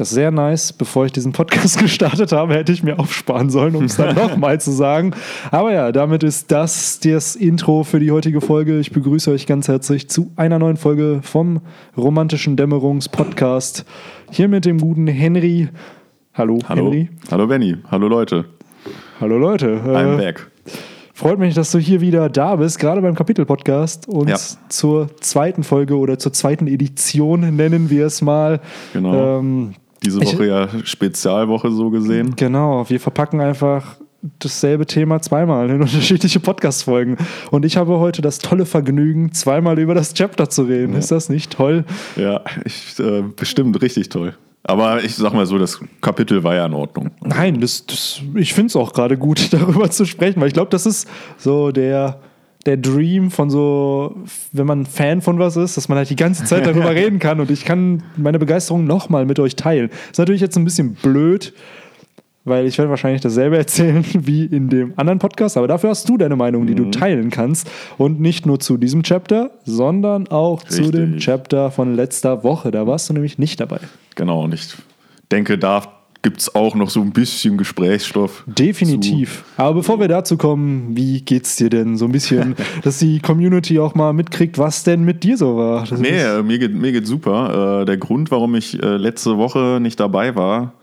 Das 0.00 0.08
ist 0.08 0.14
sehr 0.14 0.30
nice. 0.30 0.72
Bevor 0.72 1.04
ich 1.04 1.12
diesen 1.12 1.32
Podcast 1.32 1.78
gestartet 1.82 2.32
habe, 2.32 2.54
hätte 2.54 2.72
ich 2.72 2.82
mir 2.82 2.98
aufsparen 2.98 3.50
sollen, 3.50 3.76
um 3.76 3.84
es 3.84 3.96
dann 3.98 4.14
nochmal 4.16 4.58
zu 4.58 4.70
sagen. 4.70 5.12
Aber 5.50 5.74
ja, 5.74 5.92
damit 5.92 6.22
ist 6.22 6.50
das 6.50 7.00
das 7.00 7.36
Intro 7.36 7.84
für 7.84 8.00
die 8.00 8.10
heutige 8.10 8.40
Folge. 8.40 8.78
Ich 8.78 8.92
begrüße 8.92 9.30
euch 9.30 9.46
ganz 9.46 9.68
herzlich 9.68 10.08
zu 10.08 10.32
einer 10.36 10.58
neuen 10.58 10.78
Folge 10.78 11.20
vom 11.22 11.60
Romantischen 11.98 12.56
Dämmerungs-Podcast. 12.56 13.84
Hier 14.30 14.48
mit 14.48 14.64
dem 14.64 14.78
guten 14.78 15.06
Henry. 15.06 15.68
Hallo, 16.32 16.60
Hallo. 16.66 16.84
Henry. 16.86 17.10
Hallo 17.30 17.46
Benny. 17.46 17.76
Hallo 17.90 18.08
Leute. 18.08 18.46
Hallo 19.20 19.36
Leute. 19.36 19.82
I'm 19.84 20.14
Äh, 20.14 20.16
back. 20.16 20.50
Freut 21.12 21.38
mich, 21.38 21.52
dass 21.54 21.70
du 21.72 21.78
hier 21.78 22.00
wieder 22.00 22.30
da 22.30 22.56
bist, 22.56 22.78
gerade 22.78 23.02
beim 23.02 23.14
Kapitel-Podcast 23.14 24.08
und 24.08 24.30
Ja. 24.30 24.38
zur 24.70 25.14
zweiten 25.20 25.62
Folge 25.62 25.98
oder 25.98 26.18
zur 26.18 26.32
zweiten 26.32 26.66
Edition 26.66 27.54
nennen 27.54 27.90
wir 27.90 28.06
es 28.06 28.22
mal. 28.22 28.60
Genau. 28.94 29.38
Ähm, 29.40 29.74
Diese 30.04 30.22
ich- 30.22 30.34
Woche 30.34 30.46
ja 30.46 30.68
Spezialwoche 30.84 31.70
so 31.70 31.90
gesehen. 31.90 32.34
genau, 32.36 32.88
wir 32.88 33.00
verpacken 33.00 33.40
einfach 33.40 33.96
dasselbe 34.38 34.84
Thema 34.86 35.20
zweimal 35.22 35.70
in 35.70 35.80
unterschiedliche 35.82 36.40
Podcast-Folgen. 36.40 37.16
Und 37.50 37.64
ich 37.64 37.76
habe 37.76 37.98
heute 37.98 38.20
das 38.22 38.38
tolle 38.38 38.66
Vergnügen, 38.66 39.32
zweimal 39.32 39.78
über 39.78 39.94
das 39.94 40.12
Chapter 40.14 40.50
zu 40.50 40.62
reden. 40.64 40.94
Ist 40.94 41.10
das 41.10 41.28
nicht 41.30 41.52
toll? 41.52 41.84
Ja, 42.16 42.42
ich, 42.64 42.98
äh, 42.98 43.22
bestimmt 43.34 43.80
richtig 43.80 44.10
toll. 44.10 44.34
Aber 44.62 45.02
ich 45.02 45.14
sag 45.16 45.32
mal 45.32 45.46
so, 45.46 45.58
das 45.58 45.80
Kapitel 46.02 46.44
war 46.44 46.54
ja 46.54 46.66
in 46.66 46.74
Ordnung. 46.74 47.10
Nein, 47.24 47.60
das, 47.62 47.86
das, 47.86 48.20
ich 48.34 48.52
finde 48.52 48.66
es 48.66 48.76
auch 48.76 48.92
gerade 48.92 49.16
gut, 49.16 49.48
darüber 49.54 49.90
zu 49.90 50.04
sprechen, 50.04 50.38
weil 50.40 50.48
ich 50.48 50.54
glaube, 50.54 50.70
das 50.70 50.84
ist 50.84 51.08
so 51.38 51.72
der, 51.72 52.20
der 52.66 52.76
Dream 52.76 53.30
von 53.30 53.48
so, 53.48 54.16
wenn 54.52 54.66
man 54.66 54.84
Fan 54.84 55.22
von 55.22 55.38
was 55.38 55.56
ist, 55.56 55.76
dass 55.76 55.88
man 55.88 55.96
halt 55.96 56.10
die 56.10 56.16
ganze 56.16 56.44
Zeit 56.44 56.66
darüber 56.66 56.90
reden 56.94 57.18
kann 57.18 57.40
und 57.40 57.50
ich 57.50 57.64
kann 57.64 58.02
meine 58.16 58.38
Begeisterung 58.38 58.84
nochmal 58.84 59.24
mit 59.24 59.38
euch 59.38 59.56
teilen. 59.56 59.90
Ist 60.10 60.18
natürlich 60.18 60.42
jetzt 60.42 60.56
ein 60.56 60.64
bisschen 60.64 60.94
blöd, 60.94 61.54
weil 62.44 62.66
ich 62.66 62.76
werde 62.76 62.90
wahrscheinlich 62.90 63.22
dasselbe 63.22 63.56
erzählen 63.58 64.04
wie 64.12 64.44
in 64.44 64.68
dem 64.68 64.92
anderen 64.96 65.18
Podcast, 65.18 65.56
aber 65.56 65.68
dafür 65.68 65.90
hast 65.90 66.08
du 66.08 66.18
deine 66.18 66.36
Meinung, 66.36 66.66
die 66.66 66.74
du 66.74 66.90
teilen 66.90 67.30
kannst 67.30 67.70
und 67.96 68.20
nicht 68.20 68.44
nur 68.44 68.60
zu 68.60 68.76
diesem 68.76 69.02
Chapter, 69.02 69.52
sondern 69.64 70.28
auch 70.28 70.62
zu 70.62 70.90
dem 70.90 71.14
Richtig. 71.14 71.24
Chapter 71.24 71.70
von 71.70 71.94
letzter 71.94 72.44
Woche. 72.44 72.70
Da 72.70 72.86
warst 72.86 73.08
du 73.08 73.14
nämlich 73.14 73.38
nicht 73.38 73.60
dabei. 73.60 73.80
Genau, 74.16 74.44
und 74.44 74.52
ich 74.52 74.74
denke, 75.30 75.56
da 75.56 75.99
gibt 76.22 76.40
es 76.40 76.54
auch 76.54 76.74
noch 76.74 76.90
so 76.90 77.00
ein 77.00 77.12
bisschen 77.12 77.56
Gesprächsstoff. 77.56 78.44
Definitiv. 78.46 79.44
Aber 79.56 79.74
bevor 79.74 80.00
wir 80.00 80.08
dazu 80.08 80.36
kommen, 80.36 80.96
wie 80.96 81.22
geht's 81.22 81.56
dir 81.56 81.70
denn 81.70 81.96
so 81.96 82.04
ein 82.04 82.12
bisschen, 82.12 82.56
dass 82.82 82.98
die 82.98 83.20
Community 83.20 83.78
auch 83.78 83.94
mal 83.94 84.12
mitkriegt, 84.12 84.58
was 84.58 84.84
denn 84.84 85.04
mit 85.04 85.24
dir 85.24 85.36
so 85.36 85.56
war? 85.56 85.86
Das 85.86 85.98
Nee, 85.98 86.20
äh, 86.20 86.42
mir 86.42 86.58
geht, 86.58 86.74
mir 86.74 86.92
geht 86.92 87.06
super. 87.06 87.82
Äh, 87.82 87.84
der 87.86 87.96
Grund, 87.96 88.30
warum 88.30 88.54
ich 88.54 88.80
äh, 88.82 88.96
letzte 88.96 89.38
Woche 89.38 89.78
nicht 89.80 89.98
dabei 89.98 90.36
war, 90.36 90.74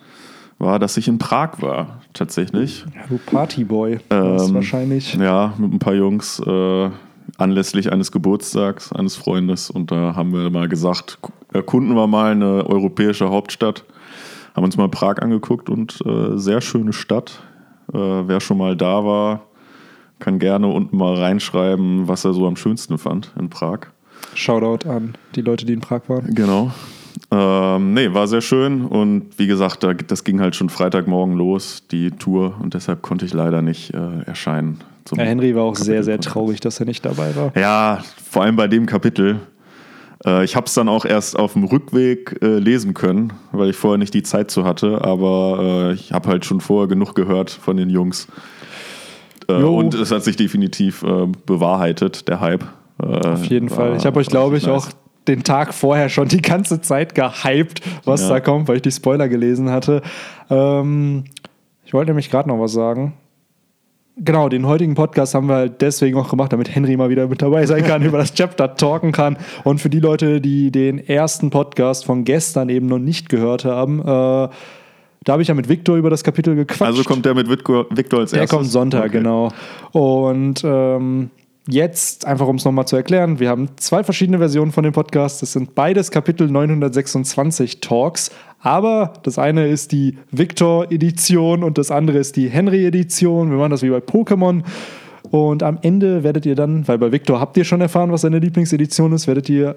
war, 0.59 0.79
dass 0.79 0.97
ich 0.97 1.07
in 1.07 1.19
Prag 1.19 1.61
war, 1.61 2.01
tatsächlich. 2.13 2.83
Ja, 2.95 3.01
du 3.07 3.19
Partyboy. 3.23 3.99
Ähm, 4.09 4.53
wahrscheinlich. 4.55 5.13
Ja, 5.13 5.53
mit 5.59 5.71
ein 5.71 5.79
paar 5.79 5.93
Jungs 5.93 6.39
äh, 6.39 6.89
anlässlich 7.37 7.91
eines 7.91 8.11
Geburtstags 8.11 8.91
eines 8.91 9.15
Freundes. 9.15 9.69
Und 9.69 9.91
da 9.91 10.15
haben 10.15 10.33
wir 10.33 10.49
mal 10.49 10.67
gesagt, 10.67 11.19
erkunden 11.53 11.95
wir 11.95 12.07
mal 12.07 12.31
eine 12.31 12.65
europäische 12.65 13.29
Hauptstadt. 13.29 13.83
Haben 14.57 14.63
uns 14.63 14.75
mal 14.75 14.89
Prag 14.89 15.21
angeguckt 15.21 15.69
und 15.69 15.99
äh, 16.03 16.35
sehr 16.35 16.61
schöne 16.61 16.91
Stadt. 16.91 17.43
Äh, 17.93 17.97
wer 17.97 18.39
schon 18.39 18.57
mal 18.57 18.75
da 18.75 19.05
war, 19.05 19.43
kann 20.17 20.39
gerne 20.39 20.65
unten 20.65 20.97
mal 20.97 21.13
reinschreiben, 21.13 22.07
was 22.07 22.25
er 22.25 22.33
so 22.33 22.47
am 22.47 22.55
schönsten 22.55 22.97
fand 22.97 23.31
in 23.37 23.51
Prag. 23.51 23.81
Shoutout 24.33 24.89
an 24.89 25.13
die 25.35 25.41
Leute, 25.41 25.67
die 25.67 25.73
in 25.73 25.79
Prag 25.81 26.01
waren. 26.07 26.33
Genau. 26.33 26.71
Ähm, 27.29 27.93
nee, 27.93 28.11
war 28.15 28.27
sehr 28.27 28.41
schön 28.41 28.83
und 28.85 29.37
wie 29.37 29.45
gesagt, 29.45 29.83
da, 29.83 29.93
das 29.93 30.23
ging 30.23 30.41
halt 30.41 30.55
schon 30.55 30.69
Freitagmorgen 30.69 31.35
los, 31.35 31.83
die 31.91 32.09
Tour, 32.09 32.55
und 32.59 32.73
deshalb 32.73 33.03
konnte 33.03 33.25
ich 33.27 33.33
leider 33.33 33.61
nicht 33.61 33.93
äh, 33.93 34.23
erscheinen. 34.25 34.79
Ja, 35.15 35.23
Henry 35.23 35.55
war 35.55 35.65
auch 35.65 35.75
sehr, 35.75 36.03
sehr 36.03 36.15
Kapitel-Podcast. 36.15 36.33
traurig, 36.33 36.59
dass 36.61 36.79
er 36.79 36.87
nicht 36.87 37.05
dabei 37.05 37.35
war. 37.35 37.55
Ja, 37.55 38.03
vor 38.27 38.41
allem 38.41 38.55
bei 38.55 38.67
dem 38.67 38.87
Kapitel. 38.87 39.39
Äh, 40.25 40.43
ich 40.43 40.55
habe 40.55 40.65
es 40.67 40.73
dann 40.73 40.89
auch 40.89 41.05
erst 41.05 41.37
auf 41.37 41.53
dem 41.53 41.63
Rückweg 41.63 42.37
äh, 42.41 42.57
lesen 42.59 42.93
können, 42.93 43.33
weil 43.51 43.69
ich 43.69 43.75
vorher 43.75 43.97
nicht 43.97 44.13
die 44.13 44.23
Zeit 44.23 44.51
zu 44.51 44.63
hatte, 44.65 45.03
aber 45.03 45.59
äh, 45.89 45.93
ich 45.93 46.11
habe 46.13 46.29
halt 46.29 46.45
schon 46.45 46.61
vorher 46.61 46.87
genug 46.87 47.15
gehört 47.15 47.49
von 47.49 47.77
den 47.77 47.89
Jungs. 47.89 48.27
Äh, 49.47 49.53
und 49.53 49.93
es 49.93 50.11
hat 50.11 50.23
sich 50.23 50.35
definitiv 50.35 51.03
äh, 51.03 51.27
bewahrheitet, 51.45 52.27
der 52.27 52.39
Hype. 52.41 52.63
Äh, 53.01 53.05
Auf 53.05 53.45
jeden 53.45 53.69
Fall. 53.69 53.95
Ich 53.95 54.05
habe 54.05 54.19
euch, 54.19 54.27
glaube 54.27 54.57
ich, 54.57 54.67
auch 54.67 54.87
den 55.27 55.43
Tag 55.43 55.73
vorher 55.73 56.09
schon 56.09 56.27
die 56.29 56.41
ganze 56.41 56.81
Zeit 56.81 57.13
gehypt, 57.13 57.81
was 58.05 58.21
Ja. 58.21 58.29
da 58.29 58.39
kommt, 58.39 58.67
weil 58.67 58.77
ich 58.77 58.81
die 58.81 58.91
Spoiler 58.91 59.27
gelesen 59.27 59.69
hatte. 59.69 60.01
Ähm, 60.49 61.25
ich 61.85 61.93
wollte 61.93 62.09
nämlich 62.11 62.31
gerade 62.31 62.49
noch 62.49 62.59
was 62.59 62.71
sagen. 62.73 63.13
Genau, 64.19 64.49
den 64.49 64.65
heutigen 64.65 64.95
Podcast 64.95 65.35
haben 65.35 65.47
wir 65.47 65.55
halt 65.55 65.81
deswegen 65.81 66.17
auch 66.17 66.27
gemacht, 66.29 66.51
damit 66.51 66.73
Henry 66.73 66.97
mal 66.97 67.09
wieder 67.09 67.27
mit 67.27 67.41
dabei 67.41 67.65
sein 67.67 67.83
kann, 67.83 68.01
über 68.03 68.17
das 68.17 68.33
Chapter 68.33 68.75
talken 68.75 69.11
kann. 69.11 69.37
Und 69.63 69.79
für 69.79 69.89
die 69.91 69.99
Leute, 69.99 70.41
die 70.41 70.71
den 70.71 70.97
ersten 70.97 71.51
Podcast 71.51 72.05
von 72.05 72.23
gestern 72.23 72.69
eben 72.69 72.87
noch 72.87 72.97
nicht 72.99 73.29
gehört 73.29 73.63
haben, 73.63 73.99
äh, 73.99 74.03
da 74.03 75.33
habe 75.33 75.41
ich 75.41 75.49
ja 75.49 75.53
mit 75.53 75.69
Victor 75.69 75.97
über 75.97 76.09
das 76.09 76.23
Kapitel 76.23 76.55
gequatscht. 76.55 76.81
Also 76.81 77.03
kommt 77.03 77.25
der 77.25 77.35
mit 77.35 77.47
Victor, 77.49 77.85
Victor 77.91 78.21
als 78.21 78.31
Der 78.31 78.41
erstes? 78.41 78.57
kommt 78.57 78.69
Sonntag, 78.71 79.05
Okay. 79.05 79.17
genau. 79.19 79.49
Und 79.91 80.63
ähm, 80.63 81.29
jetzt, 81.67 82.25
einfach 82.25 82.47
um 82.47 82.55
es 82.55 82.65
nochmal 82.65 82.87
zu 82.87 82.95
erklären, 82.95 83.39
wir 83.39 83.49
haben 83.49 83.67
zwei 83.75 84.03
verschiedene 84.03 84.37
Versionen 84.39 84.71
von 84.71 84.83
dem 84.83 84.93
Podcast. 84.93 85.41
Das 85.41 85.51
sind 85.51 85.75
beides 85.75 86.09
Kapitel 86.11 86.49
926 86.49 87.81
Talks. 87.81 88.31
Aber 88.59 89.13
das 89.23 89.37
eine 89.37 89.67
ist 89.67 89.91
die 89.91 90.17
Victor-Edition 90.31 91.63
und 91.63 91.77
das 91.77 91.91
andere 91.91 92.17
ist 92.17 92.35
die 92.35 92.49
Henry-Edition. 92.49 93.51
Wir 93.51 93.57
machen 93.57 93.71
das 93.71 93.83
wie 93.83 93.89
bei 93.89 93.99
Pokémon. 93.99 94.63
Und 95.29 95.61
am 95.63 95.77
Ende 95.81 96.23
werdet 96.23 96.45
ihr 96.45 96.55
dann, 96.55 96.87
weil 96.87 96.97
bei 96.97 97.11
Victor 97.11 97.39
habt 97.39 97.57
ihr 97.57 97.65
schon 97.65 97.81
erfahren, 97.81 98.11
was 98.11 98.21
seine 98.21 98.39
Lieblingsedition 98.39 99.11
ist, 99.13 99.27
werdet 99.27 99.49
ihr 99.49 99.75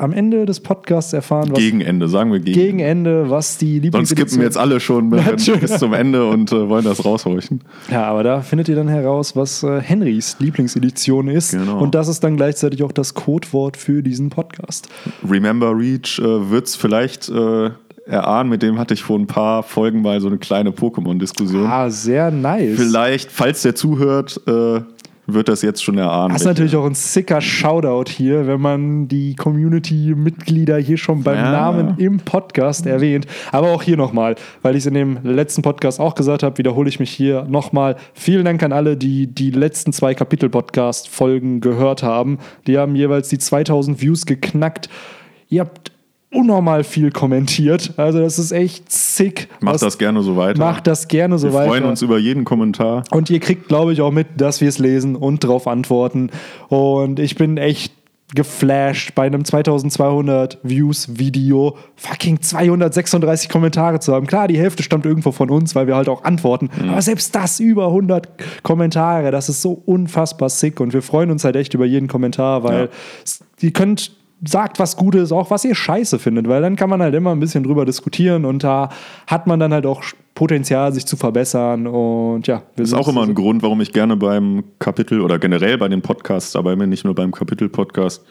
am 0.00 0.12
Ende 0.12 0.46
des 0.46 0.60
Podcasts 0.60 1.12
erfahren, 1.12 1.50
was 1.50 1.58
Gegen 1.58 1.82
Ende, 1.82 2.08
sagen 2.08 2.32
wir 2.32 2.40
gegen. 2.40 2.58
gegen 2.58 2.78
Ende, 2.78 3.28
was 3.28 3.58
die 3.58 3.74
Sonst 3.74 3.82
Lieblingsedition 3.84 4.28
skippen 4.28 4.42
jetzt 4.42 4.56
alle 4.56 4.80
schon 4.80 5.10
bis 5.60 5.78
zum 5.78 5.92
Ende 5.92 6.26
und 6.26 6.52
äh, 6.52 6.68
wollen 6.68 6.84
das 6.84 7.04
raushorchen. 7.04 7.60
Ja, 7.90 8.04
aber 8.04 8.22
da 8.22 8.40
findet 8.40 8.68
ihr 8.70 8.76
dann 8.76 8.88
heraus, 8.88 9.36
was 9.36 9.62
äh, 9.62 9.80
Henrys 9.80 10.36
Lieblingsedition 10.38 11.28
ist. 11.28 11.52
Genau. 11.52 11.78
Und 11.78 11.94
das 11.94 12.08
ist 12.08 12.24
dann 12.24 12.36
gleichzeitig 12.36 12.82
auch 12.82 12.92
das 12.92 13.12
Codewort 13.12 13.76
für 13.76 14.02
diesen 14.02 14.30
Podcast. 14.30 14.88
Remember 15.28 15.76
Reach 15.76 16.18
äh, 16.18 16.50
wird 16.50 16.66
es 16.66 16.76
vielleicht 16.76 17.28
äh, 17.28 17.70
erahnen, 18.06 18.50
mit 18.50 18.62
dem 18.62 18.78
hatte 18.78 18.94
ich 18.94 19.02
vor 19.02 19.18
ein 19.18 19.26
paar 19.26 19.62
Folgen 19.62 20.02
mal 20.02 20.20
so 20.20 20.26
eine 20.28 20.38
kleine 20.38 20.70
Pokémon-Diskussion. 20.70 21.66
Ah, 21.66 21.90
sehr 21.90 22.30
nice. 22.30 22.76
Vielleicht, 22.76 23.30
falls 23.30 23.62
der 23.62 23.74
zuhört, 23.74 24.40
äh, 24.46 24.80
wird 25.26 25.48
das 25.48 25.62
jetzt 25.62 25.84
schon 25.84 25.96
erahnen. 25.96 26.32
Das 26.32 26.42
ist 26.42 26.46
natürlich 26.48 26.74
auch 26.74 26.86
ein 26.86 26.94
sicker 26.94 27.40
Shoutout 27.40 28.10
hier, 28.10 28.48
wenn 28.48 28.60
man 28.60 29.06
die 29.06 29.36
Community-Mitglieder 29.36 30.78
hier 30.78 30.96
schon 30.96 31.22
beim 31.22 31.36
Ja. 31.36 31.52
Namen 31.52 31.94
im 31.98 32.18
Podcast 32.18 32.84
erwähnt. 32.86 33.26
Aber 33.52 33.68
auch 33.72 33.82
hier 33.82 33.96
nochmal, 33.96 34.34
weil 34.62 34.74
ich 34.74 34.80
es 34.80 34.86
in 34.86 34.94
dem 34.94 35.18
letzten 35.22 35.62
Podcast 35.62 36.00
auch 36.00 36.16
gesagt 36.16 36.42
habe, 36.42 36.58
wiederhole 36.58 36.88
ich 36.88 36.98
mich 36.98 37.10
hier 37.10 37.44
nochmal. 37.44 37.94
Vielen 38.14 38.44
Dank 38.44 38.60
an 38.64 38.72
alle, 38.72 38.96
die 38.96 39.28
die 39.28 39.50
letzten 39.52 39.92
zwei 39.92 40.14
Kapitel-Podcast-Folgen 40.14 41.60
gehört 41.60 42.02
haben. 42.02 42.38
Die 42.66 42.78
haben 42.78 42.96
jeweils 42.96 43.28
die 43.28 43.38
2000 43.38 44.00
Views 44.00 44.26
geknackt. 44.26 44.88
Ihr 45.48 45.60
habt 45.60 45.92
unnormal 46.32 46.84
viel 46.84 47.10
kommentiert. 47.10 47.92
Also 47.96 48.20
das 48.20 48.38
ist 48.38 48.52
echt 48.52 48.90
sick. 48.90 49.48
Macht 49.60 49.82
das 49.82 49.98
gerne 49.98 50.22
so 50.22 50.36
weiter. 50.36 50.58
Macht 50.60 50.86
das 50.86 51.08
gerne 51.08 51.38
so 51.38 51.48
wir 51.48 51.54
weiter. 51.54 51.68
freuen 51.70 51.84
uns 51.84 52.02
über 52.02 52.18
jeden 52.18 52.44
Kommentar. 52.44 53.04
Und 53.10 53.30
ihr 53.30 53.40
kriegt, 53.40 53.68
glaube 53.68 53.92
ich, 53.92 54.00
auch 54.00 54.12
mit, 54.12 54.28
dass 54.36 54.60
wir 54.60 54.68
es 54.68 54.78
lesen 54.78 55.16
und 55.16 55.42
darauf 55.44 55.66
antworten. 55.66 56.30
Und 56.68 57.18
ich 57.18 57.34
bin 57.36 57.56
echt 57.56 57.92
geflasht 58.32 59.16
bei 59.16 59.26
einem 59.26 59.44
2200 59.44 60.58
Views 60.62 61.18
Video 61.18 61.76
fucking 61.96 62.40
236 62.40 63.48
Kommentare 63.48 63.98
zu 63.98 64.12
haben. 64.14 64.28
Klar, 64.28 64.46
die 64.46 64.56
Hälfte 64.56 64.84
stammt 64.84 65.04
irgendwo 65.04 65.32
von 65.32 65.50
uns, 65.50 65.74
weil 65.74 65.88
wir 65.88 65.96
halt 65.96 66.08
auch 66.08 66.22
antworten. 66.22 66.70
Aber 66.88 67.02
selbst 67.02 67.34
das 67.34 67.58
über 67.58 67.86
100 67.88 68.28
Kommentare, 68.62 69.32
das 69.32 69.48
ist 69.48 69.62
so 69.62 69.82
unfassbar 69.84 70.48
sick 70.48 70.78
und 70.78 70.92
wir 70.92 71.02
freuen 71.02 71.32
uns 71.32 71.42
halt 71.42 71.56
echt 71.56 71.74
über 71.74 71.86
jeden 71.86 72.06
Kommentar, 72.06 72.62
weil 72.62 72.82
Ja. 72.82 72.88
ihr 73.62 73.72
könnt 73.72 74.12
sagt 74.46 74.78
was 74.78 74.96
Gutes, 74.96 75.32
auch 75.32 75.50
was 75.50 75.64
ihr 75.64 75.74
scheiße 75.74 76.18
findet, 76.18 76.48
weil 76.48 76.62
dann 76.62 76.76
kann 76.76 76.88
man 76.90 77.02
halt 77.02 77.14
immer 77.14 77.32
ein 77.32 77.40
bisschen 77.40 77.62
drüber 77.62 77.84
diskutieren 77.84 78.44
und 78.44 78.64
da 78.64 78.88
hat 79.26 79.46
man 79.46 79.60
dann 79.60 79.72
halt 79.72 79.86
auch 79.86 80.02
Potenzial, 80.34 80.92
sich 80.92 81.04
zu 81.04 81.16
verbessern 81.16 81.86
und 81.86 82.46
ja. 82.46 82.62
Das 82.76 82.88
ist 82.88 82.94
auch 82.94 83.08
immer 83.08 83.22
ein 83.22 83.34
Grund, 83.34 83.62
warum 83.62 83.80
ich 83.80 83.92
gerne 83.92 84.16
beim 84.16 84.64
Kapitel 84.78 85.20
oder 85.20 85.38
generell 85.38 85.76
bei 85.76 85.88
den 85.88 86.00
Podcasts 86.00 86.52
dabei 86.52 86.76
bin, 86.76 86.88
nicht 86.88 87.04
nur 87.04 87.14
beim 87.14 87.32
Kapitel-Podcast, 87.32 88.24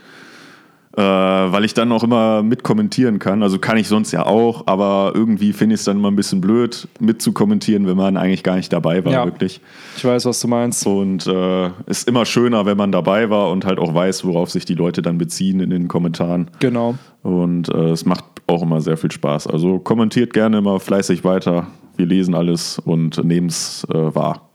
äh, 0.97 1.01
weil 1.01 1.65
ich 1.65 1.73
dann 1.73 1.91
auch 1.91 2.03
immer 2.03 2.41
mitkommentieren 2.43 3.19
kann. 3.19 3.43
Also 3.43 3.59
kann 3.59 3.77
ich 3.77 3.87
sonst 3.87 4.11
ja 4.11 4.25
auch, 4.25 4.63
aber 4.65 5.11
irgendwie 5.13 5.53
finde 5.53 5.75
ich 5.75 5.81
es 5.81 5.85
dann 5.85 5.97
immer 5.97 6.09
ein 6.09 6.15
bisschen 6.15 6.41
blöd, 6.41 6.87
mitzukommentieren, 6.99 7.85
wenn 7.87 7.95
man 7.97 8.17
eigentlich 8.17 8.43
gar 8.43 8.55
nicht 8.55 8.73
dabei 8.73 9.05
war, 9.05 9.11
Ja. 9.13 9.25
wirklich. 9.25 9.61
Ich 9.97 10.03
weiß, 10.03 10.25
was 10.25 10.39
du 10.41 10.47
meinst. 10.47 10.85
Und 10.87 11.27
äh, 11.27 11.69
ist 11.85 12.07
immer 12.07 12.25
schöner, 12.25 12.65
wenn 12.65 12.77
man 12.77 12.91
dabei 12.91 13.29
war 13.29 13.51
und 13.51 13.65
halt 13.65 13.77
auch 13.79 13.93
weiß, 13.93 14.25
worauf 14.25 14.49
sich 14.49 14.65
die 14.65 14.73
Leute 14.75 15.01
dann 15.01 15.17
beziehen 15.17 15.59
in 15.59 15.69
den 15.69 15.87
Kommentaren. 15.87 16.49
Genau. 16.59 16.95
Und 17.21 17.69
äh, 17.69 17.89
es 17.91 18.05
macht 18.05 18.23
auch 18.47 18.63
immer 18.63 18.81
sehr 18.81 18.97
viel 18.97 19.11
Spaß. 19.11 19.47
Also 19.47 19.79
kommentiert 19.79 20.33
gerne 20.33 20.57
immer 20.57 20.79
fleißig 20.79 21.23
weiter. 21.23 21.67
Wir 21.97 22.05
lesen 22.07 22.33
alles 22.33 22.79
und 22.79 23.23
nehmen 23.23 23.47
es 23.47 23.85
äh, 23.93 24.15
wahr. 24.15 24.49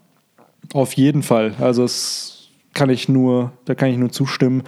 Auf 0.72 0.94
jeden 0.94 1.22
Fall. 1.22 1.54
Also 1.60 1.84
es 1.84 2.48
kann 2.72 2.90
ich 2.90 3.08
nur, 3.08 3.52
da 3.66 3.74
kann 3.76 3.90
ich 3.90 3.98
nur 3.98 4.10
zustimmen. 4.10 4.62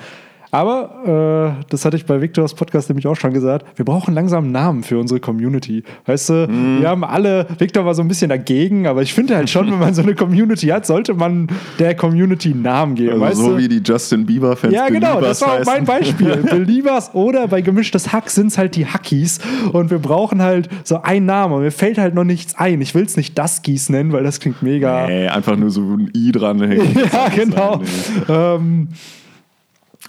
Aber 0.50 1.56
äh, 1.60 1.64
das 1.70 1.84
hatte 1.84 1.96
ich 1.96 2.06
bei 2.06 2.20
Victors 2.20 2.54
Podcast 2.54 2.88
nämlich 2.88 3.06
auch 3.06 3.16
schon 3.16 3.32
gesagt. 3.32 3.66
Wir 3.76 3.84
brauchen 3.84 4.14
langsam 4.14 4.44
einen 4.44 4.52
Namen 4.52 4.82
für 4.82 4.98
unsere 4.98 5.20
Community. 5.20 5.82
Weißt 6.06 6.28
du, 6.30 6.46
Mhm. 6.48 6.80
wir 6.80 6.88
haben 6.88 7.04
alle, 7.04 7.46
Victor 7.58 7.84
war 7.84 7.94
so 7.94 8.02
ein 8.02 8.08
bisschen 8.08 8.28
dagegen, 8.28 8.86
aber 8.86 9.02
ich 9.02 9.12
finde 9.12 9.36
halt 9.36 9.50
schon, 9.50 9.70
wenn 9.70 9.78
man 9.78 9.94
so 9.94 10.02
eine 10.02 10.14
Community 10.14 10.68
hat, 10.68 10.86
sollte 10.86 11.14
man 11.14 11.48
der 11.78 11.94
Community 11.94 12.52
einen 12.52 12.62
Namen 12.62 12.94
geben. 12.94 13.22
Also 13.22 13.42
so 13.42 13.50
du? 13.52 13.58
wie 13.58 13.68
die 13.68 13.82
Justin 13.84 14.24
Bieber-Fans 14.26 14.72
Ja, 14.72 14.88
genau, 14.88 15.14
Beliebers 15.16 15.38
das 15.40 15.48
war 15.48 15.60
auch 15.60 15.64
mein. 15.64 15.84
Beispiel. 15.84 16.36
Beliebers 16.50 17.14
oder 17.14 17.48
bei 17.48 17.60
gemischtes 17.60 18.12
Hack 18.12 18.30
sind 18.30 18.48
es 18.48 18.58
halt 18.58 18.76
die 18.76 18.86
Hackies. 18.86 19.38
Und 19.72 19.90
wir 19.90 19.98
brauchen 19.98 20.42
halt 20.42 20.68
so 20.84 21.02
einen 21.02 21.26
Namen. 21.26 21.54
Und 21.54 21.62
mir 21.62 21.70
fällt 21.72 21.98
halt 21.98 22.14
noch 22.14 22.24
nichts 22.24 22.54
ein. 22.56 22.80
Ich 22.80 22.94
will 22.94 23.04
es 23.04 23.16
nicht 23.16 23.38
Duskies 23.38 23.88
nennen, 23.88 24.12
weil 24.12 24.24
das 24.24 24.40
klingt 24.40 24.62
mega. 24.62 25.06
Nee, 25.06 25.28
einfach 25.28 25.56
nur 25.56 25.70
so 25.70 25.80
ein 25.82 26.10
I 26.14 26.32
dranhängen. 26.32 26.86
Ja, 27.12 27.28
genau. 27.34 27.80
Ähm, 28.28 28.88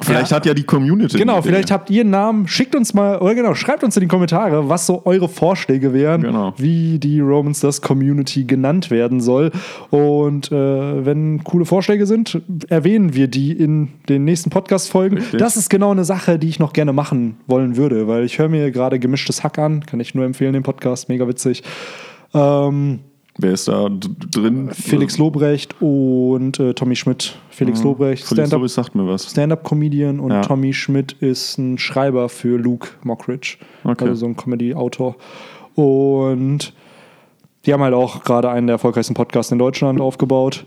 Vielleicht 0.01 0.31
hat 0.31 0.45
ja 0.45 0.53
die 0.53 0.63
Community. 0.63 1.17
genau, 1.17 1.41
vielleicht 1.41 1.71
habt 1.71 1.89
ihr 1.89 2.01
einen 2.01 2.11
Namen. 2.11 2.47
Schickt 2.47 2.75
uns 2.75 2.93
mal, 2.93 3.17
oder 3.17 3.33
genau, 3.33 3.55
schreibt 3.55 3.83
uns 3.83 3.97
in 3.97 4.01
die 4.01 4.07
Kommentare, 4.07 4.69
was 4.69 4.85
so 4.85 5.01
eure 5.05 5.27
Vorschläge 5.27 5.91
wären, 5.91 6.21
Genau. 6.21 6.53
wie 6.57 6.99
die 6.99 7.19
Romans 7.19 7.61
das 7.61 7.81
Community 7.81 8.43
genannt 8.43 8.91
werden 8.91 9.21
soll. 9.21 9.51
Und 9.89 10.51
äh, 10.51 11.05
wenn 11.05 11.43
coole 11.43 11.65
Vorschläge 11.65 12.05
sind, 12.05 12.39
erwähnen 12.69 13.15
wir 13.15 13.27
die 13.27 13.51
in 13.53 13.89
den 14.07 14.23
nächsten 14.23 14.51
Podcast-Folgen. 14.51 15.19
Das 15.37 15.57
ist 15.57 15.69
genau 15.69 15.91
eine 15.91 16.05
Sache, 16.05 16.37
die 16.37 16.49
ich 16.49 16.59
noch 16.59 16.73
gerne 16.73 16.93
machen 16.93 17.37
wollen 17.47 17.75
würde, 17.75 18.07
weil 18.07 18.23
ich 18.23 18.37
höre 18.37 18.49
mir 18.49 18.69
gerade 18.71 18.99
gemischtes 18.99 19.43
Hack 19.43 19.57
an, 19.57 19.83
kann 19.85 19.99
ich 19.99 20.13
nur 20.13 20.25
empfehlen, 20.25 20.53
den 20.53 20.63
Podcast, 20.63 21.09
mega 21.09 21.27
witzig. 21.27 21.63
Ähm, 22.35 22.99
Wer 23.39 23.51
ist 23.51 23.67
da 23.67 23.87
drin? 23.89 24.71
Felix 24.71 25.17
Lobrecht 25.17 25.75
und 25.81 26.59
äh, 26.59 26.73
Tommy 26.73 26.95
Schmidt. 26.95 27.37
Felix 27.49 27.83
Lobrecht, 27.83 28.23
Mhm. 28.23 28.35
Stand-up 28.35 28.53
Lobrecht 28.53 28.73
sagt 28.75 28.95
mir 28.95 29.07
was. 29.07 29.29
Stand-up-Comedian 29.29 30.19
und 30.19 30.31
Ja. 30.31 30.41
Tommy 30.41 30.73
Schmidt 30.73 31.13
ist 31.19 31.57
ein 31.57 31.77
Schreiber 31.77 32.29
für 32.29 32.57
Luke 32.57 32.89
Mockridge. 33.03 33.57
Okay. 33.83 34.05
Also 34.05 34.15
so 34.21 34.25
ein 34.25 34.35
Comedy-Autor. 34.35 35.15
Und 35.75 36.73
die 37.65 37.73
haben 37.73 37.83
halt 37.83 37.93
auch 37.93 38.23
gerade 38.23 38.49
einen 38.49 38.67
der 38.67 38.75
erfolgreichsten 38.75 39.13
Podcasts 39.13 39.51
in 39.51 39.59
Deutschland 39.59 40.01
aufgebaut. 40.01 40.65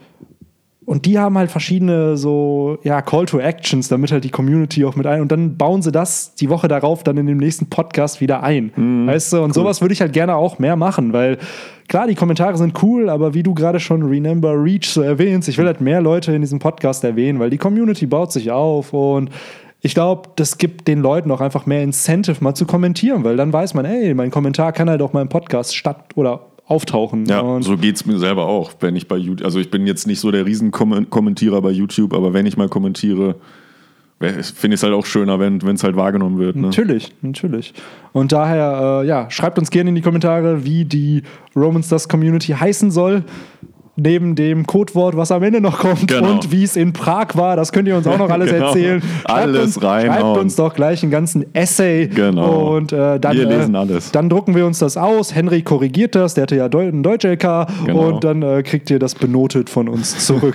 Und 0.87 1.05
die 1.05 1.19
haben 1.19 1.37
halt 1.37 1.51
verschiedene 1.51 2.17
so, 2.17 2.79
ja, 2.83 3.03
Call 3.03 3.27
to 3.27 3.39
Actions, 3.39 3.89
damit 3.89 4.13
halt 4.13 4.25
die 4.25 4.31
Community 4.31 4.85
auch 4.85 4.97
mit 4.97 5.07
ein. 5.07 5.21
Und 5.21 5.31
dann 5.31 5.57
bauen 5.57 5.83
sie 5.83 5.93
das 5.93 6.35
die 6.35 6.49
Woche 6.49 6.69
darauf 6.69 7.05
dann 7.05 7.19
in 7.19 7.27
dem 7.27 7.37
nächsten 7.37 7.67
Podcast 7.67 8.21
wieder 8.21 8.43
ein. 8.43 8.73
Mhm. 8.75 9.07
Weißt 9.07 9.35
du? 9.35 9.43
Und 9.43 9.53
sowas 9.53 9.83
würde 9.83 9.93
ich 9.93 10.01
halt 10.01 10.13
gerne 10.13 10.37
auch 10.37 10.59
mehr 10.59 10.77
machen, 10.77 11.13
weil 11.13 11.39
klar, 11.87 12.07
die 12.07 12.15
Kommentare 12.15 12.57
sind 12.57 12.83
cool, 12.83 13.11
aber 13.11 13.35
wie 13.35 13.43
du 13.43 13.55
gerade 13.55 13.79
schon 13.79 14.03
Remember 14.03 14.53
Reach 14.55 14.89
so 14.89 15.03
erwähnst, 15.03 15.49
ich 15.49 15.59
will 15.59 15.67
halt 15.67 15.81
mehr 15.81 16.01
Leute 16.01 16.33
in 16.33 16.41
diesem 16.41 16.59
Podcast 16.59 17.05
erwähnen, 17.05 17.39
weil 17.41 17.51
die 17.51 17.59
Community 17.59 18.07
baut 18.07 18.33
sich 18.33 18.51
auf 18.51 18.93
und 18.93 19.31
ich 19.83 19.95
glaube, 19.95 20.29
das 20.37 20.59
gibt 20.59 20.89
den 20.89 21.01
Leuten 21.01 21.31
auch 21.31 21.41
einfach 21.41 21.65
mehr 21.65 21.83
Incentive, 21.83 22.37
mal 22.41 22.55
zu 22.55 22.67
kommentieren, 22.67 23.25
weil 23.25 23.37
dann 23.37 23.53
weiß 23.53 23.73
man, 23.75 23.87
ey, 23.87 24.13
mein 24.13 24.31
Kommentar 24.31 24.73
kann 24.73 24.91
halt 24.91 25.01
auch 25.01 25.15
im 25.15 25.29
Podcast 25.29 25.75
statt 25.75 26.05
oder 26.17 26.50
auftauchen. 26.71 27.27
Ja, 27.27 27.41
und 27.41 27.63
so 27.63 27.77
geht 27.77 27.97
es 27.97 28.07
mir 28.07 28.19
selber 28.19 28.47
auch, 28.47 28.73
wenn 28.81 28.95
ich 28.95 29.09
bei 29.09 29.17
YouTube, 29.17 29.45
also 29.45 29.59
ich 29.59 29.71
bin 29.71 29.87
jetzt 29.87 30.07
nicht 30.07 30.21
so 30.21 30.31
der 30.31 30.47
Riesen-Kommentierer 30.47 31.61
bei 31.61 31.71
YouTube, 31.71 32.15
aber 32.15 32.33
wenn 32.33 32.47
ich 32.47 32.57
mal 32.57 32.69
kommentiere, 32.69 33.35
finde 34.21 34.75
ich 34.75 34.81
es 34.81 34.83
halt 34.83 34.93
auch 34.93 35.05
schöner, 35.07 35.41
wenn 35.41 35.59
es 35.59 35.83
halt 35.83 35.97
wahrgenommen 35.97 36.39
wird. 36.39 36.55
Ne? 36.55 36.63
Natürlich, 36.63 37.13
natürlich. 37.23 37.75
Und 38.13 38.33
daher, 38.33 39.01
äh, 39.03 39.07
ja, 39.07 39.29
schreibt 39.31 39.59
uns 39.59 39.71
gerne 39.71 39.89
in 39.89 39.97
die 39.97 40.03
Kommentare, 40.03 40.65
wie 40.65 40.85
die 40.85 41.23
Romans 41.57 41.89
das 41.89 42.09
Community 42.09 42.53
heißen 42.53 42.91
soll. 42.91 43.25
Neben 44.03 44.35
dem 44.35 44.67
Codewort, 44.67 45.17
was 45.17 45.31
am 45.31 45.43
Ende 45.43 45.61
noch 45.61 45.79
kommt 45.79 46.09
Genau. 46.09 46.31
und 46.33 46.51
wie 46.53 46.63
es 46.65 46.77
in 46.77 46.93
Prag 46.93 47.29
war, 47.35 47.57
das 47.57 47.71
könnt 47.73 47.87
ihr 47.89 47.97
uns 47.97 48.07
auch 48.07 48.17
noch 48.19 48.31
alles 48.31 48.51
Genau. 48.51 48.67
erzählen. 48.69 49.03
Alles 49.25 49.77
uns, 49.77 49.83
reinhauen. 49.83 50.21
Schreibt 50.21 50.39
uns 50.39 50.57
doch 50.57 50.75
gleich 50.75 51.03
einen 51.03 51.13
ganzen 51.13 51.55
Essay. 51.55 52.07
Genau. 52.09 52.77
Und 52.77 52.93
äh, 52.93 53.19
dann, 53.21 53.37
Wir 53.37 53.47
lesen 53.47 53.75
äh, 53.75 53.79
alles. 53.79 54.11
dann 54.13 54.29
drucken 54.29 54.55
wir 54.55 54.65
uns 54.67 54.79
das 54.79 54.97
aus. 54.97 55.35
Henry 55.35 55.63
korrigiert 55.63 56.15
das, 56.15 56.35
der 56.35 56.43
hatte 56.43 56.57
ja 56.57 56.67
einen 56.67 57.03
Deutsch-LK 57.03 57.67
Genau. 57.87 58.09
und 58.09 58.25
dann 58.25 58.43
äh, 58.43 58.63
kriegt 58.63 58.91
ihr 58.91 58.99
das 58.99 59.15
benotet 59.15 59.69
von 59.71 59.89
uns 59.89 60.25
zurück. 60.27 60.55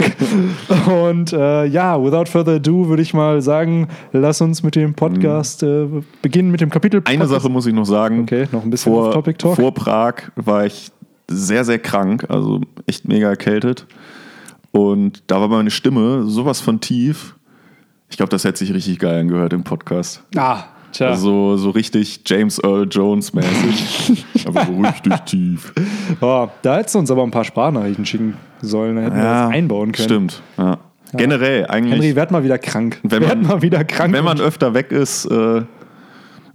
und 1.04 1.34
äh, 1.34 1.66
ja, 1.66 2.02
without 2.04 2.26
further 2.26 2.54
ado 2.56 2.88
würde 2.90 3.02
ich 3.02 3.14
mal 3.14 3.42
sagen, 3.42 3.88
lass 4.12 4.42
uns 4.42 4.64
mit 4.64 4.76
dem 4.76 4.94
Podcast 4.94 5.64
äh, 5.64 5.86
beginnen 6.22 6.52
mit 6.52 6.62
dem 6.62 6.70
Kapitel. 6.70 7.02
Mhm. 7.02 7.06
Eine 7.08 7.28
Sache 7.28 7.50
muss 7.50 7.66
ich 7.66 7.74
noch 7.74 7.86
sagen. 7.86 8.22
Okay, 8.22 8.48
noch 8.52 8.64
ein 8.64 8.70
bisschen 8.70 8.92
vor, 8.94 9.08
Off-Topic-Talk. 9.08 9.56
Vor 9.56 9.74
Prag 9.74 10.14
war 10.36 10.66
ich 10.66 10.92
sehr, 11.30 11.66
sehr 11.66 11.80
krank, 11.80 12.26
also 12.30 12.62
echt 12.88 13.08
mega 13.08 13.30
erkältet. 13.30 13.86
Und 14.72 15.24
da 15.28 15.40
war 15.40 15.48
meine 15.48 15.72
Stimme 15.72 16.24
sowas 16.28 16.60
von 16.62 16.80
tief. 16.82 17.36
Ich 18.10 18.18
glaube, 18.18 18.30
das 18.30 18.44
hätte 18.44 18.60
sich 18.60 18.74
richtig 18.74 19.00
geil 19.00 19.20
angehört 19.22 19.54
im 19.54 19.64
Podcast. 19.64 20.22
Ah, 20.36 20.64
tja. 20.92 21.08
Also 21.08 21.58
so 21.58 21.70
richtig 21.72 22.22
James 22.26 22.60
Earl 22.64 22.88
Jones 22.90 23.34
mäßig. 23.34 24.26
Aber 24.46 24.66
so 24.66 24.78
richtig 24.80 25.20
tief. 25.22 25.74
oh, 26.22 26.48
da 26.62 26.78
hättest 26.78 26.96
du 26.96 27.00
uns 27.00 27.10
aber 27.10 27.24
ein 27.24 27.32
paar 27.32 27.44
Sprachnachrichten 27.46 28.06
schicken 28.06 28.36
sollen, 28.62 28.96
dann 28.96 29.06
hätten 29.06 29.16
wir 29.18 29.24
das 29.24 29.52
einbauen 29.52 29.92
können. 29.92 30.06
Stimmt. 30.08 30.42
Ja. 30.58 30.78
Generell 31.14 31.66
eigentlich. 31.68 31.94
Henry, 31.94 32.16
werd 32.16 32.32
mal 32.32 32.44
wieder 32.44 32.58
krank. 32.60 33.00
Wenn 33.04 33.22
werd 33.24 33.42
man- 33.42 33.48
mal 33.48 33.62
wieder 33.62 33.84
krank. 33.86 34.14
wenn 34.14 34.24
man 34.26 34.40
öfter 34.40 34.74
weg 34.74 34.92
ist 34.92 35.26
äh, 35.26 35.64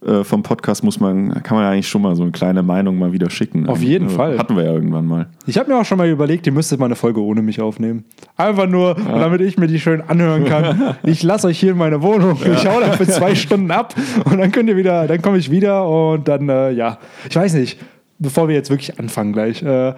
äh, 0.06 0.24
vom 0.24 0.42
Podcast, 0.42 0.82
muss 0.84 0.98
man, 1.00 1.42
kann 1.42 1.56
man 1.56 1.64
ja 1.66 1.70
eigentlich 1.72 1.88
schon 1.88 2.02
mal 2.02 2.16
so 2.16 2.22
eine 2.22 2.32
kleine 2.32 2.62
Meinung 2.62 2.98
mal 2.98 3.12
wieder 3.12 3.28
schicken. 3.30 3.68
Auf 3.68 3.82
jeden 3.82 4.06
Äh, 4.06 4.10
Fall. 4.10 4.38
Hatten 4.38 4.56
wir 4.56 4.64
ja 4.64 4.72
irgendwann 4.72 5.06
mal. 5.06 5.26
Ich 5.46 5.58
habe 5.58 5.70
mir 5.70 5.78
auch 5.78 5.84
schon 5.84 5.98
mal 5.98 6.08
überlegt, 6.08 6.46
ihr 6.46 6.52
müsstet 6.52 6.78
mal 6.80 6.86
eine 6.86 6.96
Folge 6.96 7.22
ohne 7.22 7.42
mich 7.42 7.60
aufnehmen. 7.60 8.04
Einfach 8.36 8.66
nur, 8.66 8.94
damit 8.94 9.40
ich 9.42 9.58
mir 9.58 9.66
die 9.66 9.78
schön 9.80 10.00
anhören 10.00 10.44
kann. 10.44 10.94
Ich 11.02 11.22
lasse 11.22 11.46
euch 11.48 11.58
hier 11.60 11.72
in 11.72 11.78
meine 11.78 12.02
Wohnung. 12.02 12.38
Ich 12.44 12.66
hau 12.66 12.80
dann 12.80 12.92
für 12.94 13.06
zwei 13.06 13.34
Stunden 13.34 13.70
ab 13.70 13.94
und 14.24 14.38
dann 14.38 14.52
könnt 14.52 14.68
ihr 14.68 14.76
wieder, 14.76 15.06
dann 15.06 15.20
komme 15.22 15.38
ich 15.38 15.50
wieder 15.50 15.86
und 15.88 16.28
dann, 16.28 16.48
äh, 16.48 16.70
ja. 16.70 16.98
Ich 17.28 17.36
weiß 17.36 17.54
nicht, 17.54 17.78
bevor 18.18 18.48
wir 18.48 18.54
jetzt 18.54 18.70
wirklich 18.70 18.98
anfangen 18.98 19.32
gleich. 19.32 19.62
Äh, 19.62 19.94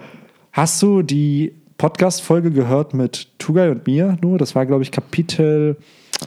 hast 0.51 0.81
du 0.81 1.01
die 1.01 1.53
Podcast-Folge 1.77 2.51
gehört 2.51 2.93
mit 2.93 3.27
Tugay 3.39 3.69
und 3.69 3.85
mir 3.87 4.17
nur? 4.21 4.37
Das 4.37 4.55
war, 4.55 4.65
glaube 4.65 4.83
ich, 4.83 4.91
Kapitel. 4.91 5.77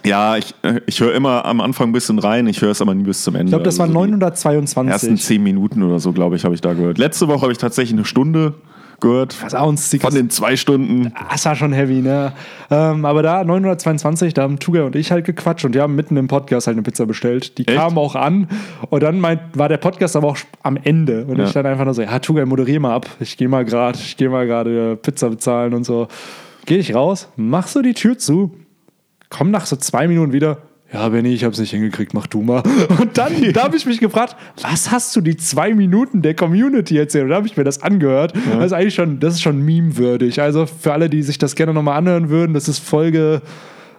Ja, 0.06 0.36
ich, 0.36 0.54
äh, 0.62 0.80
ich 0.86 1.00
höre 1.00 1.14
immer 1.14 1.44
am 1.44 1.60
Anfang 1.60 1.88
ein 1.88 1.92
bisschen 1.92 2.18
rein, 2.18 2.46
ich 2.46 2.62
höre 2.62 2.70
es 2.70 2.80
aber 2.80 2.94
nie 2.94 3.02
bis 3.02 3.24
zum 3.24 3.34
Ende. 3.34 3.46
Ich 3.46 3.50
glaube, 3.50 3.64
das 3.64 3.80
Also 3.80 3.92
war 3.94 4.00
so 4.00 4.04
die 4.06 4.12
922. 4.12 4.92
ersten 4.92 5.16
zehn 5.16 5.42
Minuten 5.42 5.82
oder 5.82 5.98
so, 5.98 6.12
glaube 6.12 6.36
ich, 6.36 6.44
habe 6.44 6.54
ich 6.54 6.60
da 6.60 6.74
gehört. 6.74 6.98
Letzte 6.98 7.26
Woche 7.28 7.42
habe 7.42 7.52
ich 7.52 7.58
tatsächlich 7.58 7.94
eine 7.94 8.04
Stunde 8.04 8.54
gehört. 9.00 9.36
Ist 9.46 9.54
auch 9.56 9.68
ein 9.68 9.76
Von 9.76 10.14
den 10.14 10.30
zwei 10.30 10.56
Stunden. 10.56 11.12
Das 11.30 11.44
war 11.44 11.54
schon 11.56 11.72
heavy, 11.72 12.00
ne? 12.02 12.32
Ähm, 12.70 13.04
aber 13.04 13.22
da 13.22 13.44
922, 13.44 14.32
da 14.32 14.42
haben 14.42 14.58
Tuga 14.58 14.84
und 14.84 14.96
ich 14.96 15.10
halt 15.12 15.24
gequatscht 15.26 15.64
und 15.64 15.74
wir 15.74 15.82
haben 15.82 15.94
mitten 15.96 16.16
im 16.16 16.28
Podcast 16.28 16.66
halt 16.66 16.76
eine 16.76 16.82
Pizza 16.82 17.04
bestellt. 17.04 17.58
Die 17.58 17.66
Echt? 17.68 17.76
kam 17.76 17.98
auch 17.98 18.14
an 18.14 18.48
und 18.88 19.02
dann 19.02 19.20
meint, 19.20 19.40
war 19.54 19.68
der 19.68 19.76
Podcast 19.78 20.16
aber 20.16 20.28
auch 20.28 20.38
am 20.62 20.78
Ende. 20.82 21.24
Und 21.26 21.38
Ja. 21.38 21.44
ich 21.44 21.52
dann 21.52 21.66
einfach 21.66 21.84
nur 21.84 21.94
so, 21.94 22.02
ja, 22.02 22.18
Tuga, 22.20 22.46
moderier 22.46 22.80
mal 22.80 22.94
ab. 22.94 23.06
Ich 23.20 23.36
gehe 23.36 23.48
mal 23.48 23.64
gerade, 23.64 23.98
ich 23.98 24.16
gehe 24.16 24.30
mal 24.30 24.46
gerade 24.46 24.96
Pizza 24.96 25.28
bezahlen 25.30 25.74
und 25.74 25.84
so. 25.84 26.08
Gehe 26.64 26.78
ich 26.78 26.94
raus, 26.94 27.28
mach 27.36 27.66
so 27.66 27.82
die 27.82 27.92
Tür 27.94 28.16
zu, 28.18 28.52
komm 29.30 29.50
nach 29.50 29.66
so 29.66 29.76
zwei 29.76 30.08
Minuten 30.08 30.32
wieder. 30.32 30.58
Ja, 30.92 31.08
Benny, 31.08 31.34
ich 31.34 31.42
hab's 31.42 31.58
nicht 31.58 31.72
hingekriegt, 31.72 32.14
mach 32.14 32.28
du 32.28 32.42
mal. 32.42 32.62
Und 33.00 33.18
dann 33.18 33.52
da 33.52 33.64
habe 33.64 33.76
ich 33.76 33.86
mich 33.86 33.98
gefragt, 33.98 34.36
was 34.62 34.92
hast 34.92 35.14
du 35.16 35.20
die 35.20 35.36
zwei 35.36 35.74
Minuten 35.74 36.22
der 36.22 36.34
Community 36.34 36.96
erzählt? 36.96 37.24
Und 37.24 37.30
da 37.30 37.36
habe 37.36 37.46
ich 37.46 37.56
mir 37.56 37.64
das 37.64 37.82
angehört. 37.82 38.34
Das 38.34 38.66
ist 38.66 38.72
eigentlich 38.72 38.94
schon, 38.94 39.18
das 39.18 39.34
ist 39.34 39.42
schon 39.42 39.62
meme-würdig. 39.62 40.40
Also 40.40 40.66
für 40.66 40.92
alle, 40.92 41.10
die 41.10 41.22
sich 41.22 41.38
das 41.38 41.56
gerne 41.56 41.74
nochmal 41.74 41.98
anhören 41.98 42.28
würden, 42.28 42.54
das 42.54 42.68
ist 42.68 42.78
Folge. 42.78 43.42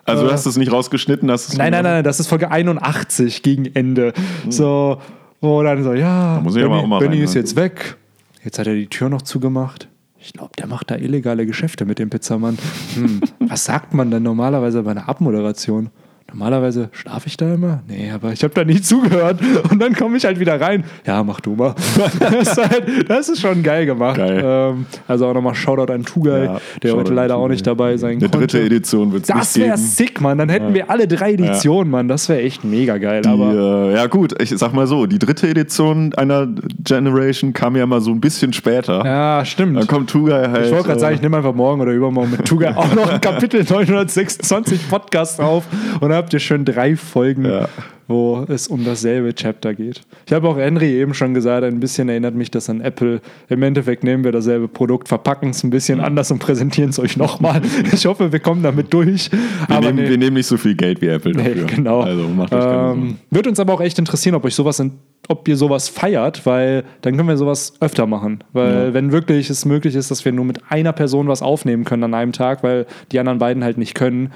Also 0.06 0.26
du 0.26 0.32
hast 0.32 0.46
es 0.46 0.56
nicht 0.56 0.72
rausgeschnitten, 0.72 1.30
hast 1.30 1.50
es 1.50 1.58
Nein, 1.58 1.74
nein, 1.74 1.84
nein, 1.84 2.04
das 2.06 2.22
ist 2.22 2.28
Folge 2.28 2.50
81 2.50 3.44
gegen 3.44 3.66
Ende. 3.66 4.14
So, 4.50 5.02
wo 5.42 5.62
dann 5.64 5.84
so, 5.84 5.94
ja, 5.94 6.40
muss 6.42 6.56
ich 6.56 6.64
Benny, 6.64 6.88
mal 6.88 7.00
Benny 7.00 7.18
rein, 7.18 7.24
ist 7.26 7.34
ne? 7.36 7.42
jetzt 7.42 7.58
weg. 7.58 7.98
Jetzt 8.46 8.60
hat 8.60 8.68
er 8.68 8.76
die 8.76 8.88
Tür 8.88 9.10
noch 9.10 9.22
zugemacht. 9.22 9.90
Ich 10.28 10.34
glaube, 10.34 10.52
der 10.58 10.68
macht 10.68 10.92
da 10.92 10.98
illegale 10.98 11.46
Geschäfte 11.46 11.86
mit 11.86 12.00
dem 12.00 12.10
Pizzamann. 12.10 12.58
Hm, 12.96 13.22
was 13.40 13.64
sagt 13.64 13.94
man 13.94 14.12
denn 14.12 14.24
normalerweise 14.24 14.84
bei 14.84 14.92
einer 14.92 15.08
Abmoderation? 15.08 15.90
Normalerweise 16.30 16.90
schlafe 16.92 17.28
ich 17.28 17.38
da 17.38 17.54
immer? 17.54 17.80
Nee, 17.88 18.12
aber 18.14 18.34
ich 18.34 18.44
habe 18.44 18.54
da 18.54 18.64
nie 18.66 18.82
zugehört. 18.82 19.40
Und 19.72 19.80
dann 19.82 19.94
komme 19.96 20.18
ich 20.18 20.26
halt 20.26 20.40
wieder 20.40 20.60
rein. 20.60 20.84
Ja, 21.06 21.24
mach 21.24 21.40
du 21.40 21.56
mal. 21.56 21.74
Das 22.20 22.34
ist, 22.50 22.58
halt, 22.58 23.10
das 23.10 23.30
ist 23.30 23.40
schon 23.42 23.64
geil 23.64 23.86
gemacht. 23.86 24.18
Geil. 24.18 24.42
Ähm, 24.44 24.86
also 25.08 25.28
auch 25.28 25.34
nochmal 25.34 25.56
Shoutout 25.56 25.92
an 25.92 26.04
Tugay, 26.04 26.46
Ja, 26.46 26.58
der 26.84 26.96
heute 26.96 27.14
leider 27.14 27.36
auch 27.38 27.44
Tugay. 27.44 27.52
nicht 27.54 27.68
dabei 27.68 27.98
sein 27.98 28.12
Eine 28.12 28.20
konnte. 28.22 28.38
dritte 28.40 28.62
Edition 28.62 29.12
wird 29.14 29.24
es 29.24 29.28
Das 29.30 29.58
wäre 29.58 29.78
sick, 29.78 30.20
Mann. 30.22 30.38
Dann 30.38 30.50
hätten 30.50 30.74
wir 30.74 30.90
alle 30.90 31.08
drei 31.08 31.34
Editionen, 31.34 31.90
Mann. 31.92 32.08
Das 32.08 32.28
wäre 32.30 32.42
echt 32.42 32.64
mega 32.64 32.98
geil. 32.98 33.22
Die, 33.22 33.30
aber 33.30 33.90
äh, 33.92 33.96
ja 33.96 34.08
gut, 34.08 34.40
ich 34.42 34.50
sag 34.58 34.74
mal 34.74 34.86
so, 34.88 35.06
die 35.06 35.20
dritte 35.20 35.48
Edition 35.48 36.14
einer 36.16 36.48
Generation 36.84 37.54
kam 37.54 37.76
ja 37.78 37.86
mal 37.86 38.02
so 38.02 38.12
ein 38.12 38.20
bisschen 38.20 38.52
später. 38.54 39.04
ja, 39.06 39.46
stimmt. 39.46 39.78
Dann 39.78 39.88
kommt 39.88 40.10
Tugai 40.10 40.50
halt. 40.50 40.66
ich 40.66 40.72
wollte 40.72 40.86
gerade 40.88 40.98
äh, 40.98 41.02
sagen, 41.02 41.16
ich 41.16 41.22
nehme 41.22 41.38
einfach 41.38 41.54
morgen 41.56 41.82
oder 41.82 41.92
übermorgen 41.94 42.32
mit 42.32 42.46
Tuga 42.46 42.72
auch 42.76 42.94
noch 42.94 43.10
ein 43.12 43.22
Kapitel 43.22 43.64
926 43.64 44.90
Podcast 44.90 45.40
auf 45.40 45.64
und 46.00 46.10
dann 46.10 46.17
habt 46.18 46.34
ihr 46.34 46.40
schön 46.40 46.66
drei 46.66 46.96
Folgen 46.96 47.46
Ja. 47.46 47.70
wo 48.10 48.46
es 48.48 48.68
um 48.70 48.86
dasselbe 48.86 49.34
Chapter 49.36 49.74
geht. 49.74 50.02
Ich 50.26 50.32
habe 50.34 50.48
auch 50.48 50.58
Henry 50.58 50.94
eben 50.94 51.14
schon 51.14 51.34
gesagt, 51.34 51.64
ein 51.66 51.80
bisschen 51.82 52.08
erinnert 52.08 52.36
mich 52.36 52.50
das 52.52 52.70
an 52.70 52.80
Apple. 52.80 53.20
Im 53.50 53.62
Endeffekt 53.64 54.04
nehmen 54.06 54.24
wir 54.24 54.32
dasselbe 54.32 54.68
Produkt, 54.70 55.10
verpacken 55.10 55.50
es 55.50 55.62
ein 55.64 55.70
bisschen 55.72 56.00
anders 56.00 56.32
und 56.32 56.40
präsentieren 56.40 56.90
es 56.92 57.00
euch 57.00 57.18
nochmal. 57.18 57.62
Ich 57.92 58.06
hoffe, 58.06 58.32
wir 58.32 58.40
kommen 58.40 58.64
damit 58.64 58.94
durch. 58.94 59.30
Wir, 59.32 59.40
aber 59.76 59.88
nehmen, 59.88 60.04
nee. 60.04 60.10
wir 60.10 60.18
nehmen 60.18 60.36
nicht 60.36 60.46
so 60.48 60.56
viel 60.58 60.76
Geld 60.76 61.02
wie 61.02 61.08
Apple 61.08 61.34
Nee, 61.34 61.44
dafür. 61.54 61.66
genau. 61.66 62.00
Also 62.02 62.28
macht 62.30 62.54
euch 62.54 62.64
keine 62.64 62.92
ähm, 62.94 63.16
Wird 63.30 63.48
uns 63.48 63.60
aber 63.60 63.74
auch 63.74 63.82
echt 63.82 64.00
interessieren, 64.00 64.36
ob 64.36 64.46
euch 64.46 64.56
sowas, 64.56 64.80
in, 64.80 64.94
ob 65.28 65.46
ihr 65.50 65.58
sowas 65.58 65.90
feiert, 65.90 66.46
weil 66.46 66.84
dann 67.02 67.18
können 67.18 67.28
wir 67.28 67.36
sowas 67.38 67.74
öfter 67.82 68.06
machen. 68.08 68.44
Weil 68.54 68.74
Ja. 68.88 68.94
wenn 68.94 69.12
wirklich 69.12 69.50
es 69.50 69.66
möglich 69.66 69.96
ist, 69.96 70.12
dass 70.12 70.24
wir 70.24 70.32
nur 70.32 70.46
mit 70.46 70.60
einer 70.70 70.94
Person 70.94 71.28
was 71.28 71.42
aufnehmen 71.42 71.84
können 71.84 72.04
an 72.06 72.14
einem 72.14 72.32
Tag, 72.32 72.64
weil 72.64 72.86
die 73.12 73.20
anderen 73.20 73.40
beiden 73.40 73.66
halt 73.66 73.78
nicht 73.78 73.96
können, 73.96 74.32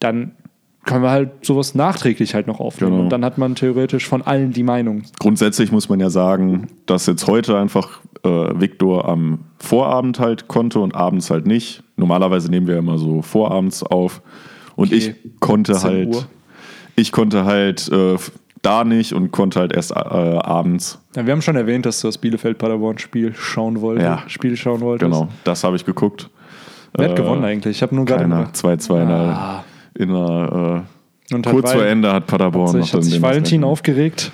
dann 0.00 0.32
können 0.84 1.02
wir 1.02 1.10
halt 1.10 1.44
sowas 1.44 1.74
nachträglich 1.74 2.34
halt 2.34 2.46
noch 2.46 2.58
aufnehmen. 2.60 2.92
Genau. 2.92 3.02
Und 3.04 3.10
dann 3.10 3.24
hat 3.24 3.38
man 3.38 3.54
theoretisch 3.54 4.08
von 4.08 4.22
allen 4.22 4.52
die 4.52 4.62
Meinung. 4.64 5.02
Grundsätzlich 5.20 5.70
muss 5.72 5.88
man 5.88 6.00
ja 6.00 6.10
sagen, 6.10 6.66
dass 6.86 7.06
jetzt 7.06 7.26
heute 7.28 7.56
einfach 7.58 8.00
äh, 8.24 8.28
Victor 8.28 9.08
am 9.08 9.40
Vorabend 9.58 10.18
halt 10.18 10.48
konnte 10.48 10.80
und 10.80 10.94
abends 10.94 11.30
halt 11.30 11.46
nicht. 11.46 11.82
Normalerweise 11.96 12.50
nehmen 12.50 12.66
wir 12.66 12.78
immer 12.78 12.98
so 12.98 13.22
vorabends 13.22 13.82
auf. 13.82 14.22
Und 14.74 14.88
Okay. 14.92 15.14
ich 15.22 15.40
konnte 15.40 15.74
10 15.74 15.82
halt, 15.90 16.08
Uhr. 16.14 16.24
ich 16.96 17.12
konnte 17.12 17.44
halt 17.44 17.88
äh, 17.92 18.16
da 18.62 18.84
nicht 18.84 19.12
und 19.12 19.30
konnte 19.32 19.60
halt 19.60 19.72
erst 19.72 19.90
äh, 19.92 19.94
abends. 19.94 20.98
Ja, 21.14 21.26
wir 21.26 21.32
haben 21.32 21.42
schon 21.42 21.56
erwähnt, 21.56 21.84
dass 21.86 22.00
du 22.00 22.08
das 22.08 22.18
Bielefeld-Paderborn-Spiel 22.18 23.34
schauen 23.34 23.80
wolltest. 23.80 24.04
Ja. 24.06 24.22
Spiel 24.28 24.56
schauen 24.56 24.80
wolltest. 24.80 25.10
Genau, 25.12 25.28
das 25.44 25.62
habe 25.64 25.76
ich 25.76 25.84
geguckt. 25.84 26.30
Wer 26.94 27.10
hat 27.10 27.18
Äh, 27.18 27.22
gewonnen 27.22 27.44
eigentlich? 27.44 27.76
Ich 27.76 27.82
habe 27.82 27.94
nur 27.94 28.04
gerade. 28.04 28.22
Keiner. 28.22 28.52
2-2 28.52 29.02
in 29.02 29.08
der, 29.08 29.16
Ah. 29.18 29.64
In 29.94 30.10
Und 30.10 30.82
äh, 31.32 31.34
hat 31.34 31.46
kurz 31.46 31.72
vor 31.72 31.84
Ende 31.84 32.12
hat 32.12 32.26
Paderborn 32.26 32.68
Hat 32.68 32.74
noch 32.74 32.82
sich, 32.82 32.92
hat 32.92 32.98
dann 32.98 33.02
sich 33.02 33.22
Valentin 33.22 33.64
aufgeregt? 33.64 34.32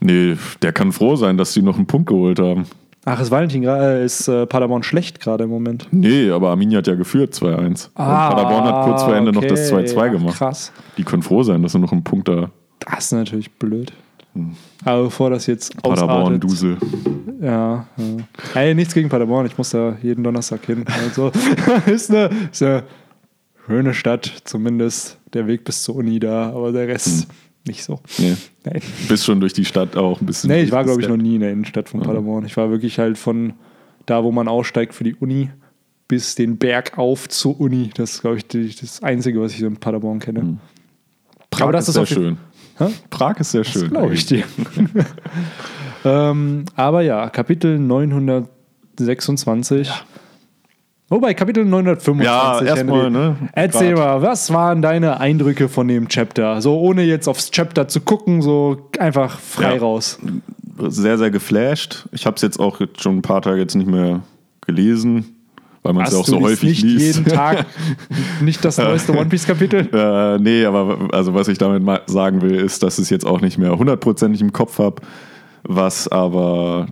Nee, 0.00 0.36
der 0.62 0.72
kann 0.72 0.92
froh 0.92 1.16
sein, 1.16 1.36
dass 1.36 1.52
die 1.52 1.62
noch 1.62 1.76
einen 1.76 1.86
Punkt 1.86 2.08
geholt 2.08 2.38
haben. 2.40 2.64
Ach, 3.04 3.20
ist 3.20 3.30
Valentin 3.30 3.62
gerade, 3.62 4.00
ist 4.00 4.28
äh, 4.28 4.46
Paderborn 4.46 4.82
schlecht 4.82 5.20
gerade 5.20 5.44
im 5.44 5.50
Moment? 5.50 5.88
Nee, 5.90 6.30
aber 6.30 6.50
Arminia 6.50 6.78
hat 6.78 6.86
ja 6.86 6.94
geführt 6.94 7.32
2-1. 7.34 7.86
und 7.86 7.94
Paderborn 7.94 8.64
hat 8.64 8.84
kurz 8.86 9.02
vor 9.02 9.14
Ende 9.14 9.32
noch 9.32 9.44
das 9.44 9.72
Ah, 9.72 9.76
okay. 9.76 9.86
2-2 9.86 9.96
Ach, 10.08 10.12
gemacht. 10.12 10.36
Krass. 10.36 10.72
Die 10.98 11.04
können 11.04 11.22
froh 11.22 11.42
sein, 11.42 11.62
dass 11.62 11.72
sie 11.72 11.78
noch 11.78 11.92
einen 11.92 12.04
Punkt 12.04 12.28
da. 12.28 12.50
Das 12.80 13.06
ist 13.06 13.12
natürlich 13.12 13.50
blöd. 13.52 13.92
Aber 14.84 15.04
bevor 15.04 15.30
das 15.30 15.46
jetzt 15.46 15.74
Hm. 15.74 15.80
Paderborn, 15.82 16.10
ausartet, 16.10 16.44
Dusel. 16.44 16.76
Ja, 17.40 17.86
ja. 17.96 18.60
Ey, 18.60 18.74
nichts 18.74 18.94
gegen 18.94 19.08
Paderborn. 19.08 19.46
Ich 19.46 19.56
muss 19.58 19.70
da 19.70 19.96
jeden 20.02 20.22
Donnerstag 20.22 20.64
hin. 20.66 20.84
Also, 21.04 21.32
ist, 21.86 22.10
eine, 22.10 22.30
ist 22.52 22.62
eine 22.62 22.84
schöne 23.66 23.94
Stadt, 23.94 24.42
zumindest 24.44 25.18
der 25.32 25.46
Weg 25.46 25.64
bis 25.64 25.82
zur 25.82 25.96
Uni 25.96 26.18
da, 26.18 26.50
aber 26.50 26.72
der 26.72 26.88
Rest 26.88 27.24
Hm. 27.24 27.30
nicht 27.68 27.84
so. 27.84 28.00
Nee, 28.18 28.36
Nee, 28.64 28.80
bist 29.08 29.24
schon 29.24 29.40
durch 29.40 29.52
die 29.52 29.64
Stadt 29.64 29.96
auch 29.96 30.20
ein 30.20 30.26
bisschen. 30.26 30.50
nee 30.50 30.62
ich 30.62 30.72
war, 30.72 30.84
glaube 30.84 31.00
ich, 31.02 31.08
noch 31.08 31.16
nie 31.16 31.34
in 31.36 31.40
der 31.40 31.52
Innenstadt 31.52 31.88
von 31.88 32.00
Paderborn. 32.00 32.44
Ich 32.46 32.56
war 32.56 32.70
wirklich 32.70 32.98
halt 32.98 33.16
von 33.18 33.52
da, 34.06 34.24
wo 34.24 34.32
man 34.32 34.48
aussteigt 34.48 34.94
für 34.94 35.04
die 35.04 35.14
Uni, 35.14 35.50
bis 36.08 36.34
den 36.34 36.56
Berg 36.56 36.98
auf 36.98 37.28
zur 37.28 37.60
Uni. 37.60 37.90
Das 37.94 38.12
ist, 38.14 38.22
glaube 38.22 38.38
ich, 38.38 38.46
die, 38.46 38.74
das 38.74 39.02
Einzige, 39.02 39.40
was 39.40 39.52
ich 39.52 39.60
so 39.60 39.66
in 39.66 39.76
Paderborn 39.76 40.18
kenne. 40.18 40.40
Hm. 40.40 40.58
Prag 41.50 41.62
Aber 41.62 41.72
das 41.72 41.88
ist 41.88 41.96
ist 41.96 42.08
sehr 42.08 42.16
schön. 42.16 42.38
Hä? 42.78 42.86
Prag 43.10 43.36
ist 43.38 43.52
sehr 43.52 43.64
schön. 43.64 43.90
Glaube 43.90 44.14
ich 44.14 44.24
dir. 44.26 44.42
ähm, 46.04 46.64
aber 46.76 47.02
ja, 47.02 47.28
Kapitel 47.28 47.78
926. 47.78 49.90
Wobei, 51.12 51.34
Kapitel 51.34 51.64
925. 51.64 52.24
Ja, 52.24 52.62
erstmal, 52.62 53.10
ne? 53.10 53.36
Erzähl 53.52 53.94
Grad. 53.94 54.22
mal, 54.22 54.28
was 54.28 54.52
waren 54.52 54.80
deine 54.80 55.18
Eindrücke 55.18 55.68
von 55.68 55.88
dem 55.88 56.08
Chapter? 56.08 56.62
So 56.62 56.78
ohne 56.78 57.02
jetzt 57.02 57.26
aufs 57.28 57.50
Chapter 57.50 57.88
zu 57.88 58.00
gucken, 58.00 58.42
so 58.42 58.88
einfach 58.98 59.38
frei 59.40 59.74
Ja. 59.74 59.80
raus. 59.80 60.20
Sehr, 60.88 61.18
sehr 61.18 61.30
geflasht. 61.32 62.06
Ich 62.12 62.26
habe 62.26 62.36
es 62.36 62.42
jetzt 62.42 62.60
auch 62.60 62.78
jetzt 62.80 63.02
schon 63.02 63.16
ein 63.18 63.22
paar 63.22 63.42
Tage 63.42 63.58
jetzt 63.58 63.74
nicht 63.74 63.88
mehr 63.88 64.22
gelesen, 64.64 65.24
weil 65.82 65.94
man 65.94 66.06
es 66.06 66.12
ja 66.12 66.18
auch 66.20 66.24
so 66.26 66.40
häufig 66.40 66.68
nicht 66.68 66.82
liest. 66.84 67.16
jeden 67.18 67.24
Tag 67.28 67.66
nicht 68.40 68.64
das 68.64 68.78
neueste 68.78 69.10
One 69.12 69.26
Piece 69.26 69.46
Kapitel? 69.46 69.88
Äh, 69.92 70.38
nee, 70.38 70.64
aber 70.64 71.08
also 71.12 71.34
was 71.34 71.48
ich 71.48 71.58
damit 71.58 71.82
mal 71.82 72.02
sagen 72.06 72.40
will, 72.40 72.54
ist, 72.54 72.84
dass 72.84 72.98
ich 72.98 73.04
es 73.04 73.10
jetzt 73.10 73.26
auch 73.26 73.40
nicht 73.40 73.58
mehr 73.58 73.76
hundertprozentig 73.76 74.40
im 74.40 74.52
Kopf 74.52 74.78
habe. 74.78 75.02
Was 75.64 76.06
aber 76.06 76.86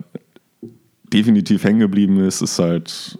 definitiv 1.12 1.62
hängen 1.62 1.78
geblieben 1.78 2.18
ist, 2.18 2.42
ist 2.42 2.58
halt, 2.58 3.18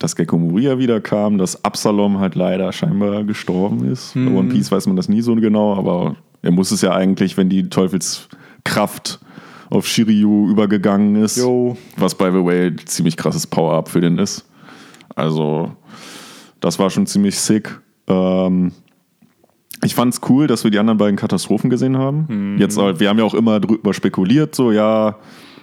dass 0.00 0.16
Gecko 0.16 0.38
Moria 0.38 0.78
wiederkam, 0.78 1.36
dass 1.36 1.62
Absalom 1.62 2.18
halt 2.18 2.34
leider 2.34 2.72
scheinbar 2.72 3.22
gestorben 3.22 3.84
ist. 3.84 4.14
Bei 4.14 4.26
One 4.26 4.48
Piece 4.48 4.72
weiß 4.72 4.86
man 4.86 4.96
das 4.96 5.10
nie 5.10 5.20
so 5.20 5.36
genau, 5.36 5.76
aber 5.76 6.16
er 6.40 6.50
muss 6.50 6.70
es 6.72 6.80
ja 6.80 6.92
eigentlich, 6.92 7.36
wenn 7.36 7.50
die 7.50 7.68
Teufelskraft 7.68 9.20
auf 9.68 9.86
Shiryu 9.86 10.48
übergegangen 10.48 11.16
ist. 11.16 11.36
Jo. 11.36 11.76
Was, 11.98 12.14
by 12.14 12.30
the 12.32 12.42
way, 12.42 12.74
ziemlich 12.76 13.18
krasses 13.18 13.46
Power-Up 13.46 13.90
für 13.90 14.00
den 14.00 14.16
ist. 14.16 14.48
Also, 15.14 15.72
das 16.60 16.78
war 16.78 16.88
schon 16.88 17.06
ziemlich 17.06 17.38
sick. 17.38 17.78
Ähm, 18.06 18.72
ich 19.84 19.94
fand's 19.94 20.22
cool, 20.30 20.46
dass 20.46 20.64
wir 20.64 20.70
die 20.70 20.78
anderen 20.78 20.96
beiden 20.96 21.16
Katastrophen 21.16 21.68
gesehen 21.68 21.98
haben. 21.98 22.56
Jetzt, 22.58 22.78
halt, 22.78 23.00
wir 23.00 23.10
haben 23.10 23.18
ja 23.18 23.24
auch 23.24 23.34
immer 23.34 23.60
drüber 23.60 23.92
spekuliert, 23.92 24.54
so, 24.54 24.72
ja, 24.72 25.16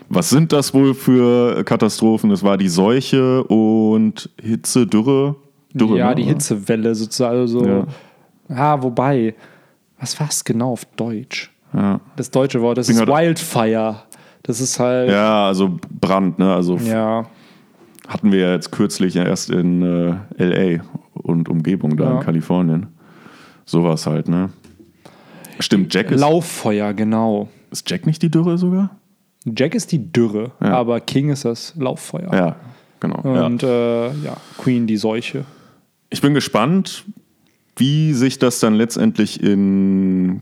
was 0.09 0.29
sind 0.29 0.51
das 0.53 0.73
wohl 0.73 0.93
für 0.93 1.63
Katastrophen? 1.63 2.31
Es 2.31 2.43
war 2.43 2.57
die 2.57 2.69
Seuche 2.69 3.43
und 3.43 4.29
Hitze, 4.41 4.87
Dürre. 4.87 5.35
Dürre 5.73 5.97
ja, 5.97 6.09
ne? 6.09 6.15
die 6.15 6.23
Hitzewelle 6.23 6.95
sozusagen. 6.95 7.37
Also, 7.39 7.65
Ja. 7.65 7.85
ja. 8.49 8.81
wobei, 8.83 9.35
was 9.99 10.19
war 10.19 10.27
es 10.29 10.43
genau 10.43 10.71
auf 10.71 10.85
Deutsch? 10.95 11.51
Ja. 11.73 11.99
Das 12.15 12.31
deutsche 12.31 12.61
Wort, 12.61 12.77
das 12.77 12.89
ist 12.89 12.99
hat- 13.01 13.07
Wildfire. 13.09 13.97
Das 14.43 14.61
ist 14.61 14.79
halt. 14.79 15.09
ja, 15.09 15.47
also 15.47 15.77
Brand, 15.99 16.39
ne? 16.39 16.53
Also 16.53 16.77
Ja, 16.77 17.25
hatten 18.07 18.31
wir 18.31 18.39
ja 18.39 18.51
jetzt 18.53 18.71
kürzlich 18.71 19.13
ja 19.15 19.25
erst 19.25 19.49
in 19.49 19.81
äh, 19.81 20.15
LA 20.77 20.83
und 21.13 21.49
Umgebung 21.49 21.97
da 21.97 22.05
Ja. 22.05 22.11
in 22.17 22.19
Kalifornien. 22.21 22.85
Sowas 23.65 24.07
halt, 24.07 24.29
ne? 24.29 24.49
Stimmt, 25.59 25.93
Jack 25.93 26.11
ist, 26.11 26.21
Lauffeuer, 26.21 26.93
genau. 26.93 27.49
ist 27.71 27.89
Jack 27.89 28.05
nicht 28.05 28.21
die 28.21 28.29
Dürre 28.31 28.57
sogar? 28.57 28.91
Jack 29.45 29.75
ist 29.75 29.91
die 29.91 30.11
Dürre, 30.11 30.51
Ja. 30.61 30.73
aber 30.73 30.99
King 30.99 31.29
ist 31.29 31.45
das 31.45 31.73
Lauffeuer. 31.77 32.33
Ja, 32.33 32.55
genau. 32.99 33.21
ja. 33.23 33.45
Und 33.45 33.63
äh, 33.63 34.07
ja, 34.13 34.37
Queen 34.57 34.87
die 34.87 34.97
Seuche. 34.97 35.45
Ich 36.09 36.21
bin 36.21 36.33
gespannt, 36.33 37.05
wie 37.75 38.13
sich 38.13 38.39
das 38.39 38.59
dann 38.59 38.73
letztendlich 38.75 39.41
in 39.41 40.41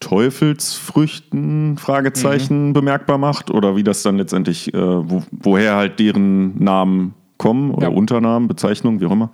Teufelsfrüchten, 0.00 1.76
Fragezeichen, 1.78 2.72
bemerkbar 2.72 3.18
macht 3.18 3.50
oder 3.50 3.76
wie 3.76 3.82
das 3.84 4.02
dann 4.02 4.16
letztendlich, 4.16 4.72
äh, 4.72 4.78
wo, 4.78 5.22
woher 5.30 5.76
halt 5.76 5.98
deren 6.00 6.62
Namen 6.62 7.14
kommen 7.36 7.70
oder 7.70 7.88
Ja. 7.90 7.94
Unternamen, 7.94 8.48
Bezeichnungen, 8.48 9.00
wie 9.00 9.06
auch 9.06 9.12
immer. 9.12 9.30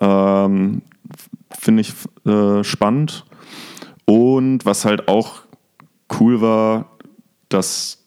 Ähm, 0.00 0.82
Finde 1.58 1.82
ich 1.82 1.92
äh, 2.26 2.64
spannend. 2.64 3.24
Und 4.06 4.64
was 4.64 4.84
halt 4.84 5.08
auch 5.08 5.42
cool 6.20 6.40
war, 6.40 6.91
dass 7.52 8.04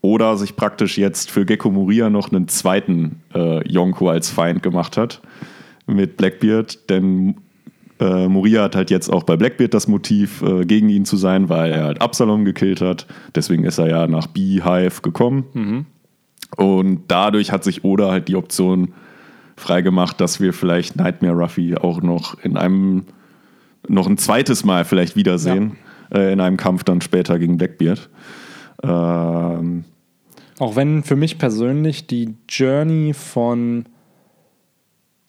Oda 0.00 0.36
sich 0.36 0.56
praktisch 0.56 0.96
jetzt 0.98 1.30
für 1.30 1.44
Gecko 1.44 1.70
Moria 1.70 2.10
noch 2.10 2.30
einen 2.30 2.48
zweiten 2.48 3.22
äh, 3.34 3.66
Yonko 3.68 4.08
als 4.08 4.30
Feind 4.30 4.62
gemacht 4.62 4.96
hat 4.96 5.20
mit 5.86 6.16
Blackbeard, 6.16 6.88
denn 6.90 7.36
äh, 7.98 8.28
Moria 8.28 8.62
hat 8.62 8.76
halt 8.76 8.90
jetzt 8.90 9.12
auch 9.12 9.24
bei 9.24 9.36
Blackbeard 9.36 9.74
das 9.74 9.88
Motiv, 9.88 10.42
äh, 10.42 10.64
gegen 10.64 10.88
ihn 10.88 11.04
zu 11.04 11.16
sein, 11.16 11.48
weil 11.48 11.72
er 11.72 11.84
halt 11.84 12.00
Absalom 12.00 12.44
gekillt 12.44 12.80
hat. 12.80 13.06
Deswegen 13.34 13.64
ist 13.64 13.78
er 13.78 13.88
ja 13.88 14.06
nach 14.06 14.28
Beehive 14.28 15.02
gekommen. 15.02 15.44
Und 16.56 17.02
dadurch 17.08 17.50
hat 17.52 17.64
sich 17.64 17.84
Oda 17.84 18.10
halt 18.10 18.28
die 18.28 18.36
Option 18.36 18.94
freigemacht, 19.56 20.20
dass 20.20 20.40
wir 20.40 20.52
vielleicht 20.52 20.96
Nightmare 20.96 21.34
Ruffy 21.34 21.76
auch 21.76 22.00
noch 22.00 22.38
in 22.42 22.56
einem, 22.56 23.04
noch 23.88 24.06
ein 24.06 24.18
zweites 24.18 24.64
Mal 24.64 24.84
vielleicht 24.84 25.16
wiedersehen, 25.16 25.76
äh, 26.14 26.32
in 26.32 26.40
einem 26.40 26.56
Kampf 26.56 26.84
dann 26.84 27.00
später 27.00 27.38
gegen 27.38 27.58
Blackbeard. 27.58 28.08
Ähm, 28.82 29.84
Auch 30.58 30.76
wenn 30.76 31.02
für 31.02 31.16
mich 31.16 31.38
persönlich 31.38 32.06
die 32.06 32.34
Journey 32.48 33.12
von, 33.14 33.86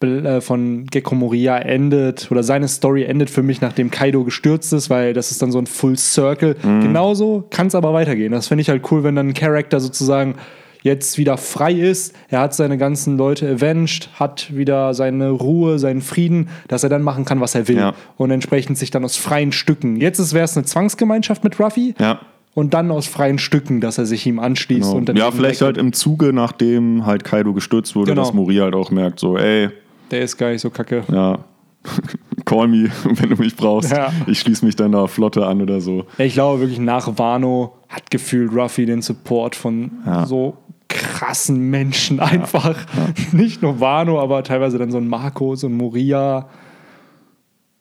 äh, 0.01 0.41
von 0.41 0.85
Gecko 0.87 1.15
Moria 1.15 1.57
endet 1.57 2.31
oder 2.31 2.43
seine 2.43 2.67
Story 2.67 3.03
endet 3.03 3.29
für 3.29 3.43
mich, 3.43 3.61
nachdem 3.61 3.91
Kaido 3.91 4.23
gestürzt 4.23 4.73
ist, 4.73 4.89
weil 4.89 5.13
das 5.13 5.31
ist 5.31 5.41
dann 5.41 5.51
so 5.51 5.59
ein 5.59 5.67
Full 5.67 5.97
Circle. 5.97 6.55
Mhm. 6.61 6.81
Genauso 6.81 7.45
kann 7.49 7.67
es 7.67 7.75
aber 7.75 7.93
weitergehen. 7.93 8.31
Das 8.31 8.47
finde 8.47 8.61
ich 8.61 8.69
halt 8.69 8.91
cool, 8.91 9.03
wenn 9.03 9.15
dann 9.15 9.29
ein 9.29 9.33
Charakter 9.33 9.79
sozusagen 9.79 10.35
jetzt 10.81 11.17
wieder 11.17 11.37
frei 11.37 11.73
ist. 11.73 12.15
Er 12.29 12.39
hat 12.39 12.53
seine 12.53 12.77
ganzen 12.77 13.17
Leute 13.17 13.49
avenged, 13.49 14.09
hat 14.17 14.55
wieder 14.55 14.93
seine 14.93 15.29
Ruhe, 15.29 15.77
seinen 15.77 16.01
Frieden, 16.01 16.47
dass 16.69 16.83
er 16.83 16.89
dann 16.89 17.01
machen 17.01 17.25
kann, 17.25 17.41
was 17.41 17.53
er 17.53 17.67
will. 17.67 17.77
Ja. 17.77 17.93
Und 18.15 18.31
entsprechend 18.31 18.77
sich 18.77 18.89
dann 18.89 19.03
aus 19.03 19.17
freien 19.17 19.51
Stücken. 19.51 19.97
Jetzt 19.97 20.33
wäre 20.33 20.45
es 20.45 20.55
eine 20.55 20.65
Zwangsgemeinschaft 20.65 21.43
mit 21.43 21.59
Ruffy. 21.59 21.95
ja, 21.99 22.21
Und 22.59 22.73
dann 22.73 22.91
aus 22.91 23.07
freien 23.07 23.37
Stücken, 23.39 23.79
dass 23.81 23.97
er 23.97 24.05
sich 24.05 24.25
ihm 24.25 24.37
anschließt. 24.39 24.81
genau. 24.81 24.97
Und 24.97 25.07
dann 25.09 25.15
ja, 25.15 25.31
vielleicht 25.31 25.61
halt 25.61 25.77
im 25.77 25.93
Zuge, 25.93 26.33
nachdem 26.33 27.05
halt 27.05 27.23
Kaido 27.23 27.53
gestürzt 27.53 27.95
wurde, 27.95 28.11
Genau. 28.11 28.23
dass 28.23 28.33
Moria 28.33 28.63
halt 28.63 28.75
auch 28.75 28.91
merkt, 28.91 29.19
so, 29.19 29.37
ey, 29.37 29.69
Der 30.11 30.21
ist 30.21 30.35
gar 30.37 30.51
nicht 30.51 30.61
so 30.61 30.69
kacke. 30.69 31.03
ja, 31.11 31.39
call 32.45 32.67
me, 32.67 32.89
wenn 33.05 33.29
du 33.29 33.35
mich 33.37 33.55
brauchst. 33.55 33.91
Ja. 33.91 34.11
Ich 34.27 34.39
schließe 34.41 34.65
mich 34.65 34.75
deiner 34.75 35.07
Flotte 35.07 35.45
an 35.47 35.61
oder 35.61 35.79
so. 35.79 36.05
Ich 36.17 36.33
glaube 36.33 36.59
wirklich, 36.59 36.79
nach 36.79 37.17
Wano 37.17 37.75
hat 37.87 38.11
gefühlt 38.11 38.51
Ruffy 38.53 38.85
den 38.85 39.01
Support 39.01 39.55
von 39.55 39.91
Ja. 40.05 40.25
so 40.25 40.57
krassen 40.89 41.69
Menschen 41.69 42.19
einfach. 42.19 42.75
Nicht 43.31 43.61
nur 43.61 43.79
Wano, 43.79 44.19
aber 44.19 44.43
teilweise 44.43 44.77
dann 44.79 44.91
so 44.91 44.97
ein 44.97 45.07
Marco, 45.07 45.55
so 45.55 45.67
ein 45.67 45.73
Moria, 45.73 46.49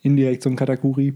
indirekt 0.02 0.42
so 0.42 0.50
ein 0.50 0.56
Katakuri. 0.56 1.14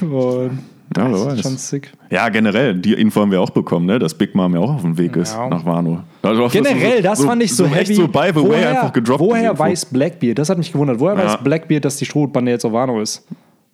Und 0.00 0.58
Ja, 0.96 1.08
das 1.08 1.34
ist 1.34 1.42
schon 1.42 1.56
sick. 1.56 1.92
Ja, 2.10 2.28
generell, 2.28 2.74
die 2.74 2.94
Info 2.94 3.20
haben 3.20 3.30
wir 3.30 3.40
auch 3.40 3.50
bekommen, 3.50 3.86
ne? 3.86 3.98
dass 3.98 4.14
Big 4.14 4.34
Mom 4.34 4.54
ja 4.54 4.60
auch 4.60 4.74
auf 4.74 4.82
dem 4.82 4.96
Weg 4.98 5.16
ist 5.16 5.34
Ja. 5.34 5.48
nach 5.48 5.64
Wano. 5.64 6.02
Also 6.22 6.48
Generell, 6.48 7.02
das 7.02 7.24
fand 7.24 7.42
ich 7.42 7.54
so, 7.54 7.64
echt 7.66 7.74
heavy. 7.74 7.94
so 7.94 8.08
by 8.08 8.30
the 8.34 8.42
way 8.48 8.64
einfach 8.64 8.92
gedroppt. 8.92 9.20
Woher 9.20 9.58
weiß 9.58 9.86
Blackbeard, 9.86 10.38
das 10.38 10.48
hat 10.50 10.58
mich 10.58 10.72
gewundert, 10.72 10.98
woher 11.00 11.16
Ja. 11.16 11.24
weiß 11.24 11.38
Blackbeard, 11.44 11.84
dass 11.84 11.96
die 11.96 12.04
Strohbande 12.06 12.50
jetzt 12.52 12.64
auf 12.64 12.72
Wano 12.72 13.00
ist? 13.00 13.26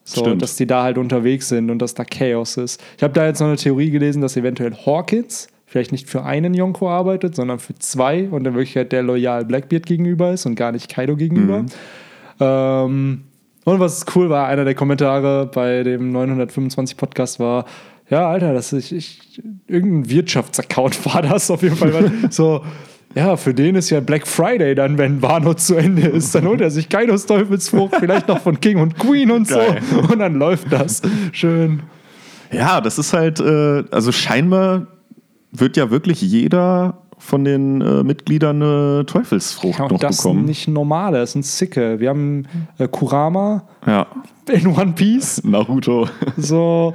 So, 0.04 0.22
Stimmt. 0.22 0.42
dass 0.42 0.56
die 0.56 0.66
da 0.66 0.82
halt 0.82 0.98
unterwegs 0.98 1.48
sind 1.48 1.70
und 1.70 1.78
dass 1.80 1.94
da 1.94 2.04
Chaos 2.04 2.56
ist. 2.56 2.82
Ich 2.96 3.02
habe 3.04 3.12
da 3.14 3.24
jetzt 3.26 3.38
noch 3.40 3.46
eine 3.46 3.56
Theorie 3.56 3.90
gelesen, 3.90 4.20
dass 4.20 4.36
eventuell 4.36 4.74
Hawkins 4.84 5.46
vielleicht 5.64 5.92
nicht 5.92 6.08
für 6.10 6.24
einen 6.24 6.54
Yonko 6.54 6.90
arbeitet, 6.90 7.36
sondern 7.36 7.58
für 7.60 7.74
zwei 7.76 8.28
und 8.28 8.44
in 8.46 8.52
Wirklichkeit 8.54 8.90
der 8.92 9.02
loyal 9.04 9.44
Blackbeard 9.44 9.86
gegenüber 9.86 10.32
ist 10.32 10.44
und 10.44 10.56
gar 10.56 10.72
nicht 10.72 10.88
Kaido 10.92 11.14
gegenüber. 11.16 11.62
Mhm. 11.62 11.66
Ähm, 12.40 13.22
und 13.64 13.80
was 13.80 14.04
cool 14.14 14.28
war, 14.28 14.48
einer 14.48 14.64
der 14.64 14.74
Kommentare 14.74 15.46
bei 15.46 15.82
dem 15.82 16.10
925 16.12 16.96
Podcast 16.96 17.38
war, 17.38 17.64
ja, 18.10 18.28
Alter, 18.28 18.52
das 18.52 18.72
ist 18.72 18.92
ich, 18.92 19.40
irgendein 19.66 20.10
Wirtschaftsaccount 20.10 21.06
war 21.06 21.22
das 21.22 21.50
auf 21.50 21.62
jeden 21.62 21.76
Fall. 21.76 22.12
so, 22.30 22.64
ja, 23.14 23.36
für 23.36 23.54
den 23.54 23.74
ist 23.74 23.90
ja 23.90 24.00
Black 24.00 24.26
Friday 24.26 24.74
dann, 24.74 24.98
wenn 24.98 25.22
Wano 25.22 25.54
zu 25.54 25.76
Ende 25.76 26.08
ist. 26.08 26.34
Dann 26.34 26.46
holt 26.46 26.60
er 26.60 26.70
sich 26.70 26.88
Kaidos 26.88 27.26
Teufelsfrucht, 27.26 27.96
vielleicht 28.00 28.28
noch 28.28 28.40
von 28.40 28.60
King 28.60 28.78
und 28.78 28.98
Queen 28.98 29.30
und 29.30 29.48
Geil. 29.48 29.80
so. 29.90 30.12
Und 30.12 30.18
dann 30.18 30.34
läuft 30.34 30.72
das. 30.72 31.02
Schön. 31.32 31.82
Ja, 32.50 32.80
das 32.80 32.98
ist 32.98 33.12
halt, 33.12 33.40
äh, 33.40 33.84
also 33.90 34.12
scheinbar 34.12 34.88
wird 35.50 35.76
ja 35.76 35.90
wirklich 35.90 36.20
jeder 36.20 37.01
von 37.22 37.44
den 37.44 37.80
äh, 37.80 38.02
Mitgliedern 38.02 38.62
eine 38.62 39.06
Teufelsfrucht 39.06 39.78
Ja, 39.78 39.88
noch 39.88 40.00
das 40.00 40.18
bekommen. 40.18 40.44
nicht 40.44 40.66
normale, 40.68 41.18
das 41.18 41.32
sind 41.32 41.44
Sicke. 41.46 42.00
Wir 42.00 42.08
haben 42.10 42.46
äh, 42.78 42.88
Kurama 42.88 43.62
Ja, 43.86 44.06
in 44.50 44.66
One 44.66 44.92
Piece. 44.92 45.42
Naruto. 45.44 46.08
So. 46.36 46.94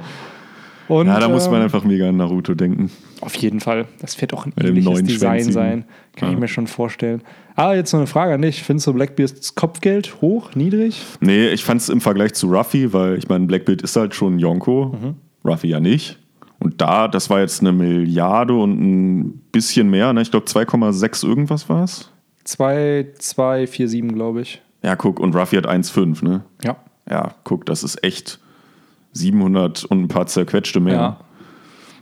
Und, 0.88 1.06
Ja, 1.06 1.18
da 1.20 1.28
muss 1.28 1.46
man 1.46 1.56
ähm, 1.56 1.62
einfach 1.64 1.84
mega 1.84 2.08
an 2.08 2.16
Naruto 2.16 2.54
denken. 2.54 2.90
Auf 3.20 3.34
jeden 3.36 3.60
Fall. 3.60 3.86
Das 4.00 4.18
wird 4.20 4.32
auch 4.32 4.46
ein 4.46 4.52
ähnliches 4.60 5.02
Design 5.02 5.18
Schwänzigen. 5.40 5.52
sein. 5.52 5.84
Kann 6.16 6.28
ich 6.30 6.34
Ja. 6.34 6.40
mir 6.40 6.48
schon 6.48 6.66
vorstellen. 6.66 7.22
Aber 7.56 7.74
jetzt 7.74 7.92
noch 7.92 8.00
eine 8.00 8.06
Frage 8.06 8.34
an 8.34 8.42
dich. 8.42 8.62
Findest 8.62 8.86
du 8.86 8.92
Blackbeards 8.94 9.54
Kopfgeld 9.54 10.20
hoch, 10.22 10.54
niedrig? 10.54 11.02
Nee, 11.20 11.48
ich 11.48 11.64
fand 11.64 11.80
es 11.80 11.88
im 11.88 12.00
Vergleich 12.00 12.32
zu 12.34 12.46
Ruffy, 12.48 12.92
weil 12.92 13.18
ich 13.18 13.28
meine, 13.28 13.46
Blackbeard 13.46 13.82
ist 13.82 13.96
halt 13.96 14.14
schon 14.14 14.38
Yonko, 14.38 14.94
Mhm. 14.98 15.14
Ruffy 15.44 15.68
ja 15.68 15.80
nicht. 15.80 16.18
Und 16.60 16.80
da, 16.80 17.08
das 17.08 17.30
war 17.30 17.40
jetzt 17.40 17.60
eine 17.60 17.72
Milliarde 17.72 18.54
und 18.54 18.80
ein 18.80 19.28
bisschen 19.52 19.90
mehr, 19.90 20.12
ne? 20.12 20.22
ich 20.22 20.30
glaube 20.30 20.46
2,6 20.46 21.26
irgendwas 21.26 21.68
war 21.68 21.84
es. 21.84 22.10
2, 22.44 23.08
2, 23.18 23.66
4, 23.66 23.88
7, 23.88 24.14
glaube 24.14 24.40
ich. 24.40 24.60
Ja, 24.82 24.96
guck, 24.96 25.20
und 25.20 25.34
Ruffy 25.34 25.56
hat 25.56 25.68
1,5, 25.68 26.24
ne? 26.24 26.44
Ja. 26.64 26.76
Ja, 27.10 27.34
guck, 27.44 27.66
das 27.66 27.82
ist 27.82 28.02
echt 28.04 28.38
700 29.12 29.84
und 29.84 30.02
ein 30.02 30.08
paar 30.08 30.26
zerquetschte 30.26 30.80
mehr. 30.80 30.94
Ja. 30.94 31.20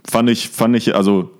Fand 0.09 0.29
ich, 0.29 0.49
fand 0.49 0.75
ich, 0.75 0.95
also 0.95 1.31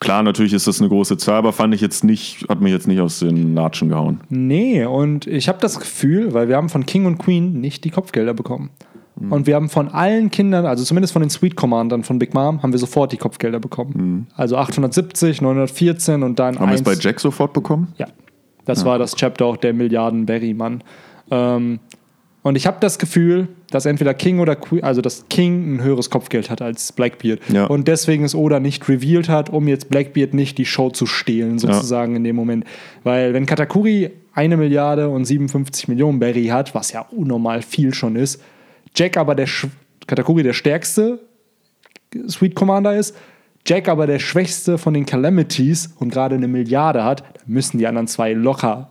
klar, 0.00 0.22
natürlich 0.22 0.52
ist 0.52 0.66
das 0.66 0.80
eine 0.80 0.88
große 0.88 1.16
Zahl, 1.16 1.36
aber 1.36 1.52
fand 1.52 1.74
ich 1.74 1.80
jetzt 1.80 2.04
nicht, 2.04 2.46
hat 2.48 2.60
mich 2.60 2.72
jetzt 2.72 2.86
nicht 2.88 3.00
aus 3.00 3.20
den 3.20 3.54
Latschen 3.54 3.88
gehauen. 3.88 4.20
Nee, 4.28 4.84
und 4.84 5.26
ich 5.26 5.48
habe 5.48 5.58
das 5.60 5.78
Gefühl, 5.78 6.34
weil 6.34 6.48
wir 6.48 6.56
haben 6.56 6.68
von 6.68 6.86
King 6.86 7.06
und 7.06 7.18
Queen 7.18 7.60
nicht 7.60 7.84
die 7.84 7.90
Kopfgelder 7.90 8.34
bekommen. 8.34 8.70
Mhm. 9.16 9.32
Und 9.32 9.46
wir 9.46 9.54
haben 9.54 9.68
von 9.68 9.88
allen 9.88 10.30
Kindern, 10.30 10.66
also 10.66 10.84
zumindest 10.84 11.12
von 11.12 11.22
den 11.22 11.30
Sweet 11.30 11.56
Commandern 11.56 12.02
von 12.02 12.18
Big 12.18 12.34
Mom, 12.34 12.62
haben 12.62 12.72
wir 12.72 12.78
sofort 12.78 13.12
die 13.12 13.16
Kopfgelder 13.16 13.60
bekommen. 13.60 14.26
Also 14.34 14.56
870, 14.56 15.40
914 15.40 16.22
und 16.22 16.38
dann 16.38 16.54
Mhm. 16.54 16.60
Haben 16.60 16.68
wir 16.70 16.74
es 16.74 16.82
bei 16.82 16.94
Jack 16.94 17.20
sofort 17.20 17.52
bekommen? 17.52 17.92
Ja, 17.98 18.06
das 18.64 18.84
war 18.84 18.98
das 18.98 19.14
Chapter 19.14 19.46
auch 19.46 19.56
der 19.56 19.72
Milliarden 19.72 20.26
Berry-Mann. 20.26 20.82
Ähm, 21.30 21.80
und 22.42 22.56
ich 22.56 22.66
habe 22.66 22.76
das 22.78 22.98
Gefühl, 22.98 23.48
dass 23.70 23.86
entweder 23.86 24.12
King 24.12 24.38
oder 24.38 24.54
Queen, 24.54 24.84
also 24.84 25.00
dass 25.00 25.24
King 25.30 25.76
ein 25.76 25.82
höheres 25.82 26.10
Kopfgeld 26.10 26.50
hat 26.50 26.60
als 26.60 26.92
Blackbeard. 26.92 27.40
Ja. 27.48 27.64
Und 27.64 27.88
deswegen 27.88 28.22
es 28.22 28.34
Oda 28.34 28.60
nicht 28.60 28.86
revealed 28.86 29.30
hat, 29.30 29.48
um 29.48 29.66
jetzt 29.66 29.88
Blackbeard 29.88 30.34
nicht 30.34 30.58
die 30.58 30.66
Show 30.66 30.90
zu 30.90 31.06
stehlen, 31.06 31.58
sozusagen 31.58 32.16
in 32.16 32.22
dem 32.22 32.36
Moment. 32.36 32.64
Weil 33.02 33.32
wenn 33.32 33.46
Katakuri 33.46 34.10
eine 34.34 34.58
Milliarde 34.58 35.08
und 35.08 35.24
57 35.24 35.88
Millionen 35.88 36.18
Berry 36.18 36.48
hat, 36.48 36.74
was 36.74 36.92
ja 36.92 37.06
unnormal 37.10 37.62
viel 37.62 37.94
schon 37.94 38.14
ist, 38.14 38.42
Jack 38.94 39.16
aber 39.16 39.34
der 39.34 39.46
Sch 39.46 39.66
Katakuri 40.06 40.42
der 40.42 40.52
stärkste 40.52 41.20
Sweet 42.28 42.54
Commander 42.54 42.94
ist, 42.96 43.16
Jack 43.66 43.88
aber 43.88 44.06
der 44.06 44.18
schwächste 44.18 44.76
von 44.78 44.94
den 44.94 45.06
Calamities 45.06 45.94
und 45.98 46.10
gerade 46.10 46.34
eine 46.34 46.46
Milliarde 46.48 47.02
hat, 47.02 47.22
dann 47.22 47.44
müssen 47.46 47.78
die 47.78 47.86
anderen 47.86 48.06
zwei 48.06 48.32
locker 48.34 48.90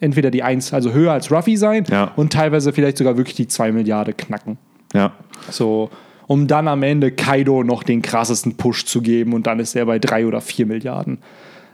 entweder 0.00 0.30
die 0.30 0.42
eins, 0.42 0.72
also 0.72 0.92
höher 0.92 1.12
als 1.12 1.30
Ruffy 1.30 1.56
sein 1.56 1.84
Ja. 1.90 2.12
und 2.16 2.32
teilweise 2.32 2.72
vielleicht 2.72 2.98
sogar 2.98 3.16
wirklich 3.16 3.36
die 3.36 3.48
zwei 3.48 3.72
Milliarden 3.72 4.16
knacken. 4.16 4.58
Ja. 4.94 5.12
So, 5.50 5.90
um 6.26 6.46
dann 6.46 6.68
am 6.68 6.82
Ende 6.82 7.10
Kaido 7.10 7.64
noch 7.64 7.82
den 7.82 8.02
krassesten 8.02 8.56
Push 8.56 8.84
zu 8.84 9.02
geben 9.02 9.32
und 9.32 9.46
dann 9.46 9.58
ist 9.60 9.74
er 9.74 9.86
bei 9.86 9.98
drei 9.98 10.26
oder 10.26 10.40
vier 10.40 10.66
Milliarden. 10.66 11.18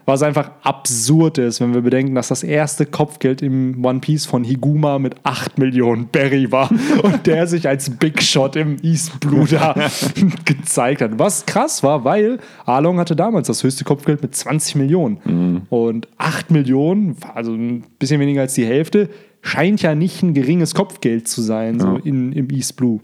Was 0.06 0.22
einfach 0.22 0.50
absurd 0.62 1.38
ist, 1.38 1.60
wenn 1.62 1.72
wir 1.72 1.80
bedenken, 1.80 2.14
dass 2.14 2.28
das 2.28 2.42
erste 2.42 2.84
Kopfgeld 2.84 3.40
im 3.40 3.82
One 3.84 4.00
Piece 4.00 4.26
von 4.26 4.44
Higuma 4.44 4.98
mit 4.98 5.14
8 5.24 5.58
Millionen 5.58 6.08
Berry 6.08 6.52
war 6.52 6.70
und 7.02 7.26
der 7.26 7.46
sich 7.46 7.66
als 7.66 7.88
Big 7.88 8.22
Shot 8.22 8.54
im 8.56 8.76
East 8.82 9.18
Blue 9.20 9.46
da 9.46 9.74
gezeigt 10.44 11.00
hat. 11.00 11.18
Was 11.18 11.46
krass 11.46 11.82
war, 11.82 12.04
weil 12.04 12.38
Arlong 12.66 12.98
hatte 12.98 13.16
damals 13.16 13.46
das 13.48 13.62
höchste 13.62 13.84
Kopfgeld 13.84 14.22
mit 14.22 14.34
20 14.34 14.74
Millionen. 14.76 15.66
Und 15.70 16.08
8 16.18 16.50
Millionen, 16.50 17.16
also 17.34 17.52
ein 17.52 17.84
bisschen 17.98 18.20
weniger 18.20 18.42
als 18.42 18.54
die 18.54 18.66
Hälfte, 18.66 19.08
scheint 19.42 19.82
ja 19.82 19.94
nicht 19.94 20.22
ein 20.22 20.34
geringes 20.34 20.74
Kopfgeld 20.74 21.28
zu 21.28 21.42
sein, 21.42 21.78
so 21.80 21.86
Ja. 21.94 22.00
in, 22.04 22.32
im 22.32 22.50
East 22.50 22.76
Blue. 22.76 23.00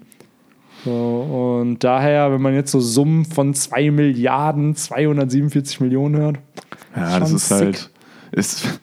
So, 0.84 1.60
und 1.60 1.84
daher, 1.84 2.32
wenn 2.32 2.40
man 2.40 2.54
jetzt 2.54 2.70
so 2.70 2.80
Summen 2.80 3.24
von 3.24 3.54
2 3.54 3.90
Milliarden 3.90 4.74
247 4.74 5.80
Millionen 5.80 6.16
hört, 6.16 6.38
Ja, 6.96 7.18
das 7.20 7.32
ist 7.32 7.48
sick. 7.48 7.58
halt. 7.58 7.90
Ist, 8.32 8.80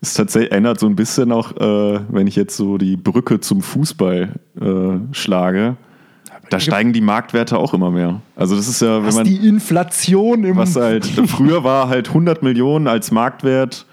ist 0.00 0.14
tatsächlich 0.14 0.52
erinnert 0.52 0.80
so 0.80 0.86
ein 0.86 0.96
bisschen 0.96 1.32
auch, 1.32 1.52
äh, 1.56 2.00
wenn 2.08 2.26
ich 2.26 2.36
jetzt 2.36 2.56
so 2.56 2.76
die 2.78 2.96
Brücke 2.96 3.40
zum 3.40 3.62
Fußball 3.62 4.34
äh, 4.60 5.14
schlage. 5.14 5.76
Da 6.50 6.58
steigen 6.58 6.92
die 6.92 7.00
Marktwerte 7.00 7.58
auch 7.58 7.74
immer 7.74 7.92
mehr. 7.92 8.20
Also 8.34 8.56
das 8.56 8.66
ist 8.66 8.82
ja, 8.82 8.98
wenn 8.98 9.06
was 9.06 9.14
man 9.14 9.24
die 9.24 9.46
Inflation 9.46 10.42
im 10.42 10.56
was 10.56 10.74
halt 10.74 11.06
früher 11.06 11.62
war 11.62 11.88
halt 11.88 12.08
100 12.08 12.42
Millionen 12.42 12.88
als 12.88 13.12
Marktwert 13.12 13.86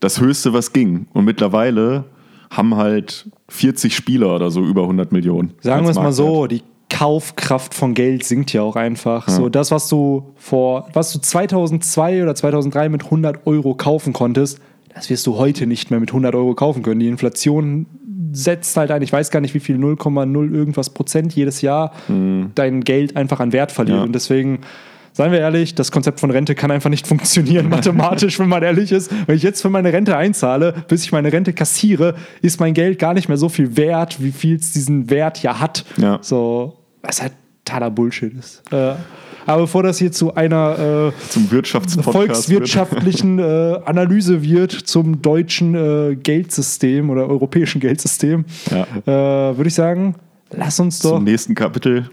das 0.00 0.20
höchste, 0.20 0.52
was 0.52 0.72
ging. 0.72 1.06
Und 1.12 1.24
mittlerweile 1.24 2.04
haben 2.50 2.74
halt 2.74 3.30
40 3.48 3.94
Spieler 3.94 4.34
oder 4.34 4.50
so 4.50 4.64
über 4.64 4.82
100 4.82 5.12
Millionen. 5.12 5.54
Sagen 5.60 5.84
wir 5.84 5.90
es 5.90 5.96
mal 5.96 6.12
so, 6.12 6.48
die 6.48 6.62
Kaufkraft 6.92 7.72
von 7.72 7.94
Geld 7.94 8.22
sinkt 8.22 8.52
ja 8.52 8.60
auch 8.60 8.76
einfach. 8.76 9.26
So 9.26 9.48
das, 9.48 9.70
was 9.70 9.88
du 9.88 10.34
vor, 10.36 10.88
was 10.92 11.10
du 11.12 11.20
2002 11.20 12.22
oder 12.22 12.34
2003 12.34 12.90
mit 12.90 13.04
100 13.04 13.46
Euro 13.46 13.74
kaufen 13.74 14.12
konntest, 14.12 14.60
das 14.94 15.08
wirst 15.08 15.26
du 15.26 15.38
heute 15.38 15.66
nicht 15.66 15.90
mehr 15.90 16.00
mit 16.00 16.10
100 16.10 16.34
Euro 16.34 16.54
kaufen 16.54 16.82
können. 16.82 17.00
Die 17.00 17.08
Inflation 17.08 17.86
setzt 18.32 18.76
halt 18.76 18.90
ein, 18.90 19.00
ich 19.00 19.12
weiß 19.12 19.30
gar 19.30 19.40
nicht, 19.40 19.54
wie 19.54 19.60
viel 19.60 19.76
0,0 19.76 20.54
irgendwas 20.54 20.90
Prozent 20.90 21.34
jedes 21.34 21.62
Jahr 21.62 21.92
dein 22.54 22.82
Geld 22.82 23.16
einfach 23.16 23.40
an 23.40 23.52
Wert 23.52 23.72
verliert. 23.72 23.98
Ja. 23.98 24.04
Und 24.04 24.12
deswegen, 24.12 24.60
seien 25.14 25.32
wir 25.32 25.40
ehrlich, 25.40 25.74
das 25.74 25.92
Konzept 25.92 26.20
von 26.20 26.30
Rente 26.30 26.54
kann 26.54 26.70
einfach 26.70 26.90
nicht 26.90 27.06
funktionieren 27.08 27.70
mathematisch, 27.70 28.38
wenn 28.38 28.50
man 28.50 28.62
ehrlich 28.62 28.92
ist. 28.92 29.10
Wenn 29.26 29.36
ich 29.36 29.42
jetzt 29.42 29.62
für 29.62 29.70
meine 29.70 29.94
Rente 29.94 30.14
einzahle, 30.14 30.74
bis 30.88 31.04
ich 31.04 31.12
meine 31.12 31.32
Rente 31.32 31.54
kassiere, 31.54 32.16
ist 32.42 32.60
mein 32.60 32.74
Geld 32.74 32.98
gar 32.98 33.14
nicht 33.14 33.28
mehr 33.28 33.38
so 33.38 33.48
viel 33.48 33.78
wert, 33.78 34.22
wie 34.22 34.32
viel 34.32 34.56
es 34.56 34.72
diesen 34.72 35.08
Wert 35.08 35.42
ja 35.42 35.58
hat. 35.58 35.86
Ja. 35.96 36.18
So, 36.20 36.76
was 37.02 37.22
halt 37.22 37.32
totaler 37.64 37.90
Bullshit 37.90 38.32
ist. 38.38 38.62
Äh, 38.72 38.94
aber 39.46 39.62
bevor 39.62 39.82
das 39.82 39.98
hier 39.98 40.12
zu 40.12 40.34
einer 40.34 41.10
äh, 41.10 41.30
Zum 41.30 41.48
volkswirtschaftlichen 42.02 43.38
äh, 43.38 43.78
Analyse 43.84 44.42
wird 44.42 44.72
zum 44.72 45.20
deutschen 45.22 45.74
äh, 45.74 46.16
Geldsystem 46.16 47.10
oder 47.10 47.26
europäischen 47.28 47.80
Geldsystem, 47.80 48.44
Ja. 48.70 48.82
äh, 49.06 49.56
würde 49.56 49.68
ich 49.68 49.74
sagen, 49.74 50.14
lass 50.50 50.78
uns 50.80 51.00
doch 51.00 51.16
Zum 51.16 51.24
nächsten 51.24 51.54
Kapitel 51.54 52.08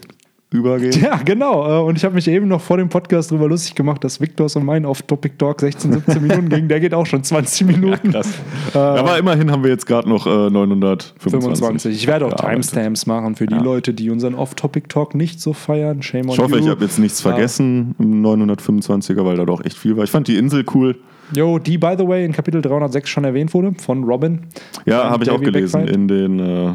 übergehen. 0.51 0.91
ja, 1.01 1.17
genau. 1.23 1.81
Äh, 1.81 1.83
Und 1.83 1.95
ich 1.97 2.03
habe 2.03 2.15
mich 2.15 2.27
eben 2.27 2.47
noch 2.47 2.61
vor 2.61 2.77
dem 2.77 2.89
Podcast 2.89 3.31
darüber 3.31 3.47
lustig 3.47 3.75
gemacht, 3.75 4.03
dass 4.03 4.19
Victors 4.19 4.55
und 4.55 4.65
mein 4.65 4.85
Off-Topic-Talk 4.85 5.59
16, 5.61 5.93
17 5.93 6.21
Minuten 6.21 6.49
ging. 6.49 6.67
Der 6.67 6.79
geht 6.79 6.93
auch 6.93 7.05
schon 7.05 7.23
20 7.23 7.67
Minuten. 7.67 8.11
Krass. 8.11 8.33
Aber 8.73 9.17
immerhin 9.19 9.51
haben 9.51 9.63
wir 9.63 9.69
jetzt 9.69 9.85
gerade 9.85 10.09
noch 10.09 10.25
äh, 10.25 10.49
925. 10.49 11.31
25. 11.31 11.95
Ich 11.95 12.07
werde 12.07 12.25
auch. 12.25 12.33
Timestamps 12.33 13.05
machen 13.05 13.35
für 13.35 13.45
die 13.45 13.55
Ja. 13.55 13.61
Leute, 13.61 13.93
die 13.93 14.09
unseren 14.09 14.33
Off-Topic-Talk 14.35 15.13
nicht 15.15 15.39
so 15.39 15.53
feiern. 15.53 16.01
Shame 16.01 16.25
on 16.29 16.33
Ich 16.33 16.39
hoffe, 16.39 16.55
you. 16.57 16.63
ich 16.63 16.69
habe 16.69 16.83
jetzt 16.83 16.97
nichts 16.99 17.23
Ja. 17.23 17.29
vergessen 17.31 17.93
im 17.99 18.21
925er, 18.25 19.23
weil 19.25 19.37
da 19.37 19.45
doch 19.45 19.63
echt 19.63 19.77
viel 19.77 19.95
war. 19.97 20.03
Ich 20.03 20.11
fand 20.11 20.27
die 20.27 20.37
Insel 20.37 20.65
cool. 20.73 20.97
Jo, 21.35 21.59
die, 21.59 21.77
by 21.77 21.93
the 21.95 22.07
way, 22.07 22.25
in 22.25 22.31
Kapitel 22.31 22.59
306 22.61 23.07
schon 23.07 23.23
erwähnt 23.23 23.53
wurde 23.53 23.73
von 23.77 24.03
Robin. 24.03 24.47
Ja, 24.87 25.11
habe 25.11 25.23
ich 25.23 25.29
auch 25.29 25.39
gelesen 25.39 25.81
Backfight. 25.81 25.95
in 25.95 26.07
den, 26.07 26.39
äh, 26.39 26.73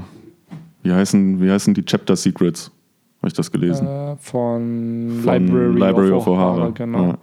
Wie 0.84 0.92
heißen, 0.92 1.42
wie 1.42 1.50
heißen 1.50 1.74
die 1.74 1.84
Chapter 1.84 2.14
Secrets? 2.14 2.70
Habe 3.24 3.30
ich 3.30 3.34
das 3.36 3.50
gelesen? 3.50 3.86
Äh, 3.86 4.16
von, 4.18 5.20
Von 5.24 5.76
Library, 5.78 6.10
of 6.12 6.26
Ohara, 6.26 6.68
genau. 6.74 7.16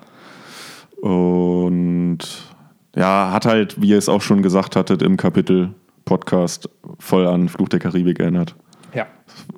Ja. 1.03 1.07
Und 1.07 2.17
ja, 2.95 3.29
hat 3.31 3.45
halt, 3.45 3.79
wie 3.79 3.89
ihr 3.89 3.99
es 3.99 4.09
auch 4.09 4.21
schon 4.23 4.41
gesagt 4.41 4.75
hattet 4.75 5.03
im 5.03 5.15
Kapitel 5.15 5.75
Podcast, 6.05 6.67
voll 6.97 7.27
an 7.27 7.49
Fluch 7.49 7.69
der 7.69 7.77
Karibik 7.79 8.19
erinnert. 8.19 8.55
Ja. 8.95 9.05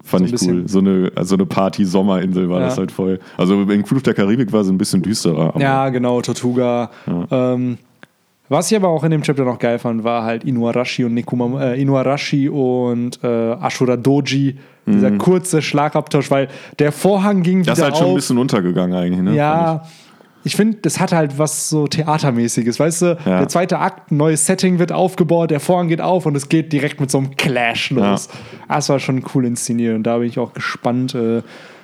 Fand 0.03 0.27
So 0.27 0.35
ich 0.35 0.41
cool. 0.51 0.67
So 0.67 0.79
eine, 0.79 1.13
also 1.15 1.35
eine 1.35 1.45
Party-Sommerinsel 1.45 2.49
war 2.49 2.59
Ja. 2.59 2.65
das 2.65 2.77
halt 2.77 2.91
voll. 2.91 3.21
Also 3.37 3.61
in 3.61 3.85
Fluch 3.85 4.01
der 4.01 4.13
Karibik 4.13 4.51
war 4.51 4.59
es 4.59 4.67
ein 4.67 4.77
bisschen 4.77 5.01
düsterer. 5.01 5.53
Ja, 5.61 5.87
genau, 5.91 6.19
Tortuga. 6.21 6.91
Ähm, 7.31 7.77
was 8.53 8.71
ich 8.71 8.77
aber 8.77 8.87
auch 8.87 9.03
in 9.03 9.11
dem 9.11 9.21
Chapter 9.21 9.43
noch 9.43 9.59
geil 9.59 9.77
fand, 9.79 10.03
war 10.05 10.23
halt 10.23 10.45
Inuarashi 10.45 11.03
und 11.03 11.13
Nekuma, 11.15 11.61
äh, 11.73 11.81
Inuarashi 11.81 12.47
und 12.47 13.19
äh, 13.23 13.27
Ashura 13.27 13.97
Doji. 13.97 14.57
Dieser 14.85 15.11
kurze 15.11 15.61
Schlagabtausch, 15.61 16.29
weil 16.29 16.47
der 16.79 16.91
Vorhang 16.91 17.41
ging 17.41 17.59
Mhm. 17.59 17.63
Das 17.63 17.77
ist 17.79 17.85
wieder 17.85 17.85
halt 17.91 17.97
schon 17.97 18.05
ein 18.07 18.09
auf. 18.11 18.15
bisschen 18.15 18.37
untergegangen 18.37 18.95
eigentlich, 18.97 19.21
ne? 19.21 19.33
Ja, 19.35 19.83
ich 20.43 20.57
finde, 20.57 20.79
das 20.81 20.99
hat 20.99 21.13
halt 21.13 21.39
was 21.39 21.69
so 21.69 21.87
Theatermäßiges, 21.87 22.79
weißt 22.81 23.01
du? 23.01 23.05
Ja. 23.25 23.39
Der 23.39 23.47
zweite 23.47 23.79
Akt, 23.79 24.11
ein 24.11 24.17
neues 24.17 24.45
Setting 24.45 24.79
wird 24.79 24.91
aufgebaut, 24.91 25.51
der 25.51 25.61
Vorhang 25.61 25.87
geht 25.87 26.01
auf 26.01 26.25
und 26.25 26.35
es 26.35 26.49
geht 26.49 26.73
direkt 26.73 26.99
mit 26.99 27.09
so 27.09 27.17
einem 27.19 27.35
Clash 27.37 27.91
los. 27.91 28.27
Das 28.67 28.89
war 28.89 28.99
schon 28.99 29.23
cool 29.33 29.45
inszeniert 29.45 29.95
und 29.95 30.03
da 30.03 30.17
bin 30.17 30.27
ich 30.27 30.37
auch 30.37 30.51
gespannt, 30.53 31.15
äh, 31.15 31.41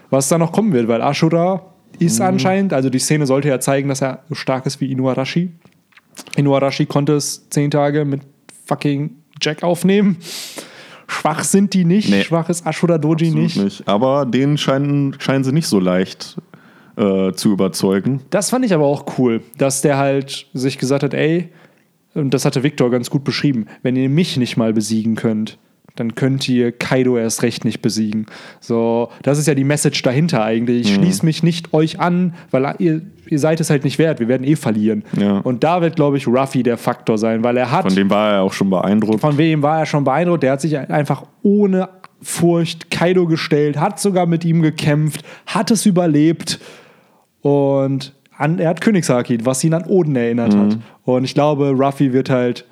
was 0.10 0.28
da 0.28 0.38
noch 0.38 0.52
kommen 0.52 0.74
wird, 0.74 0.90
weil 0.90 1.02
Ashura 1.02 1.62
ist 2.00 2.20
Mhm. 2.20 2.26
anscheinend, 2.26 2.74
also 2.74 2.90
die 2.90 3.00
Szene 3.00 3.26
sollte 3.26 3.48
ja 3.48 3.62
zeigen, 3.62 3.88
dass 3.88 4.02
er 4.02 4.20
so 4.28 4.36
stark 4.36 4.66
ist 4.66 4.82
wie 4.82 4.92
Inuarashi. 4.92 5.52
Inuarashi 6.36 6.86
konnte 6.86 7.14
es 7.14 7.50
zehn 7.50 7.72
Tage 7.72 8.06
mit 8.06 8.22
fucking 8.66 9.12
Jack 9.42 9.64
aufnehmen. 9.64 10.18
Schwach 11.08 11.44
sind 11.44 11.74
die 11.74 11.86
nicht, 11.86 12.10
Nee. 12.10 12.24
schwach 12.24 12.50
ist 12.50 12.66
Ashura 12.68 12.98
Doji 12.98 13.32
nicht. 13.32 13.58
nicht. 13.58 13.88
Aber 13.88 14.26
denen 14.26 14.58
scheinen, 14.58 15.16
scheinen 15.20 15.44
sie 15.44 15.52
nicht 15.52 15.68
so 15.68 15.80
leicht 15.80 16.38
äh, 16.98 17.32
zu 17.34 17.52
überzeugen. 17.52 18.22
Das 18.30 18.52
fand 18.52 18.64
ich 18.66 18.74
aber 18.74 18.86
auch 18.86 19.18
cool, 19.18 19.42
dass 19.58 19.82
der 19.82 19.98
halt 19.98 20.48
sich 20.54 20.78
gesagt 20.78 21.04
hat, 21.04 21.14
ey, 21.14 21.50
und 22.14 22.34
das 22.34 22.46
hatte 22.46 22.62
Victor 22.64 22.92
ganz 22.92 23.10
gut 23.10 23.24
beschrieben, 23.24 23.66
wenn 23.82 23.96
ihr 23.96 24.10
mich 24.10 24.38
nicht 24.38 24.58
mal 24.58 24.74
besiegen 24.74 25.16
könnt, 25.16 25.58
dann 25.96 26.16
könnt 26.16 26.48
ihr 26.48 26.72
Kaido 26.72 27.18
erst 27.18 27.44
recht 27.44 27.66
nicht 27.66 27.82
besiegen. 27.82 28.26
So, 28.60 29.10
das 29.22 29.38
ist 29.38 29.48
ja 29.48 29.56
die 29.56 29.64
Message 29.64 30.02
dahinter 30.02 30.44
eigentlich. 30.44 30.88
Ich 30.88 30.94
schließe 30.96 31.26
mich 31.26 31.44
nicht 31.44 31.74
euch 31.74 32.00
an, 32.00 32.34
weil 32.52 32.76
ihr, 32.80 33.02
ihr 33.28 33.40
seid 33.40 33.60
es 33.60 33.70
halt 33.70 33.84
nicht 33.84 34.00
wert. 34.00 34.20
Wir 34.20 34.28
werden 34.28 34.46
eh 34.46 34.56
verlieren. 34.56 35.04
Ja. 35.20 35.40
Und 35.40 35.64
da 35.64 35.82
wird, 35.82 35.96
glaube 35.96 36.18
ich, 36.18 36.28
Ruffy 36.28 36.64
der 36.64 36.78
Faktor 36.78 37.18
sein, 37.18 37.44
weil 37.44 37.58
er 37.58 37.72
hat 37.72 37.84
Von 37.84 37.96
dem 37.96 38.10
war 38.10 38.34
er 38.34 38.42
auch 38.42 38.54
schon 38.54 38.70
beeindruckt. 38.70 39.20
von 39.20 39.38
wem 39.38 39.62
war 39.62 39.80
er 39.80 39.86
schon 39.86 40.04
beeindruckt? 40.04 40.44
Der 40.44 40.54
hat 40.54 40.62
sich 40.62 40.78
einfach 40.78 41.24
ohne 41.42 41.90
Furcht 42.22 42.92
Kaido 42.92 43.28
gestellt, 43.28 43.78
hat 43.78 44.00
sogar 44.00 44.26
mit 44.26 44.44
ihm 44.46 44.62
gekämpft, 44.62 45.24
hat 45.46 45.72
es 45.72 45.86
überlebt 45.86 46.60
und 47.42 48.14
an, 48.38 48.60
er 48.60 48.70
hat 48.70 48.82
Königshaki, 48.82 49.40
was 49.46 49.64
ihn 49.64 49.74
an 49.74 49.86
Oden 49.86 50.16
erinnert 50.16 50.56
hat. 50.56 50.78
Und 51.04 51.24
ich 51.26 51.34
glaube, 51.34 51.72
Ruffy 51.72 52.14
wird 52.14 52.30
halt 52.30 52.66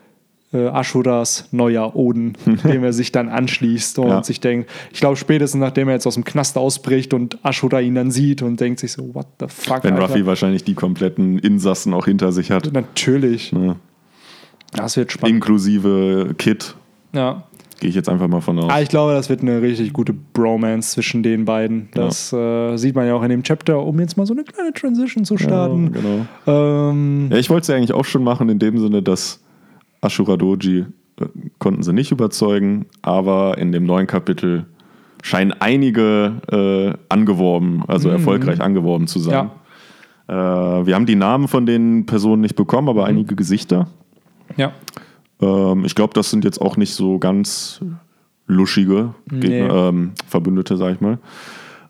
äh, 0.53 0.67
Ashuras 0.67 1.47
neuer 1.51 1.95
Oden, 1.95 2.33
dem 2.63 2.83
er 2.83 2.93
sich 2.93 3.11
dann 3.11 3.29
anschließt 3.29 3.99
und 3.99 4.07
Ja. 4.07 4.23
sich 4.23 4.39
denkt, 4.39 4.69
ich 4.93 4.99
glaube 4.99 5.17
spätestens 5.17 5.59
nachdem 5.59 5.87
er 5.89 5.95
jetzt 5.95 6.07
aus 6.07 6.13
dem 6.15 6.23
Knast 6.23 6.57
ausbricht 6.57 7.13
und 7.13 7.37
Ashura 7.43 7.79
ihn 7.81 7.95
dann 7.95 8.11
sieht 8.11 8.41
und 8.41 8.59
denkt 8.59 8.79
sich 8.79 8.91
so, 8.93 9.13
what 9.13 9.27
the 9.39 9.45
fuck, 9.49 9.83
Wenn 9.83 9.93
Alter. 9.95 10.07
Ruffy 10.07 10.25
wahrscheinlich 10.25 10.63
die 10.63 10.73
kompletten 10.73 11.37
Insassen 11.39 11.93
auch 11.93 12.05
hinter 12.05 12.31
sich 12.31 12.51
hat. 12.51 12.71
Natürlich. 12.71 13.51
Ja. 13.51 13.75
Das 14.73 14.97
wird 14.97 15.11
spannend. 15.11 15.35
Inklusive 15.35 16.33
Kid, 16.37 16.75
Ja. 17.13 17.43
gehe 17.79 17.89
ich 17.89 17.95
jetzt 17.95 18.09
einfach 18.09 18.27
mal 18.27 18.41
von 18.41 18.59
aus. 18.59 18.69
Ah, 18.69 18.81
ich 18.81 18.89
glaube, 18.89 19.13
das 19.13 19.29
wird 19.29 19.41
eine 19.41 19.61
richtig 19.61 19.93
gute 19.93 20.13
Bromance 20.13 20.91
zwischen 20.91 21.23
den 21.23 21.45
beiden. 21.45 21.89
Das 21.93 22.31
äh, 22.33 22.75
sieht 22.77 22.95
man 22.95 23.05
ja 23.07 23.13
auch 23.15 23.23
in 23.23 23.29
dem 23.29 23.43
Chapter, 23.43 23.81
um 23.83 23.99
jetzt 23.99 24.17
mal 24.17 24.25
so 24.25 24.33
eine 24.33 24.43
kleine 24.43 24.73
Transition 24.73 25.25
zu 25.25 25.37
starten. 25.37 25.91
Ja, 25.93 26.01
genau. 26.01 26.89
Ähm, 26.91 27.27
Ja, 27.31 27.37
ich 27.37 27.49
wollte 27.49 27.61
es 27.63 27.67
ja 27.67 27.75
eigentlich 27.75 27.93
auch 27.93 28.05
schon 28.05 28.23
machen, 28.23 28.49
in 28.49 28.59
dem 28.59 28.77
Sinne, 28.79 29.01
dass 29.01 29.39
Ashura 30.01 30.37
Doji 30.37 30.85
äh, 31.19 31.25
konnten 31.59 31.83
sie 31.83 31.93
nicht 31.93 32.11
überzeugen, 32.11 32.85
aber 33.01 33.57
in 33.57 33.71
dem 33.71 33.85
neuen 33.85 34.07
Kapitel 34.07 34.65
scheinen 35.23 35.51
einige 35.53 36.41
äh, 36.51 36.97
angeworben, 37.09 37.83
also 37.87 38.09
erfolgreich 38.09 38.61
angeworben 38.61 39.07
zu 39.07 39.19
sein. 39.19 39.51
Äh, 40.27 40.33
wir 40.33 40.95
haben 40.95 41.05
die 41.05 41.15
Namen 41.15 41.47
von 41.47 41.65
den 41.65 42.05
Personen 42.05 42.41
nicht 42.41 42.55
bekommen, 42.55 42.89
aber 42.89 43.05
einige 43.05 43.35
Gesichter. 43.35 43.87
ja. 44.55 44.73
Ähm, 45.39 45.85
ich 45.85 45.95
glaube, 45.95 46.13
das 46.13 46.31
sind 46.31 46.43
jetzt 46.45 46.59
auch 46.59 46.77
nicht 46.77 46.93
so 46.93 47.19
ganz 47.19 47.81
luschige 48.47 49.13
Gegner, 49.29 49.89
ähm, 49.89 50.13
Verbündete, 50.25 50.77
sag 50.77 50.95
ich 50.95 51.01
mal. 51.01 51.19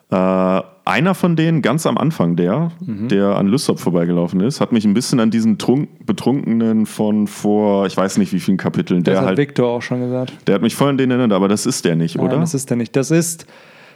Äh, 0.10 0.64
einer 0.88 1.14
von 1.16 1.36
denen, 1.36 1.62
ganz 1.62 1.86
am 1.86 1.98
Anfang 1.98 2.36
der, 2.36 2.72
Mhm. 2.86 3.08
der 3.10 3.36
an 3.36 3.48
Lysop 3.48 3.80
vorbeigelaufen 3.80 4.40
ist, 4.42 4.62
hat 4.62 4.72
mich 4.72 4.86
ein 4.86 4.94
bisschen 4.94 5.20
an 5.20 5.30
diesen 5.32 5.58
Trunk 5.58 6.06
Betrunkenen 6.06 6.86
von 6.86 7.28
vor, 7.28 7.86
ich 7.86 7.96
weiß 7.96 8.18
nicht 8.18 8.34
wie 8.34 8.40
vielen 8.40 8.58
Kapiteln, 8.58 9.04
Das 9.04 9.14
der 9.14 9.22
hat 9.22 9.28
halt, 9.28 9.38
Victor 9.38 9.68
auch 9.70 9.82
schon 9.82 10.02
gesagt. 10.02 10.34
der 10.48 10.56
hat 10.56 10.62
mich 10.62 10.76
voll 10.76 10.90
an 10.90 10.98
den 10.98 11.12
erinnert, 11.12 11.34
aber 11.34 11.48
das 11.48 11.66
ist 11.66 11.86
der 11.86 11.96
nicht, 11.96 12.16
Nein, 12.18 12.26
oder? 12.28 12.40
das 12.40 12.54
ist 12.54 12.70
der 12.70 12.78
nicht. 12.78 12.96
Das 12.96 13.12
ist, 13.12 13.46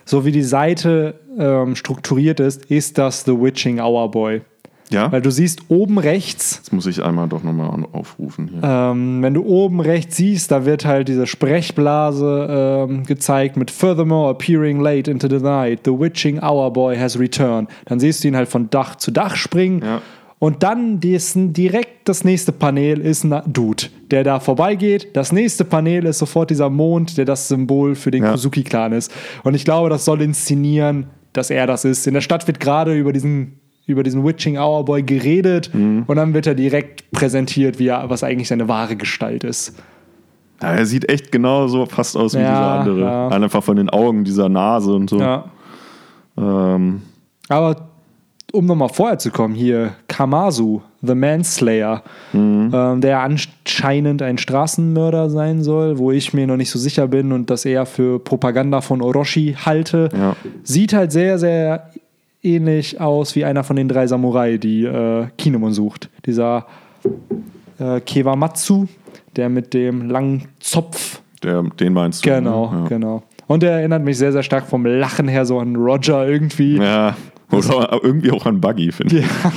so 0.06 0.26
wie 0.26 0.32
die 0.32 0.44
Seite 0.44 1.20
ähm, 1.38 1.76
strukturiert 1.76 2.40
ist, 2.40 2.66
ist 2.66 2.98
das 2.98 3.24
The 3.26 3.32
Witching 3.32 3.80
Hour 3.80 4.12
Boy. 4.12 4.42
Ja? 4.92 5.12
Weil 5.12 5.22
du 5.22 5.32
siehst 5.32 5.62
oben 5.70 5.98
rechts, 5.98 6.58
Jetzt 6.58 6.74
muss 6.74 6.86
ich 6.86 7.04
einmal 7.04 7.28
doch 7.28 7.44
nochmal 7.44 7.86
aufrufen 7.92 8.50
hier. 8.50 8.62
ähm, 8.64 9.22
wenn 9.22 9.34
du 9.34 9.44
oben 9.46 9.80
rechts 9.80 10.18
siehst, 10.18 10.52
da 10.52 10.66
wird 10.66 10.86
halt 10.86 11.08
diese 11.08 11.26
Sprechblase 11.28 12.88
ähm, 12.90 13.04
gezeigt 13.06 13.58
mit 13.58 13.72
Furthermore 13.72 14.32
appearing 14.32 14.80
late 14.82 15.10
into 15.10 15.28
the 15.28 15.44
night, 15.44 15.82
the 15.86 15.92
witching 15.92 16.40
hour 16.42 16.72
boy 16.72 16.98
has 16.98 17.18
returned. 17.20 17.70
Dann 17.86 18.00
siehst 18.00 18.24
du 18.24 18.28
ihn 18.28 18.36
halt 18.36 18.50
von 18.50 18.70
Dach 18.70 18.96
zu 18.96 19.12
Dach 19.12 19.36
springen. 19.36 19.82
Ja. 19.84 20.02
Und 20.40 20.64
dann 20.64 21.00
diesen, 21.00 21.54
direkt 21.54 22.10
das 22.10 22.24
nächste 22.24 22.52
Panel 22.52 23.00
ist 23.00 23.24
ein 23.24 23.42
Dude, 23.46 23.84
der 24.10 24.24
da 24.24 24.40
vorbeigeht. 24.40 25.16
Das 25.16 25.32
nächste 25.32 25.66
Panel 25.66 26.06
ist 26.06 26.18
sofort 26.18 26.50
dieser 26.50 26.70
Mond, 26.72 27.16
der 27.20 27.26
das 27.26 27.48
Symbol 27.48 27.94
für 27.94 28.10
den 28.10 28.24
Ja. 28.24 28.32
Kuzuki-Clan 28.32 28.92
ist. 28.92 29.12
Und 29.44 29.54
ich 29.54 29.66
glaube, 29.66 29.90
das 29.92 30.04
soll 30.04 30.20
inszenieren, 30.22 31.06
dass 31.34 31.52
er 31.52 31.68
das 31.68 31.86
ist. 31.86 32.08
In 32.08 32.16
der 32.16 32.22
Stadt 32.22 32.48
wird 32.48 32.60
gerade 32.60 32.98
über 32.98 33.14
diesen, 33.14 33.60
über 33.86 34.04
diesen 34.04 34.26
Witching 34.26 34.58
Hour 34.58 34.86
Boy 34.86 35.04
geredet 35.04 35.72
Mhm. 35.74 36.04
und 36.08 36.16
dann 36.16 36.34
wird 36.34 36.48
er 36.48 36.56
direkt 36.56 37.12
präsentiert, 37.12 37.80
wie 37.80 37.88
er, 37.88 38.10
was 38.10 38.24
eigentlich 38.24 38.48
seine 38.48 38.68
wahre 38.68 38.96
Gestalt 38.96 39.44
ist. 39.44 39.76
Ja, 40.62 40.74
er 40.74 40.86
sieht 40.86 41.10
echt 41.10 41.32
genauso 41.32 41.86
fast 41.88 42.16
aus 42.16 42.36
wie 42.36 42.40
Ja, 42.40 42.50
dieser 42.52 42.72
andere. 42.92 43.00
ja. 43.02 43.28
Einfach 43.30 43.64
von 43.64 43.76
den 43.78 43.90
Augen, 43.90 44.24
dieser 44.24 44.48
Nase 44.48 44.94
und 44.94 45.10
so. 45.10 45.20
Ja. 45.20 45.46
Ähm, 46.38 47.02
Aber 47.50 47.76
um 48.54 48.66
nochmal 48.66 48.90
vorher 48.90 49.18
zu 49.18 49.32
kommen, 49.32 49.56
hier 49.56 49.94
Kamasu, 50.08 50.82
The 51.02 51.16
Manslayer, 51.16 52.04
Mhm. 52.34 52.72
ähm, 52.74 53.02
der 53.02 53.22
anscheinend 53.22 54.22
ein 54.22 54.38
Straßenmörder 54.38 55.30
sein 55.30 55.64
soll, 55.64 55.98
wo 55.98 56.12
ich 56.12 56.34
mir 56.34 56.46
noch 56.48 56.58
nicht 56.58 56.70
so 56.70 56.78
sicher 56.80 57.08
bin 57.08 57.32
und 57.32 57.50
das 57.50 57.66
eher 57.66 57.86
für 57.86 58.20
Propaganda 58.20 58.82
von 58.82 59.02
Orochi 59.02 59.56
halte, 59.66 60.10
Ja. 60.16 60.36
sieht 60.64 60.94
halt 60.94 61.12
sehr, 61.12 61.40
sehr 61.40 61.90
ähnlich 62.44 63.00
aus 63.00 63.36
wie 63.36 63.46
einer 63.46 63.64
von 63.64 63.76
den 63.76 63.88
drei 63.88 64.08
Samurai, 64.08 64.58
die 64.58 64.86
äh, 64.86 65.28
Kinemon 65.38 65.74
sucht. 65.74 66.10
Dieser 66.26 66.66
äh, 67.80 68.00
Kewamatsu, 68.02 68.88
der 69.36 69.50
mit 69.50 69.74
dem 69.74 70.10
langen 70.10 70.50
Zopf 70.60 71.22
der, 71.44 71.64
den 71.64 71.94
meinst 71.94 72.26
du? 72.26 72.30
Genau, 72.30 72.72
ne? 72.72 72.82
ja. 72.82 72.88
genau. 72.88 73.24
Und 73.48 73.64
er 73.64 73.72
erinnert 73.72 74.04
mich 74.04 74.18
sehr, 74.18 74.32
sehr 74.32 74.44
stark 74.44 74.66
vom 74.66 74.86
Lachen 74.86 75.28
her 75.28 75.46
so 75.46 75.60
an 75.60 75.76
Roger 75.76 76.28
irgendwie. 76.28 76.78
Ja, 76.78 77.16
oder 77.76 78.00
irgendwie 78.04 78.32
auch 78.32 78.46
an 78.46 78.60
Buggy, 78.62 78.92
finde 78.92 79.20
ich. 79.20 79.26
Ja. 79.26 79.52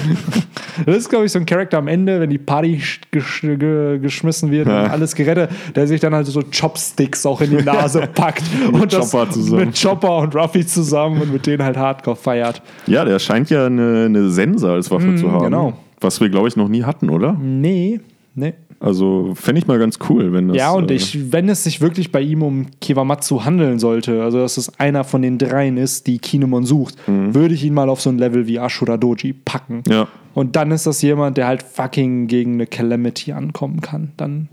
Das 0.86 0.96
ist, 0.96 1.08
glaube 1.08 1.24
ich, 1.26 1.32
so 1.32 1.38
ein 1.38 1.46
Charakter 1.46 1.78
am 1.78 1.86
Ende, 1.88 2.20
wenn 2.20 2.30
die 2.30 2.38
Party 2.38 2.80
sch- 2.82 3.00
gesch 3.10 3.40
ge 3.42 3.98
geschmissen 4.00 4.50
wird 4.50 4.66
Ja. 4.68 4.84
und 4.84 4.90
alles 4.90 5.14
gerettet, 5.14 5.50
der 5.74 5.86
sich 5.86 6.00
dann 6.00 6.14
halt 6.14 6.26
so 6.26 6.42
Chopsticks 6.42 7.24
auch 7.26 7.40
in 7.40 7.50
die 7.56 7.62
Nase 7.64 8.08
packt. 8.12 8.42
und 8.72 8.92
das 8.92 9.10
Chopper 9.12 9.30
zusammen. 9.30 9.66
Mit 9.66 9.80
Chopper 9.80 10.18
und 10.18 10.34
Ruffy 10.34 10.66
zusammen 10.66 11.20
und 11.22 11.32
mit 11.32 11.46
denen 11.46 11.62
halt 11.62 11.76
hardcore 11.76 12.16
feiert. 12.16 12.60
Ja, 12.86 13.04
der 13.04 13.18
scheint 13.18 13.50
ja 13.50 13.66
eine, 13.66 14.06
eine 14.06 14.30
Sense 14.30 14.68
als 14.70 14.90
Waffe 14.90 15.14
zu 15.16 15.30
haben. 15.30 15.44
genau. 15.44 15.72
Was 16.00 16.20
wir, 16.20 16.28
glaube 16.28 16.48
ich, 16.48 16.56
noch 16.56 16.68
nie 16.68 16.82
hatten, 16.82 17.08
oder? 17.08 17.34
Nee, 17.40 18.00
nee. 18.34 18.54
Also 18.84 19.32
fände 19.34 19.60
ich 19.60 19.66
mal 19.66 19.78
ganz 19.78 19.98
cool, 20.10 20.32
wenn 20.34 20.48
das. 20.48 20.58
Ja, 20.58 20.72
und 20.72 20.90
äh, 20.90 20.94
ich, 20.94 21.32
wenn 21.32 21.48
es 21.48 21.64
sich 21.64 21.80
wirklich 21.80 22.12
bei 22.12 22.20
ihm 22.20 22.42
um 22.42 22.66
Kiwamatsu 22.82 23.42
handeln 23.44 23.78
sollte, 23.78 24.22
also 24.22 24.38
dass 24.40 24.58
es 24.58 24.78
einer 24.78 25.04
von 25.04 25.22
den 25.22 25.38
dreien 25.38 25.78
ist, 25.78 26.06
die 26.06 26.18
Kinemon 26.18 26.64
sucht, 26.66 26.96
würde 27.06 27.54
ich 27.54 27.64
ihn 27.64 27.72
mal 27.72 27.88
auf 27.88 28.02
so 28.02 28.10
ein 28.10 28.18
Level 28.18 28.46
wie 28.46 28.58
Ashura 28.58 28.98
Doji 28.98 29.32
packen. 29.32 29.76
Mhm. 29.86 29.92
Ja, 29.92 30.08
Und 30.34 30.56
dann 30.56 30.70
ist 30.70 30.86
das 30.86 31.00
jemand, 31.00 31.38
der 31.38 31.46
halt 31.46 31.62
fucking 31.62 32.26
gegen 32.26 32.54
eine 32.54 32.66
Calamity 32.66 33.32
ankommen 33.32 33.80
kann. 33.80 34.12
Dann 34.18 34.48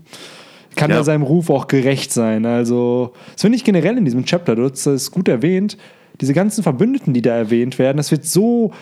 kann 0.76 0.90
Ja. 0.90 0.96
er 0.96 1.04
seinem 1.04 1.24
Ruf 1.24 1.50
auch 1.50 1.68
gerecht 1.68 2.10
sein. 2.12 2.46
Also, 2.46 3.12
das 3.34 3.42
finde 3.42 3.56
ich 3.56 3.64
generell 3.64 3.98
in 3.98 4.06
diesem 4.06 4.24
Chapter, 4.24 4.56
du 4.56 4.64
hast 4.64 4.86
es 4.86 5.10
gut 5.10 5.28
erwähnt, 5.28 5.76
diese 6.22 6.32
ganzen 6.32 6.62
Verbündeten, 6.62 7.12
die 7.12 7.20
da 7.20 7.34
erwähnt 7.36 7.78
werden, 7.78 7.98
es 7.98 8.10
wird 8.10 8.24
so, 8.24 8.72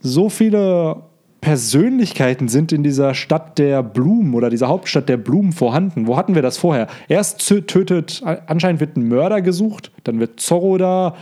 so 0.00 0.28
viele 0.28 0.96
Persönlichkeiten 1.40 2.48
sind 2.48 2.72
in 2.72 2.82
dieser 2.82 3.14
Stadt 3.14 3.58
der 3.58 3.82
Blumen 3.82 4.34
oder 4.34 4.50
dieser 4.50 4.68
Hauptstadt 4.68 5.08
der 5.08 5.16
Blumen 5.16 5.52
vorhanden. 5.52 6.06
Wo 6.06 6.16
hatten 6.16 6.34
wir 6.34 6.42
das 6.42 6.58
vorher? 6.58 6.88
Erst 7.08 7.46
tötet, 7.46 8.22
anscheinend 8.46 8.80
wird 8.80 8.96
ein 8.96 9.06
Mörder 9.08 9.40
gesucht, 9.40 9.92
dann 10.04 10.18
wird 10.18 10.40
Zorro 10.40 10.78
da, 10.78 11.14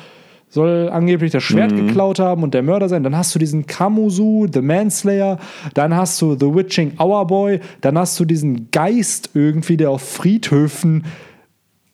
soll 0.48 0.88
angeblich 0.90 1.32
das 1.32 1.42
Schwert 1.42 1.76
geklaut 1.76 2.18
haben 2.18 2.42
und 2.42 2.54
der 2.54 2.62
Mörder 2.62 2.88
sein. 2.88 3.02
Dann 3.02 3.16
hast 3.16 3.34
du 3.34 3.38
diesen 3.38 3.66
Kamuzu, 3.66 4.46
The 4.50 4.62
Manslayer, 4.62 5.38
dann 5.74 5.94
hast 5.94 6.22
du 6.22 6.34
The 6.38 6.54
Witching 6.54 6.92
Hour 6.98 7.26
Boy, 7.26 7.60
dann 7.82 7.98
hast 7.98 8.18
du 8.18 8.24
diesen 8.24 8.70
Geist 8.70 9.30
irgendwie, 9.34 9.76
der 9.76 9.90
auf 9.90 10.02
Friedhöfen 10.02 11.04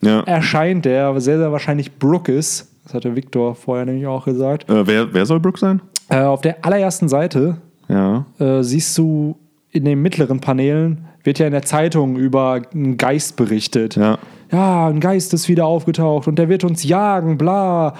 Ja. 0.02 0.20
erscheint, 0.20 0.84
der 0.84 1.20
sehr, 1.20 1.38
sehr 1.38 1.50
wahrscheinlich 1.50 1.98
Brooke 1.98 2.32
ist. 2.32 2.68
Das 2.84 2.94
hatte 2.94 3.16
Victor 3.16 3.54
vorher 3.54 3.84
nämlich 3.86 4.06
auch 4.06 4.24
gesagt. 4.24 4.68
Äh, 4.70 4.86
wer, 4.86 5.12
wer 5.12 5.26
soll 5.26 5.40
Brooke 5.40 5.58
sein? 5.58 5.80
Äh, 6.08 6.20
auf 6.20 6.40
der 6.40 6.64
allerersten 6.64 7.08
Seite 7.08 7.56
Ja. 7.92 8.26
äh, 8.38 8.62
siehst 8.62 8.96
du 8.98 9.36
in 9.70 9.84
den 9.84 10.00
mittleren 10.02 10.40
Paneelen, 10.40 11.06
wird 11.24 11.38
ja 11.38 11.46
in 11.46 11.52
der 11.52 11.62
Zeitung 11.62 12.16
über 12.16 12.60
einen 12.74 12.96
Geist 12.96 13.36
berichtet. 13.36 13.96
Ja. 13.96 14.18
Ja, 14.50 14.88
ein 14.88 15.00
Geist 15.00 15.32
ist 15.32 15.48
wieder 15.48 15.64
aufgetaucht 15.66 16.28
und 16.28 16.38
der 16.38 16.48
wird 16.48 16.64
uns 16.64 16.84
jagen, 16.84 17.38
bla. 17.38 17.94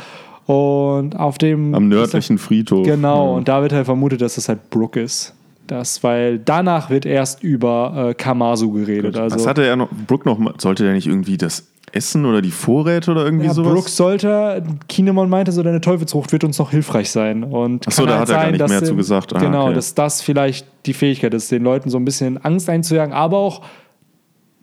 Und 0.47 1.17
auf 1.19 1.39
dem. 1.39 1.75
Am 1.75 1.89
nördlichen 1.89 2.37
Friedhof. 2.37 2.85
Genau, 2.87 3.31
Ja. 3.31 3.37
und 3.39 3.49
da 3.49 3.63
wird 3.63 3.73
halt 3.73 3.85
vermutet, 3.87 4.21
dass 4.21 4.37
es 4.39 4.49
halt 4.49 4.71
Brooke 4.71 5.01
ist. 5.01 5.35
Das, 5.69 6.03
weil 6.03 6.39
danach 6.41 6.91
wird 6.91 7.07
erst 7.07 7.43
über 7.43 8.09
äh, 8.11 8.15
Kamasu 8.15 8.73
geredet. 8.73 9.17
Also, 9.17 9.37
Was 9.37 9.47
hatte 9.47 9.65
er 9.65 9.77
noch? 9.77 9.89
Brooke 10.07 10.29
noch 10.29 10.39
sollte 10.59 10.83
der 10.83 10.93
nicht 10.93 11.07
irgendwie 11.07 11.37
das 11.39 11.69
Essen 11.93 12.25
oder 12.25 12.43
die 12.43 12.51
Vorräte 12.51 13.11
oder 13.11 13.25
irgendwie 13.25 13.47
ja, 13.47 13.55
sowas? 13.55 13.73
Brooke 13.73 13.91
sollte, 13.91 14.63
Kinemon 14.89 15.29
meinte, 15.29 15.53
so 15.53 15.63
deine 15.63 15.81
Teufelsfrucht 15.81 16.33
wird 16.33 16.45
uns 16.45 16.59
noch 16.59 16.71
hilfreich 16.71 17.11
sein. 17.11 17.45
Und 17.45 17.87
Ach 17.87 17.93
so, 17.93 18.03
kann 18.03 18.13
da 18.13 18.19
halt 18.19 18.29
hat 18.29 18.37
er 18.37 18.45
gar 18.45 18.51
nicht 18.51 18.69
mehr 18.69 18.85
zu 18.85 18.97
gesagt. 18.97 19.35
Ah, 19.35 19.39
genau, 19.39 19.67
okay. 19.67 19.75
dass 19.75 19.95
das 19.95 20.23
vielleicht 20.23 20.67
die 20.87 20.95
Fähigkeit 20.95 21.35
ist, 21.35 21.53
den 21.53 21.63
Leuten 21.63 21.91
so 21.91 21.99
ein 21.99 22.05
bisschen 22.05 22.43
Angst 22.45 22.69
einzujagen, 22.69 23.15
aber 23.15 23.39
auch 23.39 23.63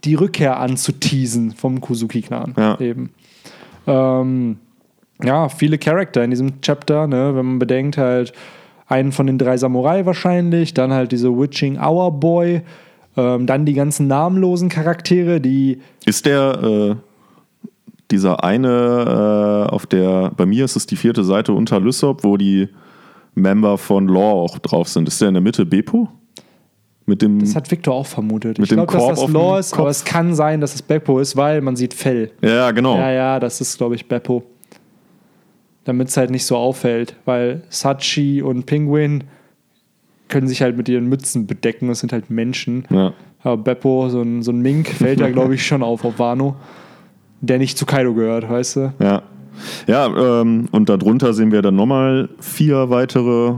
die 0.03 0.15
Rückkehr 0.15 0.59
anzuteasen 0.59 1.51
vom 1.51 1.81
Kuzuki-Clan. 1.81 2.55
Ja. 2.57 2.79
Eben. 2.79 3.11
Ähm, 3.85 4.57
ja, 5.23 5.49
viele 5.49 5.77
Charakter 5.77 6.23
in 6.23 6.29
diesem 6.29 6.61
Chapter, 6.61 7.07
ne, 7.07 7.35
wenn 7.35 7.45
man 7.45 7.59
bedenkt, 7.59 7.97
halt 7.97 8.33
einen 8.87 9.11
von 9.11 9.27
den 9.27 9.37
drei 9.37 9.57
Samurai 9.57 10.05
wahrscheinlich, 10.05 10.73
dann 10.73 10.93
halt 10.93 11.11
diese 11.11 11.37
Witching 11.37 11.77
Hour 11.79 12.19
Boy, 12.19 12.61
ähm, 13.17 13.45
dann 13.45 13.65
die 13.65 13.73
ganzen 13.73 14.07
namenlosen 14.07 14.69
Charaktere, 14.69 15.41
die 15.41 15.81
Ist 16.05 16.25
der 16.25 16.59
äh, 16.63 17.08
dieser 18.11 18.43
eine 18.43 19.67
äh, 19.67 19.71
auf 19.71 19.85
der, 19.85 20.31
bei 20.35 20.45
mir 20.45 20.65
ist 20.65 20.75
es 20.75 20.85
die 20.85 20.95
vierte 20.95 21.23
Seite 21.23 21.53
unter 21.53 21.79
Lysop, 21.79 22.23
wo 22.23 22.37
die 22.37 22.69
Member 23.35 23.77
von 23.77 24.07
Law 24.07 24.43
auch 24.43 24.59
drauf 24.59 24.87
sind. 24.87 25.07
Ist 25.07 25.21
der 25.21 25.29
in 25.29 25.35
der 25.35 25.41
Mitte 25.41 25.65
Beppo? 25.65 26.09
Mit 27.05 27.21
dem. 27.21 27.39
Das 27.39 27.55
hat 27.55 27.69
Victor 27.71 27.95
auch 27.95 28.05
vermutet. 28.05 28.59
Mit 28.59 28.69
ich 28.69 28.75
glaube, 28.75 28.93
dass 28.93 29.07
das 29.07 29.29
Law 29.29 29.57
ist, 29.57 29.71
Kopf. 29.71 29.79
aber 29.79 29.89
es 29.89 30.05
kann 30.05 30.35
sein, 30.35 30.61
dass 30.61 30.75
es 30.75 30.81
Beppo 30.81 31.19
ist, 31.19 31.35
weil 31.35 31.61
man 31.61 31.75
sieht 31.75 31.93
Fell. 31.93 32.31
ja, 32.41 32.71
genau. 32.71 32.97
Ja, 32.97 33.11
ja, 33.11 33.39
das 33.39 33.61
ist, 33.61 33.77
glaube 33.77 33.95
ich, 33.95 34.07
Beppo. 34.07 34.43
Damit 35.85 36.09
es 36.09 36.17
halt 36.17 36.29
nicht 36.29 36.45
so 36.45 36.55
auffällt, 36.55 37.15
weil 37.25 37.63
Sachi 37.69 38.43
und 38.43 38.67
Penguin 38.67 39.23
können 40.27 40.47
sich 40.47 40.61
halt 40.61 40.77
mit 40.77 40.87
ihren 40.87 41.07
Mützen 41.07 41.47
bedecken. 41.47 41.87
Das 41.87 41.99
sind 41.99 42.13
halt 42.13 42.29
Menschen. 42.29 42.85
Ja. 42.91 43.13
Aber 43.41 43.57
Beppo, 43.57 44.09
so 44.09 44.21
ein, 44.21 44.43
so 44.43 44.51
ein 44.51 44.59
Mink, 44.59 44.89
fällt 44.89 45.19
ja, 45.19 45.29
glaube 45.29 45.55
ich, 45.55 45.65
schon 45.67 45.81
auf 45.81 46.05
auf 46.05 46.19
Wano. 46.19 46.57
Der 47.41 47.57
nicht 47.57 47.77
zu 47.77 47.85
Kaido 47.85 48.13
gehört, 48.13 48.49
weißt 48.49 48.75
du? 48.75 48.93
Ja. 48.99 49.23
Ja, 49.87 50.41
ähm, 50.41 50.67
und 50.71 50.89
darunter 50.89 51.33
sehen 51.33 51.51
wir 51.51 51.61
dann 51.61 51.75
nochmal 51.75 52.29
vier 52.39 52.89
weitere, 52.89 53.55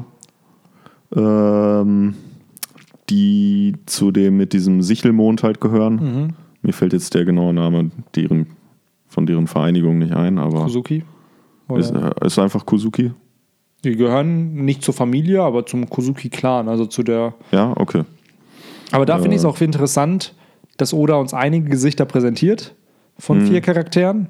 ähm, 1.16 2.16
die 3.10 3.76
zu 3.86 4.12
dem 4.12 4.38
mit 4.38 4.54
diesem 4.54 4.82
Sichelmond 4.82 5.44
halt 5.44 5.62
gehören. 5.62 5.96
Mhm. 5.96 6.34
Mir 6.64 6.74
fällt 6.74 6.94
jetzt 6.94 7.14
der 7.14 7.26
genaue 7.26 7.54
Name 7.54 7.92
deren, 8.16 8.48
von 9.08 9.26
deren 9.26 9.48
Vereinigung 9.48 10.00
nicht 10.00 10.14
ein, 10.14 10.38
aber 10.38 10.64
Kuzuki. 10.64 11.04
ist, 11.76 11.92
äh, 11.92 12.12
ist 12.26 12.40
einfach 12.40 12.66
Kuzuki. 12.66 13.12
Die 13.84 13.96
gehören 13.96 14.66
nicht 14.66 14.84
zur 14.84 14.94
Familie, 14.94 15.42
aber 15.42 15.66
zum 15.66 15.90
Kuzuki-Clan, 15.90 16.70
also 16.70 16.86
zu 16.86 17.02
der 17.02 17.34
Ja, 17.52 17.74
okay. 17.76 18.04
Aber 18.92 19.06
da 19.06 19.18
finde 19.18 19.36
ich 19.36 19.42
es 19.42 19.46
auch 19.46 19.60
interessant, 19.62 20.36
dass 20.78 20.94
Oda 20.94 21.16
uns 21.16 21.34
einige 21.34 21.70
Gesichter 21.70 22.06
präsentiert 22.06 22.76
von 23.22 23.38
Mhm. 23.40 23.48
vier 23.48 23.62
Charakteren 23.62 24.28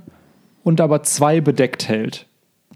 und 0.64 0.82
aber 0.82 1.04
zwei 1.04 1.40
bedeckt 1.42 1.88
hält, 1.88 2.28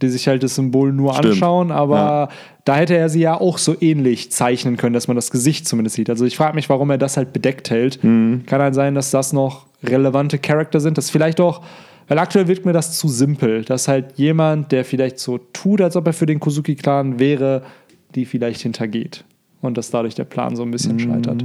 die 0.02 0.10
sich 0.10 0.28
halt 0.28 0.44
das 0.44 0.56
Symbol 0.56 0.92
nur 0.94 1.14
Stimmt. 1.14 1.34
anschauen, 1.34 1.72
aber 1.72 1.96
Ja. 1.98 2.30
da 2.66 2.76
hätte 2.78 2.96
er 2.98 3.10
sie 3.10 3.20
ja 3.22 3.40
auch 3.40 3.58
so 3.58 3.76
ähnlich 3.80 4.32
zeichnen 4.32 4.78
können, 4.78 4.94
dass 4.94 5.08
man 5.08 5.16
das 5.16 5.30
Gesicht 5.32 5.68
zumindest 5.68 5.96
sieht. 5.98 6.10
Also 6.10 6.26
ich 6.26 6.36
frage 6.38 6.56
mich, 6.56 6.70
warum 6.70 6.90
er 6.90 6.98
das 6.98 7.18
halt 7.18 7.34
bedeckt 7.34 7.70
hält. 7.70 8.04
Mhm. 8.04 8.44
Kann 8.46 8.62
halt 8.62 8.76
sein, 8.76 8.96
dass 8.96 9.12
das 9.12 9.34
noch 9.34 9.66
relevante 9.84 10.40
Charakter 10.40 10.80
sind, 10.80 10.98
dass 10.98 11.10
vielleicht 11.10 11.40
auch, 11.40 11.62
weil 12.08 12.18
aktuell 12.18 12.48
wirkt 12.48 12.66
mir 12.66 12.74
das 12.74 12.98
zu 12.98 13.08
simpel, 13.08 13.64
dass 13.64 13.88
halt 13.88 14.14
jemand, 14.18 14.72
der 14.72 14.86
vielleicht 14.86 15.20
so 15.20 15.38
tut, 15.54 15.82
als 15.82 15.96
ob 15.96 16.08
er 16.08 16.14
für 16.14 16.26
den 16.26 16.40
Kuzuki-Clan 16.40 17.20
wäre, 17.20 17.62
die 18.16 18.26
vielleicht 18.26 18.62
hintergeht. 18.62 19.24
Und 19.62 19.78
dass 19.78 19.90
dadurch 19.92 20.16
der 20.16 20.26
Plan 20.26 20.56
so 20.56 20.64
ein 20.64 20.72
bisschen 20.72 21.00
scheitert. 21.00 21.44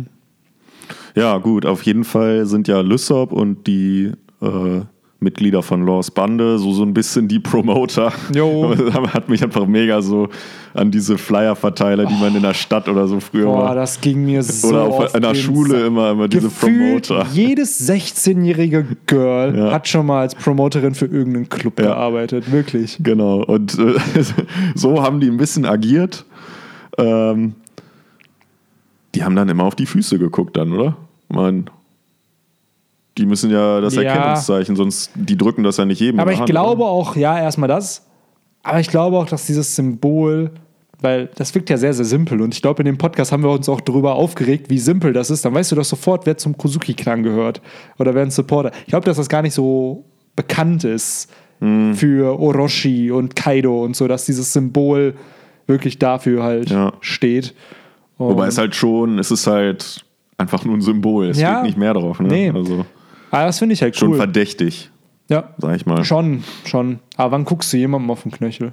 Ja, 1.14 1.38
gut, 1.38 1.66
auf 1.66 1.82
jeden 1.82 2.04
Fall 2.04 2.46
sind 2.46 2.68
ja 2.68 2.80
Lysop 2.80 3.32
und 3.32 3.66
die 3.66 4.12
äh, 4.42 4.80
Mitglieder 5.22 5.62
von 5.62 5.84
Laws 5.84 6.10
Bande 6.10 6.58
so, 6.58 6.72
so 6.72 6.82
ein 6.82 6.94
bisschen 6.94 7.28
die 7.28 7.40
Promoter. 7.40 8.10
Jo. 8.34 8.74
Hat 9.12 9.28
mich 9.28 9.42
einfach 9.44 9.66
mega 9.66 10.00
so 10.00 10.28
an 10.72 10.90
diese 10.90 11.18
Flyer-Verteiler, 11.18 12.06
die 12.06 12.14
man 12.14 12.34
in 12.34 12.40
der 12.42 12.54
Stadt 12.54 12.88
oder 12.88 13.06
so 13.06 13.20
früher 13.20 13.44
Boah, 13.44 13.64
war. 13.64 13.74
das 13.74 14.00
ging 14.00 14.24
mir 14.24 14.42
so. 14.42 14.68
Oder 14.68 14.82
auf 14.84 15.14
einer 15.14 15.34
den 15.34 15.36
Schule 15.42 15.84
immer, 15.84 16.12
immer 16.12 16.26
diese 16.26 16.44
Gefühlt 16.48 17.06
Promoter. 17.08 17.26
Jedes 17.34 17.86
16-jährige 17.86 18.86
Girl 19.06 19.54
Ja. 19.58 19.72
hat 19.72 19.88
schon 19.88 20.06
mal 20.06 20.20
als 20.22 20.34
Promoterin 20.34 20.94
für 20.94 21.04
irgendeinen 21.06 21.50
Club 21.50 21.78
Ja. 21.78 21.86
gearbeitet. 21.88 22.50
Wirklich. 22.50 22.96
Genau, 23.02 23.42
und 23.42 23.78
äh, 23.78 23.92
so 24.74 25.02
haben 25.02 25.20
die 25.20 25.28
ein 25.28 25.36
bisschen 25.36 25.66
agiert. 25.66 26.24
Ähm, 26.96 27.56
die 29.14 29.22
haben 29.22 29.36
dann 29.36 29.50
immer 29.50 29.64
auf 29.64 29.74
die 29.74 29.86
Füße 29.86 30.18
geguckt 30.18 30.56
dann, 30.56 30.72
oder? 30.72 30.96
Ich 31.28 31.36
meine, 31.36 31.64
die 33.18 33.26
müssen 33.26 33.50
ja 33.50 33.80
das 33.80 33.94
Ja. 33.94 34.02
Erkennungszeichen, 34.02 34.76
sonst 34.76 35.10
die 35.14 35.36
drücken 35.36 35.62
das 35.62 35.76
ja 35.76 35.84
nicht 35.84 36.00
jedem. 36.00 36.20
Aber 36.20 36.32
ich 36.32 36.38
Hand, 36.38 36.48
glaube 36.50 36.82
oder? 36.82 36.90
auch, 36.90 37.16
ja, 37.16 37.38
erstmal 37.38 37.68
das. 37.68 38.06
Aber 38.62 38.80
ich 38.80 38.88
glaube 38.88 39.16
auch, 39.18 39.26
dass 39.26 39.46
dieses 39.46 39.74
Symbol, 39.74 40.50
weil 41.00 41.28
das 41.34 41.54
wirkt 41.54 41.70
ja 41.70 41.76
sehr, 41.78 41.92
sehr 41.94 42.04
simpel. 42.04 42.40
Und 42.42 42.54
ich 42.54 42.62
glaube, 42.62 42.82
in 42.82 42.86
dem 42.86 42.98
Podcast 42.98 43.32
haben 43.32 43.42
wir 43.42 43.50
uns 43.50 43.68
auch 43.68 43.80
darüber 43.80 44.14
aufgeregt, 44.14 44.68
wie 44.70 44.78
simpel 44.78 45.12
das 45.12 45.30
ist. 45.30 45.44
Dann 45.44 45.54
weißt 45.54 45.72
du 45.72 45.76
doch 45.76 45.84
sofort, 45.84 46.26
wer 46.26 46.36
zum 46.36 46.56
Kuzuki-Clan 46.58 47.22
gehört. 47.22 47.60
Oder 47.98 48.14
wer 48.14 48.22
ein 48.22 48.30
Supporter. 48.30 48.70
Ich 48.82 48.88
glaube, 48.88 49.06
dass 49.06 49.16
das 49.16 49.28
gar 49.28 49.42
nicht 49.42 49.54
so 49.54 50.04
bekannt 50.36 50.84
ist 50.84 51.30
Hm. 51.60 51.94
für 51.94 52.38
Orochi 52.40 53.10
und 53.10 53.36
Kaido 53.36 53.82
und 53.84 53.94
so, 53.94 54.08
dass 54.08 54.24
dieses 54.24 54.50
Symbol 54.52 55.14
wirklich 55.66 55.98
dafür 55.98 56.42
halt 56.42 56.70
Ja. 56.70 56.92
steht. 57.00 57.54
Und 58.16 58.28
Wobei 58.30 58.46
es 58.46 58.56
halt 58.58 58.74
schon, 58.74 59.18
es 59.18 59.30
ist 59.30 59.46
halt 59.46 60.04
einfach 60.38 60.64
nur 60.64 60.74
ein 60.76 60.80
Symbol. 60.80 61.28
Es 61.28 61.38
Ja. 61.40 61.52
steht 61.56 61.64
nicht 61.64 61.78
mehr 61.78 61.92
drauf. 61.94 62.18
Ne? 62.20 62.28
Nee. 62.28 62.50
Also 62.50 62.84
ah, 63.30 63.44
das 63.46 63.58
finde 63.58 63.72
ich 63.74 63.82
halt 63.82 63.96
schon 63.96 64.10
cool. 64.10 64.16
verdächtig, 64.16 64.90
Ja, 65.28 65.50
sag 65.58 65.76
ich 65.76 65.86
mal. 65.86 66.04
schon, 66.04 66.42
schon. 66.64 66.98
Aber 67.16 67.32
wann 67.32 67.44
guckst 67.44 67.72
du 67.72 67.76
jemandem 67.76 68.10
auf 68.10 68.22
den 68.22 68.32
Knöchel? 68.32 68.72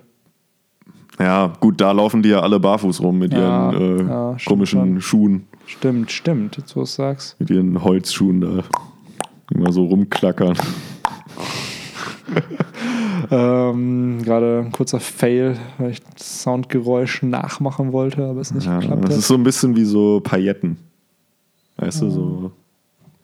Ja, 1.20 1.52
gut, 1.60 1.82
da 1.82 1.92
laufen 1.94 2.22
die 2.22 2.30
ja 2.30 2.42
alle 2.42 2.60
barfuß 2.60 3.02
rum 3.02 3.18
mit 3.20 3.34
Ja, 3.34 3.72
ihren 3.72 3.82
äh, 3.82 4.04
ja, 4.10 4.38
stimmt 4.40 4.48
komischen 4.50 4.80
schon. 4.82 5.02
Schuhen, 5.02 5.48
Stimmt, 5.66 6.12
stimmt, 6.12 6.58
jetzt 6.58 6.76
wo 6.76 6.82
du 6.82 6.84
es 6.84 6.96
sagst. 6.96 7.40
mit 7.40 7.50
ihren 7.50 7.84
Holzschuhen 7.84 8.42
da. 8.42 8.64
Immer 9.54 9.72
so 9.72 9.86
rumklackern. 9.86 10.56
Ähm, 13.30 14.22
Gerade 14.24 14.60
ein 14.66 14.72
kurzer 14.72 15.00
Fail, 15.00 15.58
weil 15.78 15.92
ich 15.92 16.02
das 16.04 16.44
Soundgeräusch 16.44 17.24
nachmachen 17.24 17.92
wollte, 17.92 18.24
aber 18.26 18.40
es 18.42 18.54
nicht 18.54 18.66
Ja, 18.66 18.80
geklappt 18.80 19.04
das 19.06 19.12
hat. 19.12 19.18
ist 19.20 19.28
so 19.28 19.34
ein 19.34 19.44
bisschen 19.44 19.76
wie 19.76 19.84
so 19.86 20.20
Pailletten. 20.22 20.78
Weißt 21.78 22.02
du, 22.02 22.10
so 22.10 22.52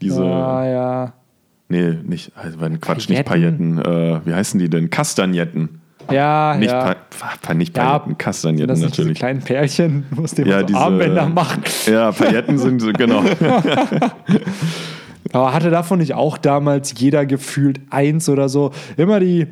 diese. 0.02 0.24
ah, 0.24 0.66
ja. 0.68 1.14
Nee, 1.70 1.98
nicht, 2.04 2.32
also, 2.36 2.58
Quatsch, 2.82 3.10
nicht 3.10 3.26
Pailletten? 3.26 3.80
Äh, 3.80 4.22
wie 4.26 4.34
heißen 4.34 4.60
die 4.60 4.70
denn? 4.70 4.90
Kastagnetten. 4.90 5.80
Ja, 6.12 6.56
Nicht, 6.60 6.70
ja. 6.70 6.84
pa 6.84 6.96
pa 7.42 7.54
nicht 7.54 7.78
Ja, 7.78 7.84
Pailletten, 7.84 8.10
Sind 8.12 8.18
Kastagnetten 8.20 8.68
das 8.68 8.80
nicht 8.80 8.92
diese 8.92 9.02
natürlich. 9.04 9.20
kleinen 9.20 9.40
Pärchen, 9.42 10.06
aus 10.22 10.32
denen 10.32 10.50
Ja, 10.50 10.60
so 10.60 10.66
diese- 10.66 10.80
Armbänder 10.80 11.28
macht? 11.30 11.88
Ja, 11.88 12.12
Pailletten 12.12 12.58
sind 12.58 12.82
so, 12.82 12.92
genau. 12.92 13.24
Aber 15.32 15.54
hatte 15.54 15.70
davon 15.72 16.00
nicht 16.00 16.14
auch 16.14 16.38
damals 16.38 16.94
jeder 17.00 17.26
gefühlt 17.26 17.80
eins 17.90 18.28
oder 18.30 18.50
so? 18.50 18.72
Immer 18.98 19.20
die, 19.20 19.48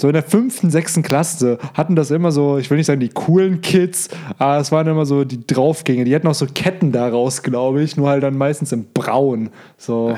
so 0.00 0.08
in 0.08 0.14
der 0.14 0.22
fünften, 0.22 0.70
sechsten 0.70 1.02
Klasse 1.02 1.58
hatten 1.74 1.94
das 1.94 2.10
immer 2.10 2.32
so, 2.32 2.56
ich 2.58 2.70
will 2.70 2.78
nicht 2.78 2.86
sagen 2.86 3.00
die 3.00 3.10
coolen 3.10 3.60
Kids, 3.60 4.08
aber 4.38 4.58
es 4.58 4.72
waren 4.72 4.86
immer 4.86 5.04
so 5.04 5.24
die 5.24 5.46
Draufgänge. 5.46 6.04
Die 6.04 6.14
hatten 6.14 6.26
auch 6.26 6.34
so 6.34 6.46
Ketten 6.46 6.90
daraus, 6.90 7.42
glaube 7.42 7.82
ich, 7.82 7.96
nur 7.96 8.08
halt 8.08 8.22
dann 8.22 8.36
meistens 8.36 8.72
in 8.72 8.86
braun. 8.94 9.50
So, 9.76 10.16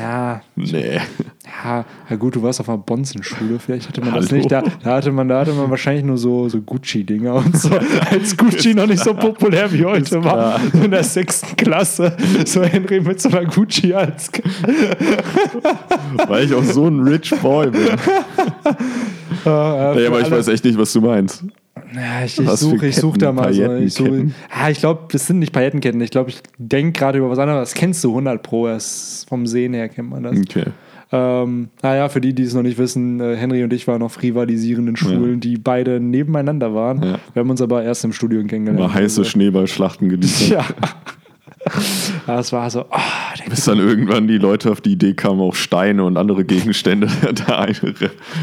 ja, 0.00 0.42
nee. 0.54 1.00
Ja, 1.46 1.84
ja 2.10 2.16
gut, 2.16 2.34
du 2.34 2.42
warst 2.42 2.60
auf 2.60 2.68
einer 2.68 2.78
Bonzenschule, 2.78 3.58
vielleicht 3.58 3.88
hatte 3.88 4.00
man 4.00 4.14
das 4.14 4.26
Hallo. 4.26 4.36
nicht. 4.36 4.50
Da, 4.50 4.62
da, 4.82 4.96
hatte 4.96 5.12
man, 5.12 5.28
da 5.28 5.40
hatte 5.40 5.52
man 5.52 5.70
wahrscheinlich 5.70 6.04
nur 6.04 6.18
so, 6.18 6.48
so 6.48 6.60
Gucci-Dinger 6.60 7.34
und 7.34 7.56
so. 7.56 7.70
Als 8.10 8.36
Gucci 8.36 8.74
noch 8.74 8.86
nicht 8.86 9.02
so 9.02 9.14
populär 9.14 9.72
wie 9.72 9.84
heute 9.84 10.22
war. 10.24 10.60
So 10.72 10.82
in 10.82 10.90
der 10.90 11.04
sechsten 11.04 11.54
Klasse. 11.56 12.16
So 12.44 12.62
Henry 12.62 13.00
mit 13.00 13.20
so 13.20 13.28
einer 13.28 13.44
Gucci 13.44 13.94
als. 13.94 14.30
Weil 16.26 16.44
ich 16.44 16.54
auch 16.54 16.64
so 16.64 16.86
ein 16.88 17.00
Rich 17.00 17.32
Boy 17.40 17.70
bin. 17.70 17.86
Äh, 17.86 17.96
Ja, 19.44 19.90
aber 20.08 20.20
ich 20.20 20.30
weiß 20.30 20.48
echt 20.48 20.64
nicht, 20.64 20.78
was 20.78 20.92
du 20.92 21.00
meinst. 21.00 21.44
Ja, 21.94 22.24
ich, 22.24 22.38
ich 22.38 22.50
suche 22.50 22.92
such 22.92 23.16
da 23.18 23.32
mal 23.32 23.52
so. 23.52 23.74
Ich, 23.76 23.94
such, 23.94 24.04
Paillettenketten? 24.04 24.34
ja, 24.58 24.70
ich 24.70 24.78
glaube, 24.78 25.04
das 25.12 25.26
sind 25.26 25.38
nicht 25.38 25.52
Paillettenketten. 25.52 26.00
Ich 26.00 26.10
glaube, 26.10 26.30
ich 26.30 26.40
denke 26.58 26.98
gerade 26.98 27.18
über 27.18 27.30
was 27.30 27.38
anderes. 27.38 27.70
Das 27.70 27.78
kennst 27.78 28.02
du 28.02 28.08
100 28.08 28.42
Pro. 28.42 28.66
Das 28.66 29.24
vom 29.28 29.46
Sehen 29.46 29.72
her 29.74 29.88
kennt 29.88 30.10
man 30.10 30.24
das. 30.24 30.36
Okay. 30.36 30.64
Ähm, 31.12 31.68
naja, 31.82 32.08
für 32.08 32.20
die, 32.20 32.34
die 32.34 32.42
es 32.42 32.54
noch 32.54 32.62
nicht 32.62 32.78
wissen, 32.78 33.20
äh, 33.20 33.36
Henry 33.36 33.62
und 33.62 33.72
ich 33.72 33.86
waren 33.86 34.02
auf 34.02 34.20
rivalisierenden 34.22 34.96
Schulen, 34.96 35.38
die 35.40 35.56
beide 35.56 36.00
nebeneinander 36.00 36.74
waren. 36.74 37.02
Ja. 37.02 37.18
Wir 37.32 37.40
haben 37.40 37.50
uns 37.50 37.62
aber 37.62 37.84
erst 37.84 38.04
im 38.04 38.12
Studium 38.12 38.48
kennengelernt. 38.48 38.92
Mal 38.92 38.94
heiße 38.94 39.20
Also, 39.20 39.24
Schneeballschlachten 39.24 40.08
geliefert. 40.08 40.48
Ja. 40.48 40.64
Ja, 42.28 42.38
es 42.38 42.52
war 42.52 42.70
so, 42.70 42.84
der 43.38 43.50
Bis 43.50 43.64
dann 43.64 43.78
irgendwann 43.78 44.28
die 44.28 44.38
Leute 44.38 44.70
auf 44.70 44.80
die 44.80 44.92
Idee 44.92 45.14
kamen, 45.14 45.40
auch 45.40 45.56
Steine 45.56 46.04
und 46.04 46.16
andere 46.16 46.44
Gegenstände 46.44 47.08
da, 47.46 47.66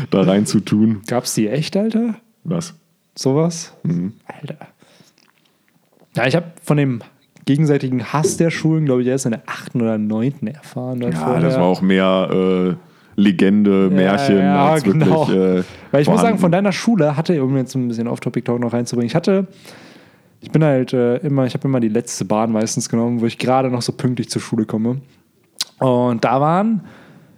da 0.09 0.21
rein 0.21 0.45
zu 0.45 0.59
tun. 0.59 1.01
Gab's 1.07 1.33
die 1.33 1.47
echt, 1.47 1.77
Alter? 1.77 2.15
Was? 2.43 2.73
Sowas? 3.15 3.73
Mhm. 3.83 4.13
Alter. 4.25 4.57
Ja, 6.15 6.27
ich 6.27 6.35
habe 6.35 6.51
von 6.61 6.77
dem 6.77 7.01
gegenseitigen 7.45 8.03
Hass 8.13 8.37
der 8.37 8.49
Schulen, 8.51 8.85
glaube 8.85 9.01
ich, 9.01 9.07
erst 9.07 9.25
in 9.25 9.31
der 9.31 9.41
achten 9.45 9.81
oder 9.81 9.97
neunten 9.97 10.47
erfahren. 10.47 11.01
Ja, 11.01 11.11
vorher- 11.11 11.41
das 11.41 11.55
war 11.55 11.63
auch 11.63 11.81
mehr 11.81 12.29
äh, 12.31 12.73
Legende, 13.15 13.89
Märchen, 13.91 14.37
ja, 14.39 14.71
als 14.71 14.83
genau. 14.83 15.27
wirklich. 15.27 15.37
Äh, 15.37 15.63
Weil 15.91 16.01
ich 16.01 16.07
muss 16.07 16.17
sagen, 16.17 16.19
vorhanden. 16.21 16.39
von 16.39 16.51
deiner 16.51 16.71
Schule 16.71 17.15
hatte, 17.15 17.43
um 17.43 17.55
jetzt 17.57 17.75
ein 17.75 17.87
bisschen 17.87 18.07
Off-Topic-Talk 18.07 18.59
noch 18.59 18.73
reinzubringen, 18.73 19.07
ich 19.07 19.15
hatte, 19.15 19.47
ich 20.41 20.51
bin 20.51 20.63
halt 20.63 20.93
äh, 20.93 21.17
immer, 21.17 21.45
ich 21.45 21.53
habe 21.53 21.67
immer 21.67 21.79
die 21.79 21.89
letzte 21.89 22.25
Bahn 22.25 22.51
meistens 22.51 22.89
genommen, 22.89 23.21
wo 23.21 23.25
ich 23.25 23.37
gerade 23.37 23.69
noch 23.69 23.81
so 23.81 23.91
pünktlich 23.91 24.29
zur 24.29 24.41
Schule 24.41 24.65
komme. 24.65 24.97
Und 25.79 26.23
da 26.23 26.41
waren 26.41 26.81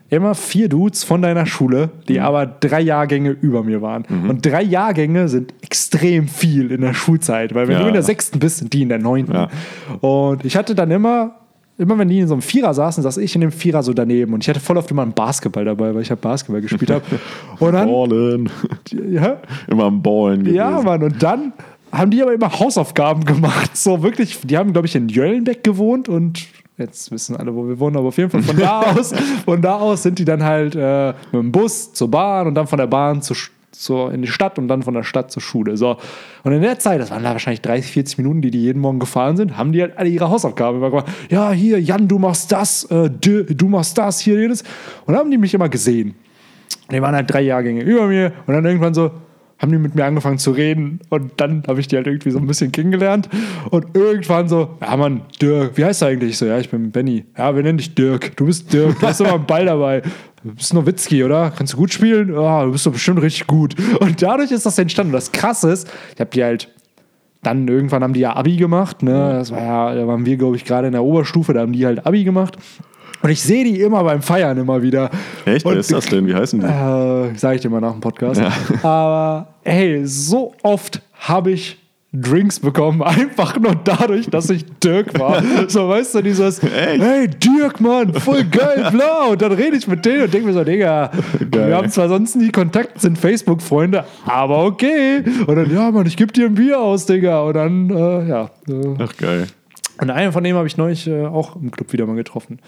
immer 0.10 0.36
vier 0.36 0.70
Dudes 0.70 1.04
von 1.04 1.22
deiner 1.22 1.46
Schule, 1.46 1.90
die 2.08 2.20
aber 2.20 2.46
drei 2.46 2.82
Jahrgänge 2.82 3.32
über 3.32 3.64
mir 3.64 3.82
waren. 3.82 4.06
Und 4.30 4.46
drei 4.46 4.62
Jahrgänge 4.62 5.28
sind 5.28 5.54
extrem 5.62 6.28
viel 6.28 6.72
in 6.72 6.82
der 6.82 6.94
Schulzeit, 6.94 7.56
weil 7.56 7.68
wenn 7.68 7.76
Ja. 7.78 7.82
du 7.82 7.88
in 7.88 7.94
der 7.94 8.04
sechsten 8.04 8.40
bist, 8.40 8.58
sind 8.60 8.72
die 8.74 8.84
in 8.84 8.90
der 8.90 9.00
neunten. 9.00 9.34
Ja. 9.34 9.50
Und 10.02 10.46
ich 10.46 10.56
hatte 10.56 10.76
dann 10.76 10.92
immer, 10.92 11.36
immer 11.78 11.98
wenn 11.98 12.08
die 12.08 12.20
in 12.20 12.28
so 12.28 12.36
einem 12.36 12.42
Vierer 12.44 12.74
saßen, 12.74 13.02
saß 13.04 13.18
ich 13.18 13.34
in 13.36 13.42
dem 13.42 13.52
Vierer 13.52 13.82
so 13.84 13.94
daneben. 13.94 14.34
Und 14.34 14.44
ich 14.44 14.50
hatte 14.50 14.60
voll 14.60 14.78
oft 14.78 14.90
immer 14.92 15.02
einen 15.02 15.14
Basketball 15.14 15.66
dabei, 15.66 15.94
weil 15.96 16.02
ich 16.04 16.10
halt 16.12 16.22
Basketball 16.22 16.62
gespielt 16.62 16.92
habe. 16.92 17.04
Und 17.60 17.74
dann, 17.74 17.88
Ballen. 17.90 18.50
ja, 19.12 19.38
Immer 19.68 19.86
am 19.86 20.02
Ballen 20.04 20.42
gewesen. 20.42 20.56
ja, 20.56 20.82
Mann, 20.82 21.02
und 21.04 21.22
dann 21.24 21.52
haben 21.92 22.12
die 22.12 22.22
aber 22.22 22.34
immer 22.34 22.60
Hausaufgaben 22.60 23.26
gemacht. 23.26 23.76
So 23.76 24.04
wirklich, 24.04 24.40
die 24.44 24.58
haben, 24.58 24.72
glaube 24.74 24.88
ich, 24.88 24.96
in 24.96 25.08
Jöllenbeck 25.10 25.64
gewohnt 25.64 26.10
und 26.10 26.46
jetzt 26.78 27.12
wissen 27.12 27.36
alle, 27.36 27.56
wo 27.56 27.68
wir 27.68 27.80
wohnen, 27.80 27.98
aber 27.98 28.10
auf 28.10 28.18
jeden 28.18 28.30
Fall 28.30 28.42
von 28.42 28.58
da 28.58 28.82
aus, 28.98 29.14
von 29.46 29.62
da 29.62 29.76
aus 29.76 30.04
sind 30.04 30.20
die 30.20 30.26
dann 30.26 30.44
halt 30.44 30.76
äh, 30.76 31.14
mit 31.32 31.42
dem 31.42 31.52
Bus 31.52 31.94
zur 31.94 32.10
Bahn 32.12 32.48
und 32.48 32.56
dann 32.56 32.68
von 32.68 32.78
der 32.78 32.88
Bahn 32.88 33.22
zur, 33.22 33.38
zur, 33.72 34.14
in 34.14 34.22
die 34.22 34.28
Stadt 34.28 34.58
und 34.60 34.68
dann 34.68 34.84
von 34.84 34.94
der 34.94 35.04
Stadt 35.04 35.32
zur 35.32 35.42
Schule. 35.42 35.78
So. 35.78 35.98
Und 36.44 36.52
in 36.52 36.62
der 36.62 36.80
Zeit, 36.80 37.00
das 37.00 37.12
waren 37.12 37.24
da 37.24 37.32
wahrscheinlich 37.32 37.62
30, 37.62 37.92
40 37.92 38.18
Minuten, 38.18 38.42
die 38.42 38.52
die 38.52 38.62
jeden 38.62 38.80
Morgen 38.80 39.00
gefahren 39.00 39.38
sind, 39.38 39.58
haben 39.58 39.72
die 39.72 39.82
halt 39.82 39.98
alle 39.98 40.10
ihre 40.10 40.30
Hausaufgaben 40.30 40.78
immer 40.78 40.90
gemacht. 40.90 41.08
Ja, 41.30 41.52
hier, 41.52 41.82
Jan, 41.82 42.08
du 42.08 42.20
machst 42.20 42.52
das, 42.52 42.84
äh, 42.86 43.10
du, 43.10 43.46
du 43.46 43.68
machst 43.68 43.98
das, 43.98 44.20
hier, 44.20 44.40
jedes. 44.40 44.62
Und 45.06 45.14
dann 45.14 45.18
haben 45.18 45.32
die 45.32 45.38
mich 45.38 45.54
immer 45.54 45.70
gesehen. 45.70 46.16
Die 46.92 47.02
waren 47.02 47.16
halt 47.16 47.32
drei 47.32 47.42
Jahrgänge 47.42 47.82
über 47.82 48.08
mir 48.08 48.32
und 48.46 48.54
dann 48.54 48.66
irgendwann 48.66 48.94
so 48.94 49.12
haben 49.60 49.72
die 49.72 49.78
mit 49.78 49.96
mir 49.96 50.06
angefangen 50.06 50.38
zu 50.38 50.52
reden 50.52 51.00
und 51.10 51.32
dann 51.38 51.64
habe 51.68 51.80
ich 51.80 51.88
die 51.88 51.96
halt 51.96 52.08
irgendwie 52.08 52.32
so 52.32 52.40
ein 52.40 52.48
bisschen 52.48 52.72
kennengelernt 52.72 53.30
und 53.70 53.96
irgendwann 53.96 54.50
so, 54.50 54.78
ja 54.82 54.98
Mann, 54.98 55.22
Dirk, 55.42 55.78
wie 55.78 55.86
heißt 55.86 56.02
du 56.02 56.08
eigentlich? 56.08 56.32
Ich 56.32 56.38
so, 56.38 56.46
ja, 56.46 56.60
ich 56.60 56.70
bin 56.70 56.92
Benny. 56.92 57.26
Ja, 57.38 57.56
wir 57.56 57.64
nennen 57.64 57.78
dich 57.78 57.96
Dirk. 57.96 58.36
Du 58.36 58.46
bist 58.46 58.72
Dirk, 58.74 59.00
du 59.00 59.08
hast 59.08 59.22
immer 59.22 59.36
einen 59.36 59.46
Ball 59.46 59.66
dabei. 59.66 60.02
Du 60.44 60.54
bist 60.54 60.74
Nowitzki, 60.74 61.24
oder? 61.24 61.52
Kannst 61.56 61.74
du 61.74 61.78
gut 61.78 61.92
spielen? 61.92 62.34
Ja, 62.34 62.66
du 62.66 62.72
bist 62.72 62.86
doch 62.86 62.92
bestimmt 62.92 63.22
richtig 63.22 63.48
gut. 63.48 63.76
Und 64.00 64.22
dadurch 64.22 64.52
ist 64.52 64.66
das 64.66 64.78
entstanden. 64.78 65.14
Und 65.14 65.18
das 65.18 65.32
Krasse 65.32 65.72
ist, 65.72 65.92
ich 66.14 66.20
habe 66.20 66.30
die 66.30 66.44
halt 66.44 66.70
dann 67.46 67.68
irgendwann 67.68 68.04
haben 68.04 68.14
die 68.14 68.22
ja 68.22 68.36
Abi 68.36 68.58
gemacht, 68.58 69.04
ne? 69.04 69.34
Das 69.34 69.52
war 69.52 69.62
ja, 69.62 69.96
da 69.96 70.08
waren 70.08 70.26
wir, 70.26 70.36
glaube 70.36 70.56
ich, 70.56 70.66
gerade 70.66 70.88
in 70.88 70.94
der 70.94 71.04
Oberstufe, 71.04 71.54
da 71.54 71.62
haben 71.62 71.74
die 71.74 71.86
halt 71.86 72.06
Abi 72.06 72.24
gemacht. 72.24 72.58
Und 73.26 73.32
ich 73.32 73.42
sehe 73.42 73.64
die 73.64 73.82
immer 73.82 74.04
beim 74.04 74.22
Feiern 74.22 74.56
immer 74.56 74.84
wieder. 74.84 75.10
Echt? 75.46 75.66
Und 75.66 75.72
Wer 75.72 75.80
ist 75.80 75.92
das 75.92 76.06
denn? 76.06 76.28
Wie 76.28 76.36
heißen 76.36 76.60
die? 76.60 76.66
äh, 76.68 77.36
sag 77.36 77.56
ich 77.56 77.62
dir 77.62 77.72
mal 77.72 77.82
nach 77.82 77.94
dem 77.94 78.00
Podcast. 78.00 78.40
Aber 78.84 79.48
hey, 79.64 80.06
so 80.06 80.54
oft 80.62 81.02
habe 81.22 81.50
ich 81.50 81.80
Drinks 82.14 82.60
bekommen, 82.60 83.02
einfach 83.02 83.60
nur 83.60 83.74
dadurch, 83.84 84.30
dass 84.30 84.52
ich 84.52 84.64
Dirk 84.80 85.18
war. 85.18 85.42
So, 85.68 85.90
weißt 85.90 86.14
du, 86.14 86.22
dieses, 86.22 86.62
Echt? 86.62 87.02
hey, 87.02 87.28
Dirk, 87.28 87.82
Mann, 87.82 88.14
voll 88.14 88.44
geil, 88.44 88.90
bla. 88.92 89.24
Und 89.32 89.42
dann 89.42 89.54
rede 89.54 89.76
ich 89.76 89.88
mit 89.88 90.06
denen 90.06 90.26
und 90.26 90.32
denke 90.32 90.46
mir 90.46 90.54
so, 90.54 90.64
Digga, 90.64 91.10
Geil. 91.50 91.70
wir 91.70 91.78
haben 91.78 91.90
zwar 91.90 92.08
sonst 92.08 92.36
nie 92.36 92.52
Kontakt, 92.52 93.02
sind 93.02 93.18
Facebook-Freunde, 93.18 94.06
aber 94.28 94.66
okay. 94.66 95.24
Und 95.48 95.56
dann, 95.56 95.74
ja, 95.74 95.90
Mann, 95.90 96.06
ich 96.06 96.16
gebe 96.16 96.32
dir 96.32 96.46
ein 96.46 96.54
Bier 96.54 96.80
aus, 96.80 97.08
Digga. 97.08 97.42
Und 97.42 97.56
dann, 97.56 97.90
äh, 97.90 98.28
ja. 98.30 98.52
Äh, 98.70 98.96
Ach, 99.00 99.18
geil. 99.18 99.48
und 100.00 100.12
einen 100.12 100.32
von 100.32 100.44
dem 100.44 100.56
habe 100.56 100.68
ich 100.68 100.78
neulich 100.78 101.08
äh, 101.08 101.26
auch 101.26 101.56
im 101.56 101.72
Club 101.72 101.92
wieder 101.92 102.06
mal 102.06 102.16
getroffen. 102.16 102.60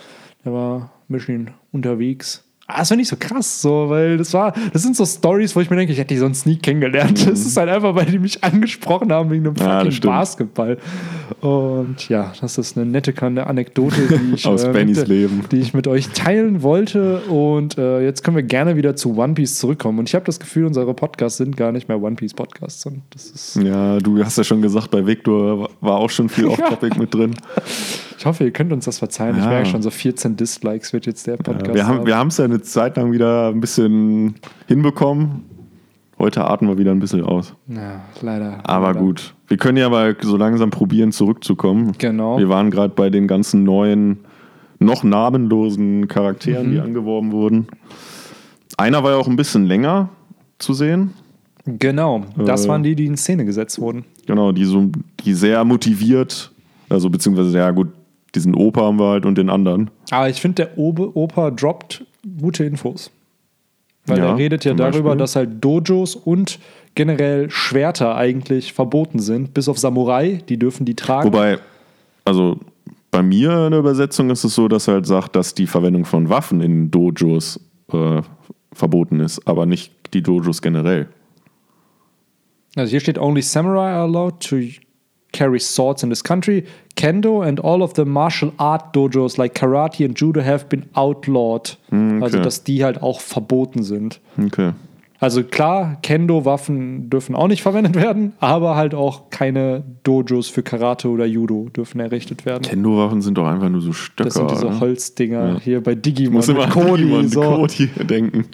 Der 0.45 0.54
war 0.54 0.91
ein 1.10 1.13
bisschen 1.13 1.52
unterwegs. 1.71 2.43
Ah, 2.69 2.80
das 2.80 2.89
war 2.89 2.97
nicht 2.97 3.08
so 3.08 3.15
krass, 3.17 3.62
so, 3.62 3.86
weil 3.88 4.17
das 4.17 4.34
war, 4.34 4.54
das 4.73 4.82
sind 4.84 4.93
so 4.93 5.06
Stories, 5.06 5.56
wo 5.56 5.62
ich 5.62 5.69
mir 5.69 5.78
denke, 5.78 5.93
ich 5.93 6.00
hätte 6.00 6.13
die 6.13 6.17
sonst 6.19 6.45
nie 6.45 6.58
kennengelernt. 6.58 7.26
Das 7.26 7.39
ist 7.45 7.56
halt 7.56 7.69
einfach, 7.69 7.95
weil 7.95 8.08
die 8.08 8.19
mich 8.19 8.43
angesprochen 8.43 9.10
haben 9.13 9.30
wegen 9.30 9.47
einem 9.47 9.56
Ja, 9.56 9.86
fucking. 9.86 10.02
Basketball. 10.02 10.78
Und 11.39 12.10
ja, 12.10 12.34
das 12.41 12.58
ist 12.58 12.76
eine 12.78 12.86
nette 12.86 13.13
kleine 13.13 13.47
Anekdote, 13.47 13.95
die 14.10 14.34
ich, 14.36 14.45
Aus 14.45 14.65
äh, 14.65 14.73
Bennys 14.73 14.97
mit, 14.97 15.08
Leben. 15.08 15.45
die 15.50 15.60
ich 15.60 15.73
mit 15.73 15.88
euch 15.88 16.10
teilen 16.10 16.62
wollte. 16.62 17.19
Und 17.30 17.78
äh, 17.78 18.04
jetzt 18.04 18.26
können 18.26 18.36
wir 18.36 18.43
gerne 18.43 18.76
wieder 18.76 18.97
zu 18.97 19.15
One 19.17 19.34
Piece 19.36 19.60
zurückkommen. 19.60 20.00
Und 20.00 20.10
ich 20.10 20.15
habe 20.15 20.26
das 20.26 20.38
Gefühl, 20.38 20.65
unsere 20.65 20.93
Podcasts 20.93 21.38
sind 21.38 21.56
gar 21.56 21.71
nicht 21.71 21.88
mehr 21.88 22.02
One 22.02 22.17
Piece 22.17 22.34
Podcasts. 22.34 22.86
Und 22.86 23.02
das 23.12 23.28
ist 23.32 23.56
Ja, 23.63 23.97
du 24.00 24.21
hast 24.21 24.38
ja 24.38 24.43
schon 24.43 24.62
gesagt, 24.62 24.91
bei 24.91 25.06
Victor 25.06 25.69
war 25.80 25.95
auch 26.00 26.10
schon 26.10 26.28
viel 26.28 26.45
Off-Topic 26.47 27.00
mit 27.00 27.13
drin. 27.13 27.34
Ich 28.17 28.25
hoffe, 28.25 28.43
ihr 28.45 28.51
könnt 28.51 28.73
uns 28.73 28.86
das 28.86 28.99
verzeihen. 28.99 29.36
Ich 29.38 29.43
Ja. 29.43 29.49
merke 29.49 29.69
schon, 29.69 29.82
so 29.82 29.89
14 29.91 30.36
Dislikes 30.36 30.91
wird 30.93 31.06
jetzt 31.06 31.27
der 31.27 31.38
Podcast. 31.38 31.75
Ja, 31.77 32.06
wir 32.06 32.17
haben 32.17 32.27
es 32.30 32.38
ja 32.38 32.45
eine 32.45 32.62
Zeit 32.62 32.97
lang 32.97 33.12
wieder 33.12 33.49
ein 33.49 33.60
bisschen 33.60 34.36
hinbekommen. 34.67 35.43
Heute 36.17 36.45
atmen 36.45 36.69
wir 36.71 36.77
wieder 36.80 36.91
ein 36.91 36.99
bisschen 36.99 37.23
aus. 37.23 37.53
ja, 37.67 38.01
leider. 38.21 38.60
Aber 38.63 38.88
leider. 38.88 38.99
gut. 38.99 39.36
Wir 39.47 39.58
können 39.58 39.77
ja 39.77 39.88
mal 39.89 40.15
so 40.19 40.36
langsam 40.36 40.71
probieren, 40.71 41.12
zurückzukommen. 41.12 41.91
Genau. 41.99 42.39
Wir 42.39 42.49
waren 42.49 42.71
gerade 42.71 42.93
bei 42.95 43.12
den 43.12 43.27
ganzen 43.27 43.63
neuen, 43.63 44.17
noch 44.80 45.03
namenlosen 45.03 46.08
Charakteren, 46.08 46.67
Mhm. 46.67 46.71
die 46.71 46.80
angeworben 46.80 47.32
wurden. 47.32 47.67
Einer 48.77 49.03
war 49.03 49.12
ja 49.12 49.17
auch 49.17 49.27
ein 49.27 49.36
bisschen 49.36 49.65
länger 49.65 50.10
zu 50.58 50.73
sehen. 50.73 51.13
Genau, 51.65 52.23
das 52.38 52.65
Äh, 52.65 52.69
waren 52.69 52.82
die, 52.84 52.95
die 52.95 53.06
in 53.06 53.17
Szene 53.17 53.45
gesetzt 53.45 53.80
wurden. 53.80 54.06
Genau, 54.25 54.51
die 54.51 54.65
so, 54.65 54.89
die 55.23 55.34
sehr 55.34 55.63
motiviert, 55.65 56.51
also 56.89 57.10
beziehungsweise 57.10 57.56
ja 57.58 57.69
gut, 57.71 57.89
diesen 58.38 58.56
Opa 58.56 58.82
haben 58.82 59.00
wir 59.00 59.10
halt 59.10 59.26
und 59.26 59.38
den 59.38 59.50
anderen. 59.50 59.89
Aber 60.12 60.30
ich 60.30 60.39
finde, 60.39 60.65
der 60.65 60.78
Obe, 60.78 61.15
Opa 61.17 61.52
droppt 61.52 62.06
gute 62.39 62.63
Infos. 62.63 63.12
Weil 64.06 64.19
Ja, 64.19 64.26
er 64.30 64.38
redet 64.38 64.63
ja 64.63 64.73
darüber, 64.73 65.10
Beispiel. 65.10 65.17
dass 65.17 65.36
halt 65.36 65.50
Dojos 65.63 66.15
und 66.15 66.60
generell 66.95 67.50
Schwerter 67.50 68.15
eigentlich 68.15 68.73
verboten 68.73 69.19
sind, 69.19 69.54
bis 69.54 69.67
auf 69.67 69.78
Samurai, 69.78 70.39
die 70.47 70.58
dürfen 70.58 70.86
die 70.86 70.95
tragen. 70.95 71.28
Wobei, 71.28 71.60
also 72.23 72.60
bei 73.12 73.21
mir 73.21 73.65
in 73.65 73.71
der 73.71 73.80
Übersetzung 73.80 74.30
ist 74.30 74.43
es 74.43 74.56
so, 74.56 74.67
dass 74.67 74.88
er 74.88 74.95
halt 74.95 75.08
sagt, 75.08 75.36
dass 75.36 75.54
die 75.54 75.67
Verwendung 75.67 76.06
von 76.06 76.30
Waffen 76.30 76.62
in 76.62 76.89
Dojos 76.91 77.60
äh, 77.91 78.21
verboten 78.71 79.19
ist, 79.19 79.45
aber 79.47 79.65
nicht 79.65 79.91
die 80.13 80.21
Dojos 80.21 80.62
generell. 80.62 81.08
Also 82.76 82.91
hier 82.91 83.00
steht 83.00 83.17
only 83.17 83.41
samurai 83.41 83.89
are 83.91 84.04
allowed 84.04 84.39
to 84.39 84.58
carry 85.34 85.60
swords 85.60 86.04
in 86.04 86.10
this 86.10 86.24
country. 86.24 86.63
Kendo 86.96 87.42
and 87.42 87.60
all 87.60 87.82
of 87.84 87.94
the 87.96 88.06
martial 88.06 88.52
art 88.58 88.96
dojos 88.96 89.38
like 89.38 89.54
Karate 89.54 90.04
and 90.06 90.18
Judo 90.20 90.42
have 90.42 90.66
been 90.70 90.86
outlawed. 90.96 91.78
Hm, 91.90 92.24
Also 92.24 92.38
okay. 92.38 92.44
dass 92.44 92.63
die 92.63 92.84
halt 92.84 93.02
auch 93.04 93.20
verboten 93.20 93.84
sind. 93.84 94.20
Okay. 94.44 94.72
Also 95.20 95.44
klar, 95.44 95.98
Kendo-Waffen 96.04 97.10
dürfen 97.10 97.34
auch 97.36 97.48
nicht 97.48 97.63
verwendet 97.63 97.96
werden, 97.96 98.34
aber 98.40 98.75
halt 98.75 98.94
auch 98.94 99.32
keine 99.32 99.84
Dojos 100.04 100.48
für 100.48 100.62
Karate 100.62 101.10
oder 101.10 101.25
Judo 101.25 101.69
dürfen 101.75 102.00
errichtet 102.00 102.46
werden. 102.46 102.62
Kendo-Waffen 102.62 103.23
sind 103.23 103.36
doch 103.36 103.48
einfach 103.48 103.69
nur 103.69 103.82
so 103.82 103.94
Stöcker. 103.94 104.25
Das 104.25 104.36
sind 104.36 104.52
diese? 104.52 104.80
Holzdinger 104.80 105.54
Ja. 105.54 105.60
hier 105.60 105.82
bei 105.82 105.96
Digimon 105.96 106.34
muss 106.36 106.50
immer 106.50 106.67
Cody. 106.67 107.04
Digimon, 107.06 107.30
so. 107.30 107.42
Cody 107.42 107.88
denken. 108.08 108.46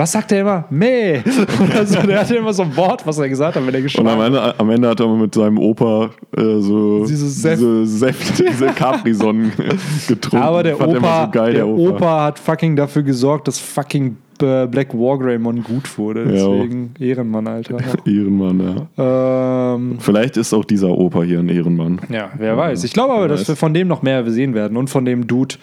Was 0.00 0.12
sagt 0.12 0.32
er 0.32 0.40
immer? 0.40 0.64
Meh. 0.70 1.20
Also, 1.76 2.00
der 2.06 2.20
hatte 2.20 2.34
immer 2.36 2.52
so 2.52 2.62
ein 2.62 2.74
Wort, 2.76 3.06
was 3.06 3.18
er 3.18 3.28
gesagt 3.28 3.54
hat, 3.56 3.66
wenn 3.66 3.72
er 3.74 3.78
Und 3.78 3.82
geschlagen 3.84 4.08
am 4.08 4.20
Ende, 4.22 4.58
am 4.58 4.70
Ende 4.70 4.88
hat 4.88 4.98
er 5.00 5.08
mit 5.08 5.34
seinem 5.34 5.58
Opa 5.58 6.10
äh, 6.36 6.58
so 6.60 7.04
Dieses 7.06 7.42
Säft- 7.42 7.58
diese 7.60 7.86
Säfte, 7.86 8.44
diese 8.50 8.66
Capri-Sonnen 8.68 9.52
getrunken. 10.08 10.46
Aber 10.46 10.62
der 10.62 10.72
er 10.78 10.88
Opa, 10.88 10.96
immer 10.96 11.24
so 11.26 11.30
geil, 11.30 11.52
der, 11.54 11.66
Opa. 11.68 12.24
hat 12.24 12.38
fucking 12.38 12.76
dafür 12.76 13.02
gesorgt, 13.02 13.46
dass 13.48 13.58
fucking 13.58 14.16
äh, 14.42 14.66
Black 14.66 14.94
Wargreymon 14.94 15.62
gut 15.62 15.98
wurde. 15.98 16.24
Deswegen 16.24 16.94
Ehrenmann, 16.98 17.46
Alter. 17.46 17.76
Ehrenmann, 18.06 18.86
ja. 18.96 19.74
ähm, 19.74 19.96
Vielleicht 19.98 20.36
ist 20.38 20.54
auch 20.54 20.64
dieser 20.64 20.88
Opa 20.90 21.22
hier 21.22 21.40
ein 21.40 21.48
Ehrenmann. 21.50 22.00
ja, 22.08 22.30
wer 22.38 22.56
weiß. 22.56 22.84
Ich 22.84 22.92
glaube 22.94 23.12
aber, 23.14 23.28
dass 23.28 23.46
wir 23.46 23.56
von 23.56 23.74
dem 23.74 23.86
noch 23.88 24.02
mehr 24.02 24.28
sehen 24.30 24.54
werden 24.54 24.76
und 24.78 24.88
von 24.88 25.04
dem 25.04 25.26
Dude, 25.26 25.56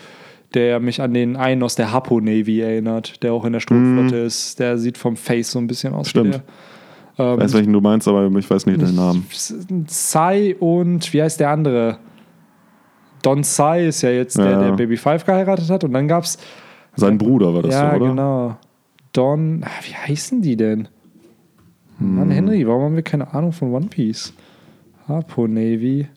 der 0.54 0.80
mich 0.80 1.02
an 1.02 1.14
den 1.14 1.36
einen 1.36 1.62
aus 1.64 1.76
der 1.76 1.92
Hapo 1.92 2.20
Navy 2.22 2.62
erinnert, 2.62 3.22
der 3.24 3.34
auch 3.34 3.46
in 3.46 3.54
der 3.54 3.60
Sturmflotte 3.60 4.16
ist. 4.18 4.60
Der 4.60 4.78
sieht 4.78 4.98
vom 4.98 5.16
Face 5.18 5.52
so 5.52 5.60
ein 5.60 5.68
bisschen 5.68 5.94
aus 5.94 6.10
Stimmt. 6.10 6.28
wie 6.28 6.32
der. 6.32 6.44
Ich 7.20 7.40
weiß, 7.42 7.54
welchen 7.54 7.74
du 7.74 7.82
meinst, 7.82 8.08
aber 8.08 8.30
ich 8.38 8.50
weiß 8.50 8.68
nicht 8.68 8.80
den 8.80 8.96
Namen. 8.96 9.26
Sai 9.88 10.56
und 10.60 11.12
wie 11.14 11.22
heißt 11.24 11.40
der 11.40 11.50
andere? 11.50 11.98
Don 13.24 13.44
Sai 13.44 13.88
ist 13.88 14.04
ja 14.04 14.12
jetzt 14.12 14.38
der, 14.38 14.52
Ja. 14.52 14.64
der 14.68 14.72
Baby 14.74 14.98
Five 14.98 15.26
geheiratet 15.26 15.70
hat. 15.70 15.84
Und 15.84 15.94
dann 15.94 16.08
gab 16.08 16.24
es 16.24 16.38
Sein 16.96 17.18
Bruder 17.18 17.54
war 17.54 17.64
das 17.64 17.74
ja, 17.74 17.90
so, 17.90 17.96
oder? 17.98 18.08
genau. 18.10 18.58
Don, 19.14 19.64
ah, 19.66 19.70
wie 19.84 19.96
heißen 19.96 20.42
die 20.44 20.56
denn? 20.56 20.88
Hm. 21.98 22.16
Mann, 22.18 22.30
Henry, 22.30 22.68
warum 22.68 22.84
haben 22.84 22.96
wir 22.96 23.02
keine 23.04 23.34
Ahnung 23.34 23.52
von 23.52 23.74
One 23.74 23.88
Piece? 23.88 24.32
Harpo 25.08 25.48
Navy, 25.48 26.08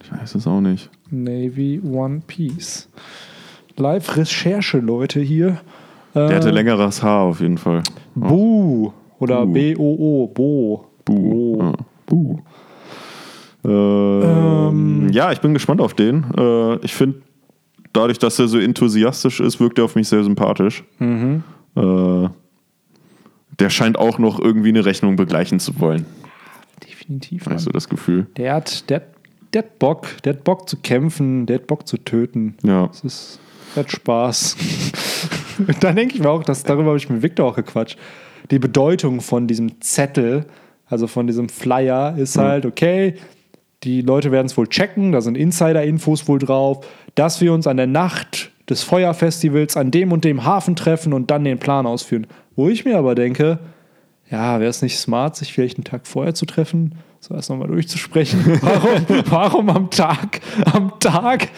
Ich 0.00 0.12
weiß 0.12 0.36
es 0.36 0.46
auch 0.46 0.60
nicht. 0.60 0.88
Navy 1.10 1.80
One 1.84 2.20
Piece. 2.26 2.88
Live-Recherche, 3.78 4.78
Leute, 4.78 5.20
hier. 5.20 5.58
Der 6.14 6.36
hatte 6.36 6.50
längeres 6.50 7.02
Haar 7.02 7.22
auf 7.22 7.40
jeden 7.40 7.58
Fall. 7.58 7.82
Boo 8.14 8.92
oder 9.18 9.46
Buh. 9.46 9.52
B-O-O, 9.52 10.26
Bo. 10.28 10.86
Buh. 11.04 11.58
Ja. 11.62 11.72
Buh. 12.06 12.38
Ähm, 13.64 15.08
ja, 15.10 15.32
ich 15.32 15.40
bin 15.40 15.54
gespannt 15.54 15.80
auf 15.80 15.94
den. 15.94 16.26
Äh, 16.36 16.76
ich 16.84 16.94
finde, 16.94 17.20
dadurch, 17.92 18.18
dass 18.18 18.38
er 18.38 18.48
so 18.48 18.58
enthusiastisch 18.58 19.40
ist, 19.40 19.60
wirkt 19.60 19.78
er 19.78 19.84
auf 19.84 19.94
mich 19.94 20.08
sehr 20.08 20.24
sympathisch. 20.24 20.84
Mhm. 20.98 21.42
Äh, 21.76 22.28
der 23.58 23.70
scheint 23.70 23.98
auch 23.98 24.18
noch 24.18 24.38
irgendwie 24.38 24.68
eine 24.68 24.84
Rechnung 24.84 25.16
begleichen 25.16 25.58
zu 25.58 25.78
wollen. 25.80 26.06
Definitiv. 26.88 27.46
Hast 27.48 27.66
du 27.66 27.70
das 27.70 27.88
Gefühl? 27.88 28.26
Der 28.36 28.54
hat, 28.54 28.88
der, 28.88 29.02
der 29.52 29.62
hat 29.62 29.78
Bock, 29.78 30.06
der 30.24 30.34
hat 30.34 30.44
Bock 30.44 30.68
zu 30.68 30.76
kämpfen, 30.76 31.46
der 31.46 31.56
hat 31.56 31.66
Bock 31.66 31.86
zu 31.86 31.96
töten. 31.98 32.56
Ja. 32.62 32.86
Das 32.86 33.02
ist, 33.02 33.40
hat 33.78 33.90
Spaß. 33.90 34.56
Dann 35.80 35.96
denke 35.96 36.14
ich 36.14 36.20
mir 36.20 36.30
auch, 36.30 36.44
dass 36.44 36.62
darüber 36.62 36.88
habe 36.88 36.98
ich 36.98 37.08
mit 37.08 37.22
Victor 37.22 37.46
auch 37.46 37.56
gequatscht. 37.56 37.98
Die 38.50 38.58
Bedeutung 38.58 39.20
von 39.20 39.46
diesem 39.46 39.80
Zettel, 39.80 40.46
also 40.86 41.06
von 41.06 41.26
diesem 41.26 41.48
Flyer, 41.48 42.16
ist 42.16 42.38
halt, 42.38 42.66
okay, 42.66 43.14
die 43.84 44.02
Leute 44.02 44.32
werden 44.32 44.46
es 44.46 44.56
wohl 44.56 44.68
checken, 44.68 45.12
da 45.12 45.20
sind 45.20 45.36
Insider-Infos 45.36 46.28
wohl 46.28 46.38
drauf, 46.38 46.86
dass 47.14 47.40
wir 47.40 47.52
uns 47.52 47.66
an 47.66 47.76
der 47.76 47.86
Nacht 47.86 48.50
des 48.68 48.82
Feuerfestivals 48.82 49.76
an 49.76 49.90
dem 49.90 50.12
und 50.12 50.24
dem 50.24 50.44
Hafen 50.44 50.76
treffen 50.76 51.12
und 51.12 51.30
dann 51.30 51.44
den 51.44 51.58
Plan 51.58 51.86
ausführen. 51.86 52.26
Wo 52.56 52.68
ich 52.68 52.84
mir 52.84 52.98
aber 52.98 53.14
denke, 53.14 53.58
ja, 54.30 54.60
wäre 54.60 54.68
es 54.68 54.82
nicht 54.82 54.98
smart, 54.98 55.36
sich 55.36 55.52
vielleicht 55.52 55.78
einen 55.78 55.84
Tag 55.84 56.06
vorher 56.06 56.34
zu 56.34 56.44
treffen, 56.44 56.96
so 57.20 57.34
erst 57.34 57.50
nochmal 57.50 57.68
durchzusprechen? 57.68 58.44
Warum, 58.60 59.24
warum 59.30 59.70
am 59.70 59.90
Tag, 59.90 60.40
am 60.72 60.98
Tag 61.00 61.48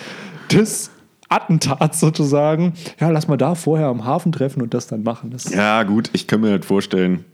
des 0.52 0.90
Attentats 1.30 2.00
sozusagen, 2.00 2.74
ja, 2.98 3.08
lass 3.08 3.28
mal 3.28 3.36
da 3.36 3.54
vorher 3.54 3.86
am 3.86 4.04
Hafen 4.04 4.32
treffen 4.32 4.60
und 4.60 4.74
das 4.74 4.86
dann 4.88 5.02
machen. 5.02 5.30
Das, 5.30 5.52
Ja, 5.52 5.84
gut, 5.84 6.10
ich 6.12 6.26
kann 6.26 6.40
mir 6.40 6.50
halt 6.50 6.64
vorstellen, 6.64 7.24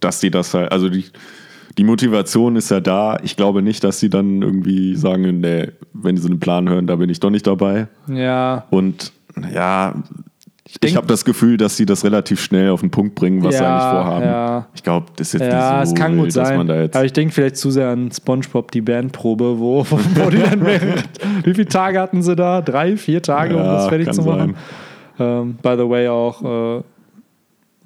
dass 0.00 0.20
sie 0.20 0.30
das 0.30 0.54
halt, 0.54 0.72
also 0.72 0.88
die, 0.88 1.04
die 1.76 1.84
Motivation 1.84 2.56
ist 2.56 2.70
ja 2.70 2.80
da. 2.80 3.18
Ich 3.22 3.36
glaube 3.36 3.62
nicht, 3.62 3.84
dass 3.84 4.00
sie 4.00 4.10
dann 4.10 4.42
irgendwie 4.42 4.96
sagen, 4.96 5.40
nee, 5.40 5.68
wenn 5.92 6.16
sie 6.16 6.22
so 6.22 6.28
einen 6.28 6.40
Plan 6.40 6.68
hören, 6.68 6.86
da 6.86 6.96
bin 6.96 7.10
ich 7.10 7.20
doch 7.20 7.30
nicht 7.30 7.46
dabei. 7.46 7.86
ja, 8.08 8.64
Und 8.70 9.12
ja, 9.52 9.94
ich, 10.70 10.78
denk- 10.80 10.96
habe 10.96 11.06
das 11.06 11.24
Gefühl, 11.24 11.56
dass 11.56 11.76
sie 11.76 11.86
das 11.86 12.04
relativ 12.04 12.40
schnell 12.40 12.70
auf 12.70 12.80
den 12.80 12.90
Punkt 12.90 13.14
bringen, 13.14 13.42
was 13.42 13.56
sie 13.56 13.62
Ja, 13.62 13.70
eigentlich 13.76 13.90
vorhaben. 14.04 14.24
ja. 14.26 14.66
Ich 14.74 14.82
glaube, 14.82 15.06
das 15.16 15.28
ist 15.34 15.40
jetzt 15.40 15.52
ja 15.52 15.78
nicht 15.80 15.88
so 15.88 15.94
es 15.94 15.98
kann 16.00 16.16
gut 16.18 16.32
sein. 16.32 16.56
man 16.58 16.66
da 16.66 16.80
jetzt. 16.82 16.94
Aber 16.96 17.04
ich 17.04 17.12
denke 17.12 17.32
vielleicht 17.34 17.56
zu 17.56 17.70
sehr 17.70 17.88
an 17.88 18.10
SpongeBob, 18.12 18.70
die 18.70 18.80
Bandprobe, 18.82 19.58
wo, 19.58 19.84
wo 19.90 20.30
die 20.30 20.38
dann 20.38 20.64
wie 21.44 21.54
viele 21.54 21.66
Tage 21.66 21.98
hatten 22.00 22.22
sie 22.22 22.36
da? 22.36 22.60
Drei, 22.60 22.96
vier 22.96 23.22
Tage, 23.22 23.54
um 23.56 23.62
Ja, 23.62 23.72
das 23.76 23.88
fertig 23.88 24.10
zu 24.12 24.22
machen? 24.22 24.56
Ähm, 25.18 25.56
by 25.62 25.74
the 25.76 25.88
way, 25.88 26.06
auch 26.08 26.42
äh, 26.78 26.82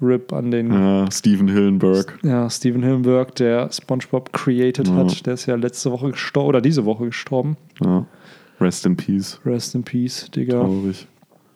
RIP 0.01 0.33
an 0.33 0.51
den 0.51 0.73
Ja, 0.73 1.09
Steven 1.11 1.47
Hillenberg. 1.47 2.19
Ja, 2.23 2.49
Steven 2.49 2.83
Hillenberg, 2.83 3.33
der 3.35 3.71
SpongeBob 3.71 4.33
created 4.33 4.91
hat, 4.91 5.25
der 5.25 5.35
ist 5.35 5.45
ja 5.45 5.55
letzte 5.55 5.91
Woche 5.91 6.11
gestorben 6.11 6.49
oder 6.49 6.59
diese 6.61 6.83
Woche 6.85 7.05
gestorben. 7.05 7.55
Rest 8.59 8.85
in 8.85 8.97
Peace. 8.97 9.39
Rest 9.45 9.73
in 9.75 9.83
Peace, 9.83 10.29
Digga. 10.35 10.59
Traurig. 10.59 11.07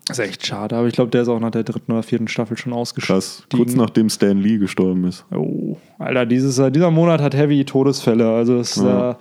Ist 0.10 0.20
echt 0.20 0.46
schade, 0.46 0.76
aber 0.76 0.88
ich 0.88 0.94
glaube, 0.94 1.12
der 1.12 1.22
ist 1.24 1.28
auch 1.28 1.40
nach 1.40 1.52
der 1.52 1.64
dritten 1.64 1.92
oder 1.92 2.04
vierten 2.04 2.28
Staffel 2.28 2.58
schon 2.58 2.74
ausgeschieden. 2.74 3.16
Krass. 3.16 3.44
Kurz 3.54 3.76
nachdem 3.76 4.10
Stan 4.10 4.38
Lee 4.38 4.58
gestorben 4.58 5.06
ist. 5.06 5.26
Oh, 5.34 5.78
Alter, 6.00 6.26
dieses, 6.26 6.58
äh, 6.60 6.72
dieser 6.72 6.92
Monat 6.92 7.22
hat 7.22 7.36
heavy 7.36 7.64
Todesfälle. 7.66 8.30
Also 8.30 8.58
das 8.58 8.76
Ja. 8.78 9.12
äh, 9.12 9.16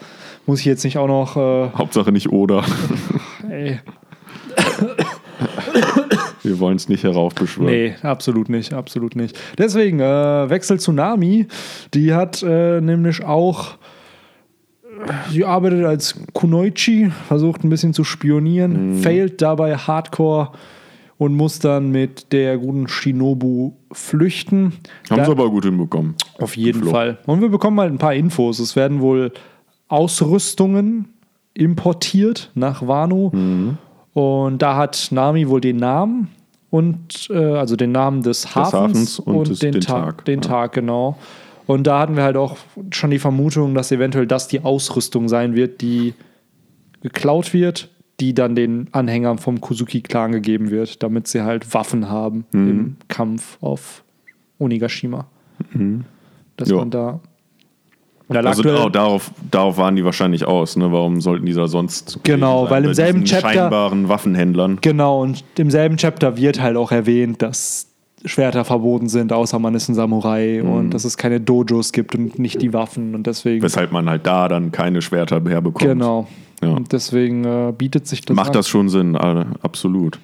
muss 0.46 0.60
ich 0.60 0.66
jetzt 0.66 0.84
nicht 0.84 0.98
auch 0.98 1.08
noch. 1.08 1.36
Äh, 1.36 1.70
Hauptsache 1.76 2.12
nicht 2.12 2.30
Oder. 2.30 2.64
ey, 3.50 3.80
Wir 6.42 6.58
wollen 6.60 6.76
es 6.76 6.88
nicht 6.88 7.02
heraufbeschwören. 7.04 7.72
nee, 7.72 7.94
absolut 8.02 8.48
nicht, 8.48 8.72
absolut 8.72 9.16
nicht. 9.16 9.38
Deswegen 9.58 9.98
äh, 10.00 10.48
Wechsel 10.48 10.78
zu 10.78 10.92
Nami. 10.92 11.46
Die 11.94 12.14
hat 12.14 12.42
äh, 12.42 12.80
nämlich 12.80 13.24
auch. 13.24 13.74
Sie 15.30 15.44
arbeitet 15.44 15.84
als 15.84 16.18
Kunoichi, 16.32 17.10
versucht 17.28 17.62
ein 17.64 17.68
bisschen 17.68 17.92
zu 17.92 18.02
spionieren, 18.04 18.92
Mhm. 18.96 19.02
failt 19.02 19.42
dabei 19.42 19.76
hardcore 19.76 20.52
und 21.18 21.34
muss 21.34 21.58
dann 21.58 21.90
mit 21.90 22.32
der 22.32 22.58
guten 22.58 22.88
Shinobu 22.88 23.72
flüchten. 23.92 24.74
Haben 25.10 25.16
Da- 25.18 25.24
sie 25.24 25.30
aber 25.30 25.50
gut 25.50 25.64
hinbekommen. 25.64 26.14
Auf 26.38 26.56
jeden 26.56 26.82
Flo. 26.82 26.90
Fall. 26.90 27.18
Und 27.26 27.40
wir 27.40 27.48
bekommen 27.48 27.80
halt 27.80 27.92
ein 27.92 27.98
paar 27.98 28.14
Infos. 28.14 28.58
Es 28.58 28.76
werden 28.76 29.00
wohl 29.00 29.32
Ausrüstungen 29.88 31.08
importiert 31.54 32.50
nach 32.54 32.86
Wano. 32.86 33.30
Mhm. 33.34 33.78
Und 34.12 34.60
da 34.62 34.76
hat 34.76 35.08
Nami 35.10 35.48
wohl 35.48 35.60
den 35.60 35.76
Namen 35.76 36.28
und 36.70 37.28
äh, 37.30 37.36
also 37.36 37.76
den 37.76 37.92
Namen 37.92 38.22
des 38.22 38.54
Hafens, 38.54 38.72
Hafens 38.74 39.18
und 39.20 39.36
und, 39.36 39.48
des- 39.48 39.58
den, 39.60 39.72
den 39.72 39.80
Tag. 39.80 40.04
Tag, 40.18 40.24
Den 40.26 40.40
ja. 40.42 40.48
Tag, 40.48 40.72
genau. 40.72 41.16
Und 41.66 41.86
da 41.86 41.98
hatten 42.00 42.14
wir 42.16 42.22
halt 42.22 42.36
auch 42.36 42.56
schon 42.92 43.10
die 43.10 43.18
Vermutung, 43.18 43.74
dass 43.74 43.90
eventuell 43.90 44.26
das 44.26 44.48
die 44.48 44.60
Ausrüstung 44.60 45.28
sein 45.28 45.54
wird, 45.56 45.80
die 45.80 46.14
geklaut 47.02 47.52
wird, 47.52 47.88
die 48.20 48.32
dann 48.34 48.54
den 48.54 48.88
Anhängern 48.92 49.38
vom 49.38 49.60
Kuzuki-Clan 49.60 50.32
gegeben 50.32 50.70
wird, 50.70 51.02
damit 51.02 51.26
sie 51.28 51.42
halt 51.42 51.72
Waffen 51.74 52.08
haben 52.08 52.46
Mhm. 52.52 52.68
im 52.70 52.96
Kampf 53.08 53.58
auf 53.60 54.02
Onigashima. 54.58 55.26
Dass 56.56 56.70
Ja. 56.70 56.76
man 56.76 56.90
da. 56.90 57.20
Da 58.28 58.40
lag 58.40 58.50
Also 58.56 58.62
oh, 58.84 58.88
darauf, 58.88 59.30
darauf 59.52 59.78
waren 59.78 59.94
die 59.94 60.04
wahrscheinlich 60.04 60.44
aus. 60.46 60.76
Ne? 60.76 60.90
Warum 60.90 61.20
sollten 61.20 61.46
die 61.46 61.52
da 61.52 61.68
sonst 61.68 62.18
Genau, 62.24 62.68
weil 62.68 62.84
im 62.84 62.92
selben 62.94 63.24
Chapter- 63.24 63.52
scheinbaren 63.52 64.08
Waffenhändlern. 64.08 64.78
Genau, 64.80 65.22
und 65.22 65.44
im 65.56 65.70
selben 65.70 65.96
Chapter 65.96 66.36
wird 66.36 66.60
halt 66.60 66.76
auch 66.76 66.90
erwähnt, 66.90 67.40
dass 67.42 67.86
Schwerter 68.26 68.64
verboten 68.64 69.08
sind, 69.08 69.32
außer 69.32 69.58
man 69.58 69.74
ist 69.74 69.88
ein 69.88 69.94
Samurai 69.94 70.60
Mhm. 70.62 70.70
und 70.70 70.90
dass 70.90 71.04
es 71.04 71.16
keine 71.16 71.40
Dojos 71.40 71.92
gibt 71.92 72.14
und 72.14 72.38
nicht 72.38 72.60
die 72.60 72.72
Waffen 72.72 73.14
und 73.14 73.26
deswegen. 73.26 73.62
Weshalb 73.62 73.92
man 73.92 74.08
halt 74.10 74.26
da 74.26 74.48
dann 74.48 74.72
keine 74.72 75.00
Schwerter 75.02 75.40
herbekommt. 75.46 75.88
Genau. 75.90 76.26
Ja. 76.62 76.70
Und 76.70 76.92
deswegen 76.92 77.44
äh, 77.44 77.72
bietet 77.76 78.06
sich 78.06 78.22
das 78.22 78.34
Macht 78.34 78.48
an. 78.48 78.52
das 78.54 78.68
schon 78.68 78.88
Sinn, 78.88 79.14
absolut. 79.16 80.18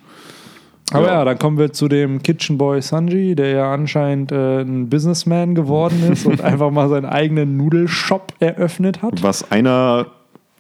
Aber 0.93 1.07
ja. 1.07 1.13
Ja. 1.15 1.25
dann 1.25 1.39
kommen 1.39 1.59
wir 1.59 1.73
zu 1.73 1.89
dem 1.89 2.23
Kitchen 2.23 2.59
Boy 2.59 2.83
Sanji, 2.83 3.35
der 3.35 3.51
ja 3.51 3.73
anscheinend 3.73 4.33
äh, 4.33 4.61
ein 4.63 4.89
Businessman 4.89 5.55
geworden 5.55 6.03
ist 6.13 6.27
und 6.27 6.41
einfach 6.43 6.71
mal 6.71 6.89
seinen 6.89 7.07
eigenen 7.07 7.57
Nudelshop 7.57 8.33
eröffnet 8.41 9.01
hat. 9.03 9.23
Was 9.23 9.51
einer 9.53 10.07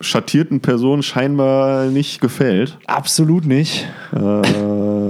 schattierten 0.00 0.60
Person 0.60 1.02
scheinbar 1.02 1.86
nicht 1.86 2.20
gefällt. 2.20 2.76
Absolut 2.86 3.46
nicht. 3.46 3.86
Äh, 4.12 4.18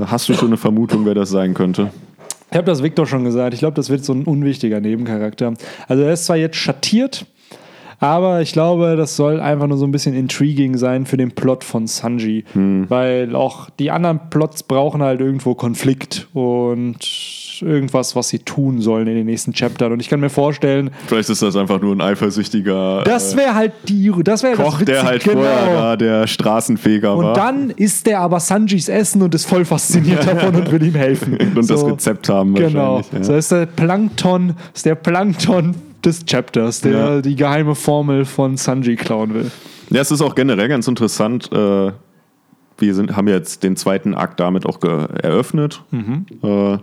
hast 0.07 0.29
du 0.29 0.35
schon 0.35 0.49
eine 0.49 0.57
Vermutung, 0.59 1.05
wer 1.07 1.15
das 1.15 1.31
sein 1.31 1.55
könnte? 1.55 1.91
Ich 2.53 2.57
habe 2.57 2.67
das 2.67 2.83
Victor 2.83 3.07
schon 3.07 3.25
gesagt. 3.25 3.55
Ich 3.55 3.61
glaube, 3.61 3.75
das 3.75 3.91
wird 3.91 4.05
so 4.05 4.13
ein 4.13 4.25
unwichtiger 4.25 4.81
Nebencharakter. 4.81 5.55
Also 5.89 6.03
er 6.03 6.13
ist 6.13 6.27
zwar 6.27 6.37
jetzt 6.37 6.57
schattiert, 6.57 7.27
Aber 8.03 8.43
ich 8.43 8.53
glaube, 8.53 8.97
das 8.97 9.15
soll 9.15 9.39
einfach 9.39 9.69
nur 9.69 9.79
so 9.79 9.87
ein 9.87 9.93
bisschen 9.93 10.13
intriguing 10.13 10.77
sein 10.77 11.07
für 11.07 11.17
den 11.17 11.31
Plot 11.31 11.63
von 11.63 11.87
Sanji. 11.87 12.45
Hm. 12.53 12.87
Weil 12.89 13.37
auch 13.37 13.71
die 13.71 13.93
anderen 13.93 14.29
Plots 14.29 14.65
brauchen 14.65 15.03
halt 15.03 15.21
irgendwo 15.21 15.55
Konflikt 15.55 16.27
und 16.33 16.97
irgendwas, 17.61 18.17
was 18.17 18.29
sie 18.31 18.39
tun 18.39 18.81
sollen 18.81 19.07
in 19.09 19.15
den 19.17 19.27
nächsten 19.27 19.53
Chaptern. 19.53 19.93
Und 19.93 20.01
ich 20.01 20.09
kann 20.09 20.21
mir 20.21 20.31
vorstellen, 20.31 20.91
Vielleicht 21.09 21.29
ist 21.29 21.43
das 21.43 21.57
einfach 21.57 21.81
nur 21.83 21.95
ein 21.95 22.01
eifersüchtiger 22.01 23.03
das 23.05 23.35
äh, 23.35 23.37
wäre 23.39 23.55
halt 23.55 23.73
die, 23.89 24.11
das 24.25 24.43
wäre 24.43 24.55
Koch, 24.57 24.79
das 24.79 24.87
der 24.87 25.03
halt 25.03 25.25
genau. 25.25 25.41
vorher 25.43 25.75
da 25.75 25.97
der 25.97 26.27
Straßenfeger 26.27 27.15
Und 27.17 27.25
war. 27.25 27.35
dann 27.35 27.71
isst 27.71 28.07
der 28.07 28.21
aber 28.21 28.41
Sanjis 28.41 28.89
Essen 28.89 29.21
und 29.23 29.35
ist 29.35 29.45
voll 29.47 29.65
fasziniert 29.65 30.27
davon 30.27 30.55
und 30.55 30.71
will 30.73 30.83
ihm 30.83 30.95
helfen. 30.95 31.37
und 31.57 31.69
das 31.69 31.81
So. 31.81 31.87
Rezept 31.89 32.29
haben 32.29 32.55
Genau. 32.55 32.97
wahrscheinlich. 32.97 33.27
So 33.27 33.33
Ja. 33.33 33.39
ist 33.39 33.51
der 33.53 33.67
Plankton, 33.67 34.55
ist 34.75 34.87
der 34.87 34.95
Plankton 34.95 35.75
des 36.05 36.25
Chapters, 36.25 36.81
der 36.81 36.93
Ja. 36.93 37.21
die 37.21 37.37
geheime 37.37 37.75
Formel 37.75 38.25
von 38.25 38.57
Sanji 38.57 38.97
klauen 38.97 39.35
will. 39.35 39.51
ja, 39.91 40.01
es 40.01 40.11
ist 40.11 40.21
auch 40.23 40.35
generell 40.35 40.69
ganz 40.69 40.89
interessant. 40.89 41.51
Äh, 41.53 41.93
wir 42.79 42.95
sind, 42.95 43.15
haben 43.17 43.29
jetzt 43.29 43.63
den 43.63 43.77
zweiten 43.77 44.15
Akt 44.15 44.41
damit 44.41 44.67
auch 44.67 44.83
eröffnet. 44.83 45.83
Mhm. 45.93 46.27
Äh, 46.43 46.79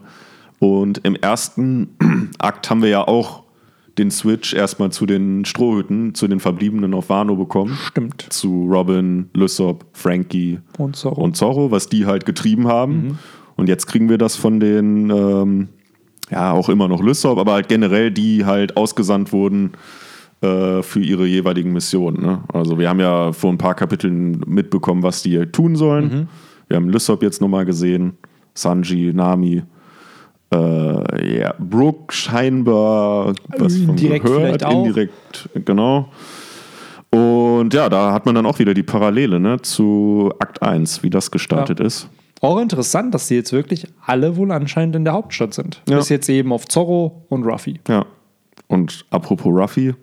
und 0.59 0.99
im 0.99 1.15
ersten 1.15 1.95
Akt 2.39 2.69
haben 2.69 2.81
wir 2.81 2.89
ja 2.89 3.07
auch 3.07 3.43
den 3.97 4.11
Switch 4.11 4.53
erstmal 4.53 4.91
zu 4.91 5.05
den 5.05 5.45
Strohhüten, 5.45 6.15
zu 6.15 6.27
den 6.27 6.39
Verbliebenen 6.39 6.93
auf 6.93 7.09
Wano 7.09 7.35
bekommen. 7.35 7.77
Stimmt. 7.85 8.25
Zu 8.29 8.67
Robin, 8.69 9.29
Lysop, 9.33 9.85
Frankie 9.93 10.59
Und 10.77 10.95
so. 10.95 11.09
und 11.09 11.35
Zorro, 11.35 11.71
was 11.71 11.89
die 11.89 12.05
halt 12.05 12.25
getrieben 12.25 12.67
haben. 12.67 12.93
Mhm. 12.93 13.17
Und 13.57 13.67
jetzt 13.67 13.87
kriegen 13.87 14.09
wir 14.09 14.17
das 14.17 14.37
von 14.37 14.59
den, 14.61 15.09
ähm, 15.09 15.67
ja, 16.31 16.53
auch 16.53 16.69
immer 16.69 16.87
noch 16.87 17.03
Lysop, 17.03 17.37
aber 17.37 17.53
halt 17.53 17.67
generell, 17.67 18.09
die 18.09 18.45
halt 18.45 18.77
ausgesandt 18.77 19.33
wurden 19.33 19.71
äh, 20.41 20.81
für 20.81 21.01
ihre 21.01 21.25
jeweiligen 21.25 21.73
Missionen. 21.73 22.21
Ne? 22.21 22.41
Also 22.53 22.79
wir 22.79 22.87
haben 22.87 23.01
ja 23.01 23.33
vor 23.33 23.51
ein 23.51 23.57
paar 23.57 23.75
Kapiteln 23.75 24.41
mitbekommen, 24.47 25.03
was 25.03 25.23
die 25.23 25.45
tun 25.47 25.75
sollen. 25.75 26.05
Mhm. 26.05 26.27
Wir 26.69 26.77
haben 26.77 26.89
Lysop 26.89 27.21
jetzt 27.21 27.41
nochmal 27.41 27.65
gesehen, 27.65 28.13
Sanji, 28.53 29.11
Nami. 29.13 29.63
Äh, 30.51 31.39
ja, 31.41 31.53
Brooke 31.59 32.13
scheinbar 32.13 33.33
was 33.57 33.77
von 33.77 33.89
Indirekt 33.89 34.25
gehört, 34.25 34.61
indirekt, 34.63 35.49
genau. 35.65 36.09
Und 37.11 37.73
ja, 37.73 37.89
da 37.89 38.13
hat 38.13 38.25
man 38.25 38.35
dann 38.35 38.45
auch 38.45 38.59
wieder 38.59 38.73
die 38.73 38.83
Parallele 38.83 39.39
ne, 39.39 39.61
zu 39.61 40.31
Akt 40.39 40.61
1, 40.61 41.03
wie 41.03 41.09
das 41.09 41.31
gestartet 41.31 41.79
Ja. 41.79 41.85
ist. 41.85 42.07
Auch 42.41 42.59
interessant, 42.59 43.13
dass 43.13 43.27
die 43.27 43.35
jetzt 43.35 43.51
wirklich 43.51 43.85
alle 44.05 44.37
wohl 44.37 44.51
anscheinend 44.51 44.95
in 44.95 45.03
der 45.03 45.13
Hauptstadt 45.13 45.53
sind. 45.53 45.81
Ja. 45.89 45.97
Bis 45.97 46.09
jetzt 46.09 46.29
eben 46.29 46.53
auf 46.53 46.67
Zorro 46.67 47.25
und 47.29 47.43
Ruffy. 47.43 47.79
Ja. 47.87 48.05
Und 48.67 49.05
apropos 49.09 49.51
Ruffy, 49.51 49.93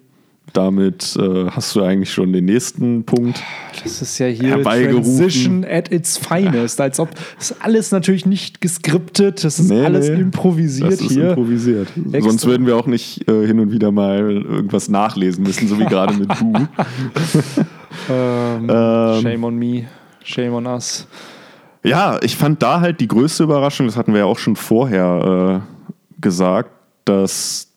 damit 0.56 1.16
äh, 1.20 1.46
hast 1.50 1.74
du 1.76 1.82
eigentlich 1.82 2.12
schon 2.12 2.32
den 2.32 2.46
nächsten 2.46 3.04
Punkt. 3.04 3.42
Das 3.84 4.00
ist 4.02 4.18
ja 4.18 4.26
hier. 4.26 4.62
Transition 4.62 5.64
at 5.64 5.92
its 5.92 6.16
finest. 6.18 6.80
Als 6.80 6.98
ob 6.98 7.10
das 7.38 7.50
ist 7.50 7.56
alles 7.62 7.92
natürlich 7.92 8.26
nicht 8.26 8.60
geskriptet, 8.60 9.44
das 9.44 9.58
ist 9.58 9.70
Nee, 9.70 9.84
alles 9.84 10.08
nee. 10.08 10.16
improvisiert 10.20 10.92
Das 10.92 11.00
ist 11.00 11.12
hier. 11.12 11.30
improvisiert. 11.30 11.88
Extra. 12.12 12.20
Sonst 12.30 12.46
würden 12.46 12.66
wir 12.66 12.76
auch 12.76 12.86
nicht 12.86 13.28
äh, 13.28 13.46
hin 13.46 13.60
und 13.60 13.70
wieder 13.72 13.92
mal 13.92 14.18
irgendwas 14.18 14.88
nachlesen 14.88 15.44
müssen, 15.44 15.68
so 15.68 15.78
wie 15.78 15.84
gerade 15.84 16.14
mit 16.14 16.28
Bu. 16.38 16.52
ähm, 18.10 18.68
Ähm. 18.70 19.22
shame 19.22 19.44
on 19.44 19.56
me, 19.56 19.84
shame 20.24 20.52
on 20.54 20.66
us. 20.66 21.06
Ja, 21.84 22.18
ich 22.22 22.36
fand 22.36 22.62
da 22.62 22.80
halt 22.80 23.00
die 23.00 23.08
größte 23.08 23.44
Überraschung, 23.44 23.86
das 23.86 23.96
hatten 23.96 24.12
wir 24.12 24.20
ja 24.20 24.24
auch 24.26 24.38
schon 24.38 24.56
vorher 24.56 25.62
äh, 25.62 26.20
gesagt, 26.20 26.70
dass 27.04 27.68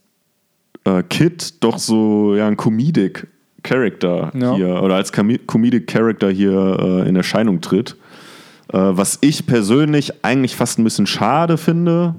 äh, 0.85 1.03
Kid 1.03 1.63
doch 1.63 1.77
so 1.77 2.35
ja, 2.35 2.47
ein 2.47 2.57
Comedic 2.57 3.27
Character 3.63 4.31
Ja. 4.35 4.55
hier 4.55 4.81
oder 4.81 4.95
als 4.95 5.11
Comi- 5.13 5.39
Comedic 5.45 5.87
Character 5.87 6.29
hier 6.29 6.77
äh, 7.05 7.09
in 7.09 7.15
Erscheinung 7.15 7.61
tritt. 7.61 7.95
Äh, 8.71 8.77
was 8.77 9.17
ich 9.21 9.45
persönlich 9.47 10.23
eigentlich 10.23 10.55
fast 10.55 10.79
ein 10.79 10.83
bisschen 10.83 11.07
schade 11.07 11.57
finde, 11.57 12.15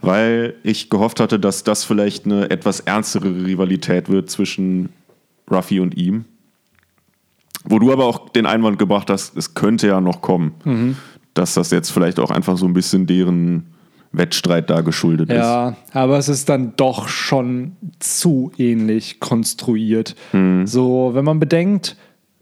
weil 0.00 0.54
ich 0.62 0.90
gehofft 0.90 1.20
hatte, 1.20 1.38
dass 1.40 1.64
das 1.64 1.84
vielleicht 1.84 2.24
eine 2.24 2.50
etwas 2.50 2.80
ernstere 2.80 3.28
Rivalität 3.44 4.08
wird 4.08 4.30
zwischen 4.30 4.90
Ruffy 5.50 5.80
und 5.80 5.96
ihm. 5.96 6.24
Wo 7.64 7.78
du 7.78 7.92
aber 7.92 8.04
auch 8.06 8.28
den 8.30 8.46
Einwand 8.46 8.78
gebracht 8.78 9.10
hast, 9.10 9.36
es 9.36 9.54
könnte 9.54 9.88
ja 9.88 10.00
noch 10.00 10.22
kommen, 10.22 10.52
Mhm. 10.64 10.96
dass 11.34 11.54
das 11.54 11.70
jetzt 11.70 11.90
vielleicht 11.90 12.18
auch 12.20 12.30
einfach 12.30 12.56
so 12.56 12.66
ein 12.66 12.72
bisschen 12.74 13.06
deren 13.06 13.66
Wettstreit 14.12 14.70
da 14.70 14.80
geschuldet 14.80 15.30
ist. 15.30 15.36
Ja, 15.36 15.76
aber 15.92 16.18
es 16.18 16.28
ist 16.28 16.48
dann 16.48 16.74
doch 16.76 17.08
schon 17.08 17.76
zu 17.98 18.52
ähnlich 18.58 19.20
konstruiert. 19.20 20.14
Mhm. 20.32 20.66
So, 20.66 21.10
wenn 21.14 21.24
man 21.24 21.38
bedenkt, 21.38 21.96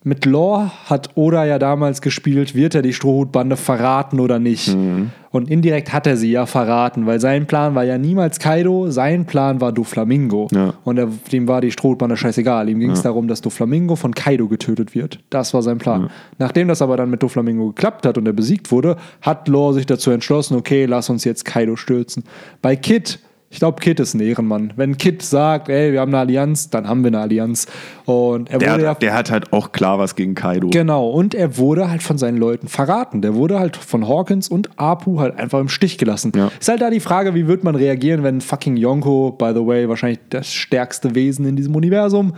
mit 0.06 0.24
Lore 0.24 0.70
hat 0.84 1.10
Oda 1.16 1.44
ja 1.44 1.58
damals 1.58 2.00
gespielt, 2.00 2.54
wird 2.54 2.76
er 2.76 2.82
die 2.82 2.92
Strohhutbande 2.92 3.56
verraten 3.56 4.20
oder 4.20 4.38
nicht? 4.38 4.72
Mhm. 4.72 5.10
Und 5.32 5.50
indirekt 5.50 5.92
hat 5.92 6.06
er 6.06 6.16
sie 6.16 6.30
ja 6.30 6.46
verraten, 6.46 7.06
weil 7.06 7.18
sein 7.18 7.46
Plan 7.46 7.74
war 7.74 7.82
ja 7.82 7.98
niemals 7.98 8.38
Kaido, 8.38 8.88
sein 8.88 9.26
Plan 9.26 9.60
war 9.60 9.72
Doflamingo. 9.72 10.46
Ja. 10.52 10.74
Und 10.84 10.98
er, 10.98 11.08
dem 11.32 11.48
war 11.48 11.60
die 11.60 11.72
Strohhutbande 11.72 12.16
scheißegal. 12.16 12.68
Ihm 12.68 12.78
ging 12.78 12.92
es 12.92 13.02
darum, 13.02 13.26
dass 13.26 13.40
Doflamingo 13.40 13.96
von 13.96 14.14
Kaido 14.14 14.46
getötet 14.46 14.94
wird. 14.94 15.18
Das 15.28 15.52
war 15.52 15.62
sein 15.62 15.78
Plan. 15.78 16.08
Nachdem 16.38 16.68
das 16.68 16.82
aber 16.82 16.96
dann 16.96 17.10
mit 17.10 17.24
Doflamingo 17.24 17.66
geklappt 17.66 18.06
hat 18.06 18.16
und 18.16 18.26
er 18.26 18.32
besiegt 18.32 18.70
wurde, 18.70 18.98
hat 19.22 19.48
Lore 19.48 19.74
sich 19.74 19.86
dazu 19.86 20.12
entschlossen, 20.12 20.56
okay, 20.56 20.84
lass 20.84 21.10
uns 21.10 21.24
jetzt 21.24 21.44
Kaido 21.44 21.74
stürzen. 21.74 22.22
Bei 22.62 22.76
Kid 22.76 23.18
ich 23.48 23.60
glaube, 23.60 23.80
Kid 23.80 24.00
ist 24.00 24.14
ein 24.14 24.20
Ehrenmann. 24.20 24.72
Wenn 24.76 24.98
Kid 24.98 25.22
sagt, 25.22 25.68
ey, 25.68 25.92
wir 25.92 26.00
haben 26.00 26.12
eine 26.12 26.18
Allianz, 26.18 26.68
dann 26.68 26.88
haben 26.88 27.04
wir 27.04 27.08
eine 27.08 27.20
Allianz. 27.20 27.66
Und 28.04 28.50
er 28.50 28.58
Der, 28.58 28.72
wurde 28.72 28.82
ja 28.82 28.90
hat, 28.90 29.02
der 29.02 29.14
hat 29.14 29.30
halt 29.30 29.52
auch 29.52 29.70
klar 29.70 29.98
was 29.98 30.16
gegen 30.16 30.34
Kaido. 30.34 30.68
Genau, 30.70 31.08
und 31.08 31.32
er 31.34 31.56
wurde 31.56 31.88
halt 31.88 32.02
von 32.02 32.18
seinen 32.18 32.38
Leuten 32.38 32.66
verraten. 32.66 33.22
Der 33.22 33.34
wurde 33.34 33.60
halt 33.60 33.76
von 33.76 34.08
Hawkins 34.08 34.48
und 34.48 34.70
Apu 34.78 35.20
halt 35.20 35.38
einfach 35.38 35.60
im 35.60 35.68
Stich 35.68 35.96
gelassen. 35.96 36.32
Ja. 36.34 36.50
Ist 36.58 36.68
halt 36.68 36.82
da 36.82 36.90
die 36.90 37.00
Frage, 37.00 37.34
wie 37.34 37.46
wird 37.46 37.62
man 37.62 37.76
reagieren, 37.76 38.24
wenn 38.24 38.40
fucking 38.40 38.76
Yonko, 38.76 39.32
by 39.32 39.52
the 39.54 39.64
way, 39.64 39.88
wahrscheinlich 39.88 40.18
das 40.28 40.52
stärkste 40.52 41.14
Wesen 41.14 41.46
in 41.46 41.54
diesem 41.54 41.74
Universum, 41.76 42.34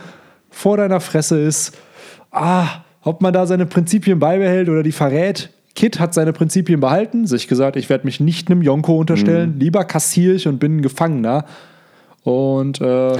vor 0.51 0.77
deiner 0.77 1.01
Fresse 1.01 1.41
ist. 1.41 1.77
Ah, 2.31 2.83
ob 3.03 3.23
man 3.23 3.33
da 3.33 3.47
seine 3.47 3.65
Prinzipien 3.65 4.19
beibehält 4.19 4.69
oder 4.69 4.83
die 4.83 4.93
verrät. 4.93 5.51
Kid 5.75 6.01
hat 6.01 6.13
seine 6.15 6.33
Prinzipien 6.33 6.81
behalten, 6.81 7.27
sich 7.27 7.47
gesagt, 7.49 7.77
ich 7.77 7.89
werde 7.89 8.05
mich 8.05 8.19
nicht 8.21 8.51
einem 8.51 8.63
Yonko 8.63 8.97
unterstellen, 8.99 9.55
Mhm. 9.55 9.61
lieber 9.61 9.85
kassiere 9.85 10.35
ich 10.35 10.49
und 10.49 10.59
bin 10.59 10.77
ein 10.79 10.83
Gefangener. 10.83 11.45
Und 12.25 12.81
äh, 12.81 13.17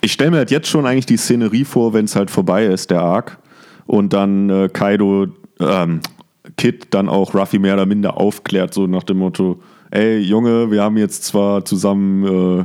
Ich 0.00 0.12
stelle 0.12 0.30
mir 0.30 0.38
halt 0.38 0.50
jetzt 0.50 0.68
schon 0.68 0.86
eigentlich 0.86 1.06
die 1.06 1.18
Szenerie 1.18 1.64
vor, 1.64 1.92
wenn 1.92 2.06
es 2.06 2.16
halt 2.16 2.30
vorbei 2.30 2.64
ist, 2.64 2.90
der 2.90 3.02
Arc. 3.02 3.38
Und 3.86 4.12
dann 4.14 4.48
äh, 4.48 4.68
Kaido, 4.72 5.26
ähm, 5.60 6.00
Kid 6.56 6.86
dann 6.90 7.08
auch 7.08 7.34
Ruffy 7.34 7.58
mehr 7.58 7.74
oder 7.74 7.84
minder 7.86 8.16
aufklärt, 8.16 8.72
so 8.72 8.86
nach 8.86 9.02
dem 9.02 9.18
Motto: 9.18 9.60
Ey, 9.90 10.18
Junge, 10.20 10.70
wir 10.70 10.82
haben 10.82 10.96
jetzt 10.96 11.24
zwar 11.24 11.64
zusammen 11.66 12.60
äh, 12.60 12.64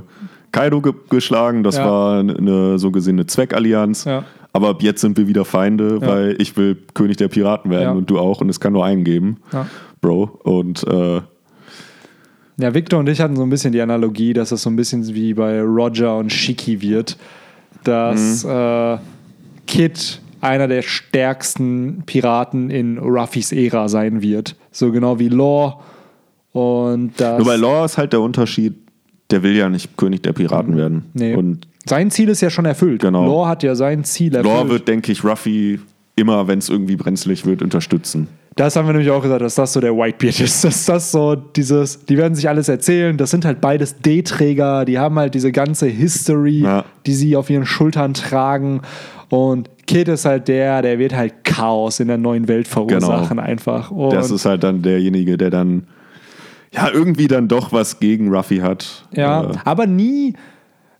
Kaido 0.52 0.80
ge 0.82 0.94
geschlagen, 1.10 1.64
das 1.64 1.76
Ja. 1.76 1.86
war 1.86 2.20
eine 2.20 2.80
so 2.80 2.90
gesehene 2.92 3.26
Zweckallianz. 3.26 4.06
Ja. 4.06 4.24
Aber 4.56 4.70
ab 4.70 4.82
jetzt 4.82 5.02
sind 5.02 5.18
wir 5.18 5.28
wieder 5.28 5.44
Feinde, 5.44 6.00
Ja. 6.02 6.08
weil 6.08 6.36
ich 6.40 6.56
will 6.56 6.78
König 6.94 7.18
der 7.18 7.28
Piraten 7.28 7.70
werden 7.70 7.84
Ja. 7.84 7.92
und 7.92 8.10
du 8.10 8.18
auch 8.20 8.40
und 8.42 8.48
es 8.50 8.60
kann 8.60 8.72
nur 8.74 8.86
einen 8.86 9.04
geben, 9.04 9.38
Ja. 9.52 9.68
Bro. 10.02 10.40
Und 10.44 10.84
äh, 10.88 11.22
Ja, 12.58 12.74
Victor 12.74 13.00
und 13.02 13.10
ich 13.10 13.20
hatten 13.20 13.36
so 13.36 13.44
ein 13.44 13.50
bisschen 13.50 13.74
die 13.74 13.82
Analogie, 13.82 14.32
dass 14.32 14.54
es 14.54 14.62
so 14.62 14.70
ein 14.70 14.78
bisschen 14.78 15.06
wie 15.14 15.34
bei 15.34 15.62
Roger 15.62 16.18
und 16.18 16.32
Shiki 16.32 16.82
wird, 16.82 17.18
dass 17.84 18.46
äh, 18.46 18.98
Kid 19.68 20.22
einer 20.40 20.68
der 20.70 20.82
stärksten 20.84 22.04
Piraten 22.06 22.70
in 22.70 22.98
Ruffys 22.98 23.52
Ära 23.52 23.90
sein 23.90 24.22
wird. 24.22 24.56
So 24.72 24.92
genau 24.94 25.20
wie 25.20 25.28
Law. 25.30 25.82
Und 26.54 27.12
das, 27.18 27.38
nur 27.40 27.48
bei 27.48 27.58
Law 27.58 27.84
ist 27.84 27.98
halt 27.98 28.14
der 28.14 28.22
Unterschied, 28.22 28.76
der 29.32 29.44
will 29.44 29.56
ja 29.58 29.68
nicht 29.68 29.98
König 29.98 30.24
der 30.24 30.32
Piraten 30.32 30.78
werden. 30.78 31.04
Nee. 31.14 31.36
Und 31.36 31.68
sein 31.88 32.12
Ziel 32.12 32.30
ist 32.30 32.42
ja 32.42 32.50
schon 32.50 32.66
erfüllt. 32.66 33.02
Genau. 33.02 33.26
Law 33.26 33.48
hat 33.48 33.64
ja 33.64 33.76
sein 33.76 34.04
Ziel 34.04 34.36
erfüllt. 34.36 34.54
Law 34.54 34.70
wird, 34.70 34.88
denke 34.88 35.12
ich, 35.12 35.24
Ruffy 35.24 35.80
immer, 36.16 36.48
wenn 36.48 36.60
es 36.60 36.70
irgendwie 36.70 36.96
brenzlig 36.96 37.46
wird, 37.46 37.62
unterstützen. 37.62 38.28
Das 38.56 38.78
haben 38.78 38.86
wir 38.88 38.94
nämlich 38.94 39.12
auch 39.12 39.22
gesagt, 39.22 39.42
dass 39.42 39.56
das 39.56 39.74
so 39.74 39.82
der 39.82 39.94
Whitebeard 39.98 40.40
ist. 40.40 40.64
Dass 40.64 40.86
das 40.86 41.12
so 41.12 41.36
dieses, 41.36 42.06
die 42.06 42.18
werden 42.18 42.36
sich 42.36 42.48
alles 42.48 42.70
erzählen. 42.70 43.18
Das 43.18 43.30
sind 43.32 43.44
halt 43.44 43.60
beides 43.60 44.00
D-Träger, 44.00 44.86
die 44.86 44.98
haben 44.98 45.20
halt 45.20 45.34
diese 45.36 45.52
ganze 45.52 45.88
History, 45.88 46.60
Ja. 46.62 46.86
die 47.06 47.14
sie 47.14 47.36
auf 47.36 47.50
ihren 47.50 47.66
Schultern 47.66 48.14
tragen. 48.14 48.82
Und 49.28 49.70
Kid 49.88 50.08
ist 50.08 50.24
halt 50.24 50.48
der, 50.48 50.82
der 50.82 51.00
wird 51.00 51.14
halt 51.14 51.44
Chaos 51.44 52.00
in 52.00 52.08
der 52.08 52.18
neuen 52.18 52.48
Welt 52.48 52.68
verursachen 52.70 53.40
einfach. 53.40 53.92
Und 53.92 54.14
Das 54.14 54.32
ist 54.32 54.46
halt 54.46 54.64
dann 54.64 54.82
derjenige, 54.82 55.36
der 55.38 55.50
dann 55.50 55.88
ja 56.74 56.90
irgendwie 56.94 57.28
dann 57.28 57.50
doch 57.50 57.74
was 57.74 58.00
gegen 58.00 58.34
Ruffy 58.34 58.60
hat. 58.60 59.06
Ja, 59.14 59.52
Äh, 59.52 59.54
aber 59.66 59.86
nie. 59.86 60.34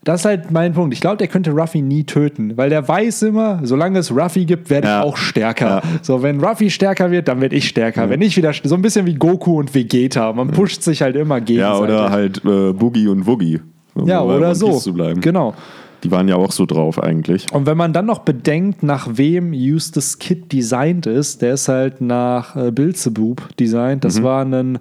Das 0.06 0.22
ist 0.22 0.26
halt 0.26 0.52
mein 0.52 0.72
Punkt. 0.74 0.94
Ich 0.94 1.02
glaube, 1.02 1.18
der 1.18 1.28
könnte 1.28 1.52
Ruffy 1.52 1.82
nie 1.82 2.04
töten, 2.06 2.56
weil 2.56 2.70
der 2.70 2.88
weiß 2.88 3.24
immer, 3.24 3.60
solange 3.64 4.00
es 4.00 4.16
Ruffy 4.16 4.46
gibt, 4.46 4.70
werde 4.70 4.88
Ja. 4.88 5.00
ich 5.02 5.06
auch 5.06 5.18
stärker. 5.18 5.68
Ja. 5.68 5.82
So, 6.02 6.22
wenn 6.24 6.40
Ruffy 6.42 6.70
stärker 6.70 7.12
wird, 7.12 7.28
dann 7.28 7.42
werde 7.42 7.56
ich 7.56 7.68
stärker. 7.68 8.10
Wenn 8.10 8.22
ich 8.22 8.38
wieder 8.38 8.54
so 8.64 8.76
ein 8.76 8.82
bisschen 8.82 9.06
wie 9.08 9.16
Goku 9.16 9.60
und 9.60 9.74
Vegeta, 9.76 10.32
man 10.32 10.52
pusht 10.52 10.84
sich 10.84 11.02
halt 11.02 11.16
immer 11.18 11.42
gegenseitig. 11.42 11.78
ja, 11.78 11.84
oder 12.06 12.12
halt 12.12 12.38
äh, 12.46 12.72
Boogie 12.72 13.08
und 13.08 13.26
Woogie. 13.28 13.60
um 13.96 14.08
Ja, 14.08 14.22
oder 14.22 14.56
so. 14.56 14.68
Piece 14.70 14.84
Zu 14.84 14.94
bleiben. 14.94 15.20
Genau. 15.22 15.54
Die 16.04 16.12
waren 16.12 16.28
ja 16.28 16.36
auch 16.36 16.52
so 16.52 16.68
drauf 16.68 17.02
eigentlich. 17.02 17.48
Und 17.52 17.66
wenn 17.66 17.78
man 17.78 17.92
dann 17.92 18.06
noch 18.06 18.20
bedenkt, 18.20 18.84
nach 18.84 19.08
wem 19.14 19.54
Eustace 19.56 20.20
Kid 20.20 20.52
designt 20.54 21.08
ist, 21.08 21.42
der 21.42 21.56
ist 21.56 21.68
halt 21.68 22.00
nach 22.02 22.56
äh, 22.56 22.70
Bilzebub 22.70 23.58
designt. 23.58 24.04
Das 24.06 24.22
war 24.22 24.46
ein, 24.46 24.78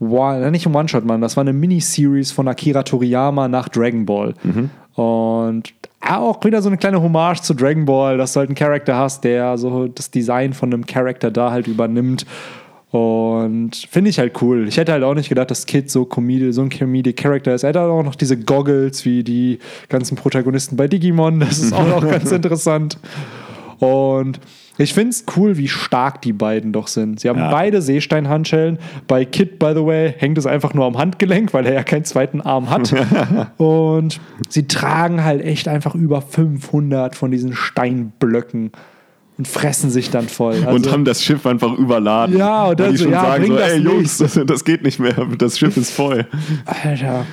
One- 0.00 0.50
nicht 0.50 0.66
ein 0.66 0.74
One-Shot, 0.74 1.04
Mann, 1.04 1.20
das 1.20 1.36
war 1.36 1.42
eine 1.42 1.52
Miniseries 1.52 2.32
von 2.32 2.48
Akira 2.48 2.82
Toriyama 2.82 3.48
nach 3.48 3.68
Dragon 3.68 4.06
Ball. 4.06 4.34
Und 4.94 5.72
auch 6.00 6.42
wieder 6.44 6.62
so 6.62 6.68
eine 6.68 6.78
kleine 6.78 7.00
Hommage 7.02 7.42
zu 7.42 7.54
Dragon 7.54 7.84
Ball, 7.84 8.16
dass 8.18 8.32
du 8.32 8.40
halt 8.40 8.48
einen 8.48 8.56
Charakter 8.56 8.96
hast, 8.96 9.22
der 9.24 9.56
so 9.58 9.86
das 9.88 10.10
Design 10.10 10.52
von 10.54 10.72
einem 10.72 10.86
Charakter 10.86 11.30
da 11.30 11.50
halt 11.50 11.68
übernimmt. 11.68 12.26
Und 12.90 13.76
finde 13.88 14.10
ich 14.10 14.18
halt 14.18 14.42
cool. 14.42 14.66
Ich 14.66 14.76
hätte 14.76 14.90
halt 14.90 15.04
auch 15.04 15.14
nicht 15.14 15.28
gedacht, 15.28 15.50
dass 15.52 15.64
Kid 15.66 15.88
so, 15.90 16.04
Comedi 16.04 16.52
so 16.52 16.62
ein 16.62 16.70
Comedic 16.70 17.18
Character 17.18 17.54
ist. 17.54 17.62
Er 17.62 17.68
hat 17.68 17.76
halt 17.76 17.88
auch 17.90 18.02
noch 18.02 18.16
diese 18.16 18.36
Goggles 18.36 19.04
wie 19.04 19.22
die 19.22 19.60
ganzen 19.88 20.16
Protagonisten 20.16 20.76
bei 20.76 20.88
Digimon. 20.88 21.38
Das 21.38 21.58
ist 21.60 21.72
auch 21.72 21.86
noch 21.86 22.00
ganz 22.10 22.32
interessant. 22.32 22.98
Und 23.80 24.38
ich 24.78 24.94
finde 24.94 25.10
es 25.10 25.24
cool, 25.36 25.56
wie 25.56 25.68
stark 25.68 26.22
die 26.22 26.32
beiden 26.32 26.72
doch 26.72 26.86
sind. 26.86 27.20
Sie 27.20 27.28
haben 27.28 27.38
Ja. 27.38 27.50
beide 27.50 27.82
Seesteinhandschellen. 27.82 28.78
Bei 29.08 29.24
Kid, 29.24 29.58
by 29.58 29.72
the 29.74 29.84
way, 29.84 30.14
hängt 30.16 30.38
es 30.38 30.46
einfach 30.46 30.72
nur 30.74 30.86
am 30.86 30.96
Handgelenk, 30.96 31.52
weil 31.52 31.66
er 31.66 31.74
ja 31.74 31.82
keinen 31.82 32.04
zweiten 32.04 32.40
Arm 32.40 32.70
hat. 32.70 32.92
Und 33.58 34.20
sie 34.48 34.66
tragen 34.68 35.24
halt 35.24 35.42
echt 35.44 35.66
einfach 35.68 35.94
über 35.94 36.22
500 36.22 37.14
von 37.16 37.30
diesen 37.30 37.54
Steinblöcken 37.54 38.70
und 39.38 39.48
fressen 39.48 39.90
sich 39.90 40.10
dann 40.10 40.28
voll. 40.28 40.56
und 40.56 40.66
Also- 40.66 40.92
haben 40.92 41.06
das 41.06 41.24
Schiff 41.24 41.46
einfach 41.46 41.72
überladen. 41.78 42.36
Ja, 42.36 42.66
und 42.66 42.78
dann 42.78 42.94
so, 42.94 43.04
schon 43.04 43.12
ja, 43.12 43.22
sagen 43.22 43.46
so, 43.46 43.56
das 43.56 43.70
ey 43.72 43.78
Jungs, 43.78 44.18
das, 44.18 44.38
das 44.46 44.64
geht 44.66 44.82
nicht 44.82 45.00
mehr, 45.00 45.14
das 45.38 45.58
Schiff 45.58 45.78
ist 45.78 45.92
voll. 45.92 46.26
Alter. 46.66 47.24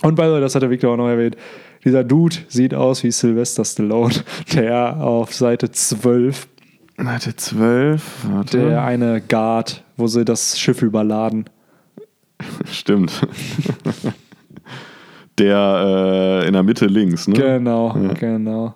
Und 0.00 0.14
by 0.14 0.22
the 0.22 0.28
way, 0.30 0.40
das 0.40 0.54
hat 0.54 0.62
der 0.62 0.70
Victor 0.70 0.94
auch 0.94 0.96
noch 0.96 1.08
erwähnt. 1.08 1.36
Dieser 1.84 2.04
Dude 2.04 2.36
sieht 2.48 2.74
aus 2.74 3.02
wie 3.02 3.10
Sylvester 3.10 3.64
Stallone, 3.64 4.14
der 4.54 4.98
auf 4.98 5.34
Seite 5.34 5.70
12, 5.70 6.48
Seite 6.98 7.36
12, 7.36 8.26
warte. 8.30 8.58
der 8.58 8.84
eine 8.84 9.22
Guard, 9.22 9.82
wo 9.96 10.06
sie 10.06 10.24
das 10.24 10.58
Schiff 10.58 10.82
überladen. 10.82 11.46
Stimmt. 12.70 13.26
der 15.38 16.42
äh, 16.42 16.46
in 16.46 16.52
der 16.52 16.62
Mitte 16.62 16.86
links, 16.86 17.26
ne? 17.28 17.34
Genau, 17.34 17.96
genau. 18.18 18.74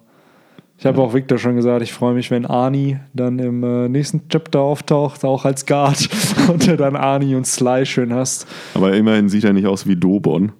Ich 0.84 0.86
habe 0.86 1.00
auch 1.00 1.14
Victor 1.14 1.38
schon 1.38 1.56
gesagt, 1.56 1.82
ich 1.82 1.94
freue 1.94 2.12
mich, 2.12 2.30
wenn 2.30 2.44
Arnie 2.44 2.98
dann 3.14 3.38
im 3.38 3.64
äh, 3.64 3.88
nächsten 3.88 4.28
Chapter 4.28 4.60
auftaucht, 4.60 5.24
auch 5.24 5.46
als 5.46 5.64
Guard 5.64 6.10
und 6.52 6.66
du 6.66 6.76
dann 6.76 6.94
Arnie 6.94 7.36
und 7.36 7.46
Sly 7.46 7.86
schön 7.86 8.12
hast. 8.12 8.46
Aber 8.74 8.92
immerhin 8.92 9.30
sieht 9.30 9.44
er 9.44 9.54
nicht 9.54 9.66
aus 9.66 9.86
wie 9.86 9.96
Dobon. 9.96 10.52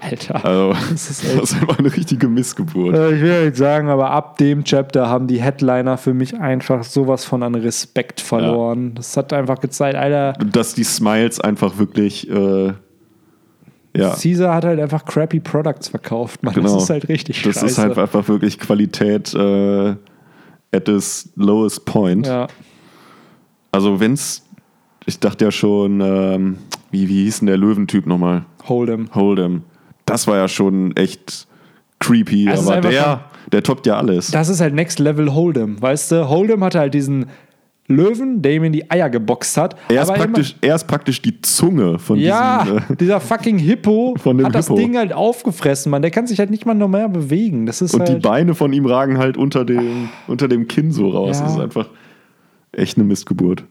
Alter. 0.00 0.44
Also, 0.44 0.72
Das 0.90 1.08
ist 1.08 1.24
das 1.24 1.52
ist 1.52 1.54
einfach 1.54 1.78
eine 1.78 1.94
richtige 1.96 2.26
Missgeburt. 2.26 2.96
Äh, 2.96 3.14
Ich 3.14 3.22
will 3.22 3.30
ja 3.30 3.44
nicht 3.44 3.56
sagen, 3.56 3.88
aber 3.90 4.10
ab 4.10 4.38
dem 4.38 4.64
Chapter 4.64 5.08
haben 5.08 5.28
die 5.28 5.40
Headliner 5.40 5.98
für 5.98 6.14
mich 6.14 6.36
einfach 6.36 6.82
sowas 6.82 7.24
von 7.24 7.44
an 7.44 7.54
Respekt 7.54 8.20
verloren. 8.20 8.94
Das 8.96 9.16
hat 9.16 9.32
einfach 9.32 9.60
gezeigt, 9.60 9.94
Alter, 9.94 10.32
Dass 10.32 10.74
die 10.74 10.82
Smiles 10.82 11.38
einfach 11.38 11.78
wirklich, 11.78 12.28
äh, 12.28 12.72
ja, 13.96 14.14
Caesar 14.14 14.54
hat 14.54 14.64
halt 14.64 14.80
einfach 14.80 15.04
crappy 15.04 15.40
Products 15.40 15.88
verkauft, 15.88 16.42
man. 16.42 16.54
genau. 16.54 16.74
Das 16.74 16.84
ist 16.84 16.90
halt 16.90 17.08
richtig 17.08 17.42
Das 17.42 17.54
scheiße. 17.54 17.66
ist 17.66 17.78
halt 17.78 17.98
einfach 17.98 18.28
wirklich 18.28 18.58
Qualität 18.58 19.34
äh, 19.34 19.94
at 20.72 20.88
its 20.88 21.30
lowest 21.36 21.84
point. 21.84 22.26
ja. 22.26 22.46
Also 23.72 24.00
wenn's, 24.00 24.44
ich 25.06 25.18
dachte 25.20 25.44
ja 25.46 25.50
schon, 25.50 26.00
ähm, 26.00 26.58
wie, 26.90 27.08
wie 27.08 27.24
hieß 27.24 27.40
denn 27.40 27.46
der 27.48 27.58
Löwentyp 27.58 28.06
nochmal? 28.06 28.44
Hold'em. 28.66 29.10
Hold'em. 29.12 29.60
Das 30.06 30.26
war 30.26 30.36
ja 30.36 30.48
schon 30.48 30.96
echt 30.96 31.46
creepy, 31.98 32.48
ist 32.50 32.66
aber 32.68 32.80
der, 32.80 33.24
der 33.52 33.62
toppt 33.62 33.86
ja 33.86 33.98
alles. 33.98 34.30
Das 34.30 34.48
ist 34.48 34.60
halt 34.60 34.72
Next 34.74 34.98
Level 34.98 35.28
Hold'em, 35.30 35.80
weißt 35.80 36.12
du? 36.12 36.14
Hold'em 36.28 36.64
hatte 36.64 36.78
halt 36.78 36.94
diesen 36.94 37.26
Löwen, 37.88 38.42
der 38.42 38.52
ihm 38.52 38.64
in 38.64 38.72
die 38.72 38.90
Eier 38.90 39.08
geboxt 39.10 39.56
hat. 39.56 39.74
er, 39.88 40.02
ist 40.02 40.08
aber 40.10 40.16
immer- 40.16 40.24
praktisch, 40.26 40.56
er 40.60 40.74
ist 40.74 40.86
praktisch 40.86 41.22
die 41.22 41.40
Zunge 41.40 41.98
von 41.98 42.18
Ja, 42.18 42.62
diesem. 42.64 42.78
Äh, 42.78 42.96
dieser 43.00 43.18
fucking 43.20 43.58
Hippo 43.58 44.14
Von 44.22 44.36
dem 44.38 44.46
hat 44.46 44.54
das 44.54 44.66
Hippo. 44.68 44.78
Ding 44.78 44.96
halt 44.96 45.12
aufgefressen, 45.12 45.90
man. 45.90 46.02
Der 46.02 46.10
kann 46.10 46.26
sich 46.26 46.38
halt 46.38 46.50
nicht 46.50 46.66
mal 46.66 46.74
noch 46.74 46.88
mehr 46.88 47.08
bewegen. 47.08 47.64
Das 47.66 47.80
ist 47.82 47.94
und 47.94 48.06
die 48.06 48.12
halt, 48.12 48.22
Beine 48.22 48.54
von 48.54 48.72
ihm 48.72 48.84
ragen 48.86 49.16
halt 49.18 49.36
unter 49.38 49.64
dem, 49.64 50.10
unter 50.26 50.48
dem 50.48 50.68
Kinn 50.68 50.92
so 50.92 51.08
raus. 51.08 51.38
Ja. 51.38 51.44
Das 51.44 51.52
ist 51.54 51.60
einfach 51.60 51.88
echt 52.72 52.98
eine 52.98 53.06
Missgeburt. 53.06 53.64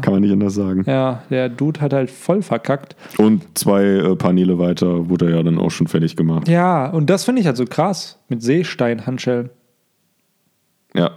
Kann 0.00 0.12
man 0.12 0.20
nicht 0.20 0.32
anders 0.32 0.54
sagen. 0.54 0.84
Ja, 0.86 1.24
der 1.30 1.48
Dude 1.48 1.80
hat 1.80 1.92
halt 1.92 2.08
voll 2.10 2.42
verkackt. 2.42 2.94
Und 3.18 3.58
zwei 3.58 3.82
äh, 3.84 4.14
Paneele 4.16 4.60
weiter 4.60 5.08
wurde 5.10 5.26
er 5.28 5.38
ja 5.38 5.42
dann 5.42 5.58
auch 5.58 5.72
schon 5.72 5.88
fertig 5.88 6.14
gemacht. 6.14 6.48
Ja, 6.48 6.88
und 6.90 7.10
das 7.10 7.24
finde 7.24 7.40
ich 7.40 7.46
halt 7.48 7.56
so 7.56 7.64
krass 7.64 8.20
mit 8.28 8.42
Seesteinhandschellen. 8.44 9.50
Ja. 10.94 11.10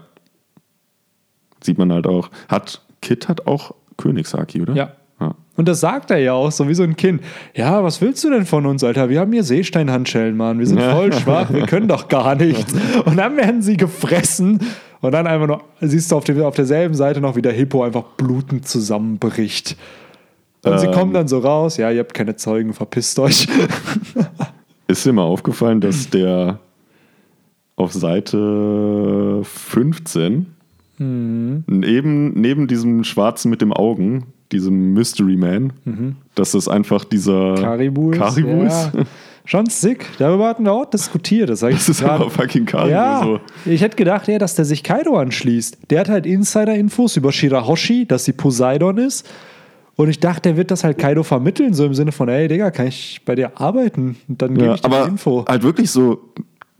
Sieht 1.64 1.78
man 1.78 1.92
halt 1.92 2.08
auch. 2.08 2.30
Hat 2.48 2.82
Kit 3.02 3.28
hat 3.28 3.48
auch 3.48 3.74
Königshaki, 3.98 4.62
oder? 4.62 4.74
Ja. 4.76 4.92
ja. 5.20 5.36
Und 5.56 5.68
das 5.68 5.82
sagt 5.82 6.10
er 6.12 6.18
ja 6.20 6.34
auch, 6.34 6.52
so 6.52 6.68
wie 6.70 6.74
so 6.74 6.84
ein 6.84 6.96
Kind. 6.96 7.22
Ja, 7.54 7.84
was 7.84 8.00
willst 8.02 8.24
du 8.24 8.30
denn 8.30 8.46
von 8.46 8.66
uns, 8.66 8.84
Alter? 8.84 9.10
Wir 9.10 9.20
haben 9.20 9.32
hier 9.34 9.44
Seesteinhandschellen, 9.44 10.38
Mann. 10.38 10.60
Wir 10.60 10.68
sind 10.68 10.82
voll 10.82 11.12
schwach, 11.14 11.52
wir 11.52 11.66
können 11.66 11.88
doch 11.88 12.08
gar 12.08 12.36
nichts. 12.36 12.74
Und 13.06 13.18
dann 13.18 13.36
werden 13.38 13.62
sie 13.62 13.76
gefressen 13.78 14.60
und 15.02 15.14
dann 15.14 15.28
einfach 15.28 15.48
nur, 15.48 15.62
siehst 15.80 16.12
du 16.12 16.18
auf, 16.18 16.26
dem, 16.26 16.42
auf 16.42 16.56
derselben 16.56 16.94
Seite 16.94 17.22
noch, 17.22 17.38
wie 17.38 17.42
der 17.42 17.54
Hippo 17.54 17.84
einfach 17.84 18.04
blutend 18.18 18.68
zusammenbricht. 18.68 19.78
Und 20.66 20.78
sie 20.80 20.88
Ähm. 20.88 20.92
kommen 20.92 21.14
dann 21.14 21.30
so 21.30 21.40
raus, 21.40 21.78
ja, 21.78 21.90
ihr 21.90 22.00
habt 22.00 22.14
keine 22.14 22.36
Zeugen, 22.36 22.74
verpisst 22.74 23.18
euch. 23.20 23.48
Ist 24.88 25.06
dir 25.06 25.14
mal 25.14 25.22
aufgefallen, 25.24 25.80
dass 25.80 26.10
der 26.10 26.60
auf 27.78 27.94
Seite 27.94 29.40
15 29.44 30.48
Mhm. 31.00 31.64
neben, 31.68 32.34
neben 32.40 32.68
diesem 32.68 33.04
Schwarzen 33.04 33.50
mit 33.50 33.62
dem 33.62 33.74
Augen, 33.74 34.26
diesem 34.52 34.94
Mystery 34.94 35.38
Man, 35.38 35.74
dass 36.36 36.52
das 36.52 36.68
einfach 36.68 37.04
dieser 37.06 37.56
Karibu 37.56 38.12
ist. 38.12 38.18
Karibu 38.20 38.64
ist. 38.64 38.92
ja. 38.94 39.04
Schon 39.46 39.66
sick. 39.68 40.06
Darüber 40.20 40.48
hatten 40.48 40.64
wir 40.66 40.74
auch 40.74 40.86
diskutiert. 40.86 41.50
Das, 41.50 41.62
Das 41.62 41.90
ist 41.90 42.02
gerade. 42.02 42.16
aber 42.26 42.30
fucking 42.30 42.66
Karibu. 42.66 42.92
Ja, 42.92 43.24
So. 43.24 43.40
ich 43.66 43.82
hätte 43.82 43.96
gedacht, 43.96 44.28
ja, 44.28 44.38
dass 44.38 44.54
der 44.54 44.66
sich 44.66 44.84
Kaido 44.84 45.18
anschließt. 45.18 45.78
Der 45.90 46.02
hat 46.02 46.10
halt 46.10 46.26
Insider-Infos 46.28 47.18
über 47.18 47.32
Shirahoshi, 47.32 48.06
dass 48.06 48.26
sie 48.26 48.34
Poseidon 48.34 48.98
ist. 49.00 49.28
Und 49.96 50.08
ich 50.10 50.20
dachte, 50.20 50.42
der 50.50 50.58
wird 50.58 50.70
das 50.72 50.84
halt 50.84 50.98
Kaido 51.00 51.24
vermitteln, 51.24 51.74
so 51.74 51.84
im 51.86 51.94
Sinne 51.96 52.12
von, 52.12 52.30
ey, 52.30 52.48
Digga, 52.48 52.70
kann 52.72 52.88
ich 52.88 53.22
bei 53.26 53.34
dir 53.36 53.60
arbeiten? 53.60 54.18
Und 54.28 54.42
dann 54.42 54.54
gebe 54.54 54.68
Ja, 54.68 54.76
ich 54.76 54.82
dir 54.82 54.86
aber 54.86 55.06
die 55.06 55.10
Info. 55.12 55.46
halt 55.48 55.64
wirklich 55.64 55.90
so 55.90 56.20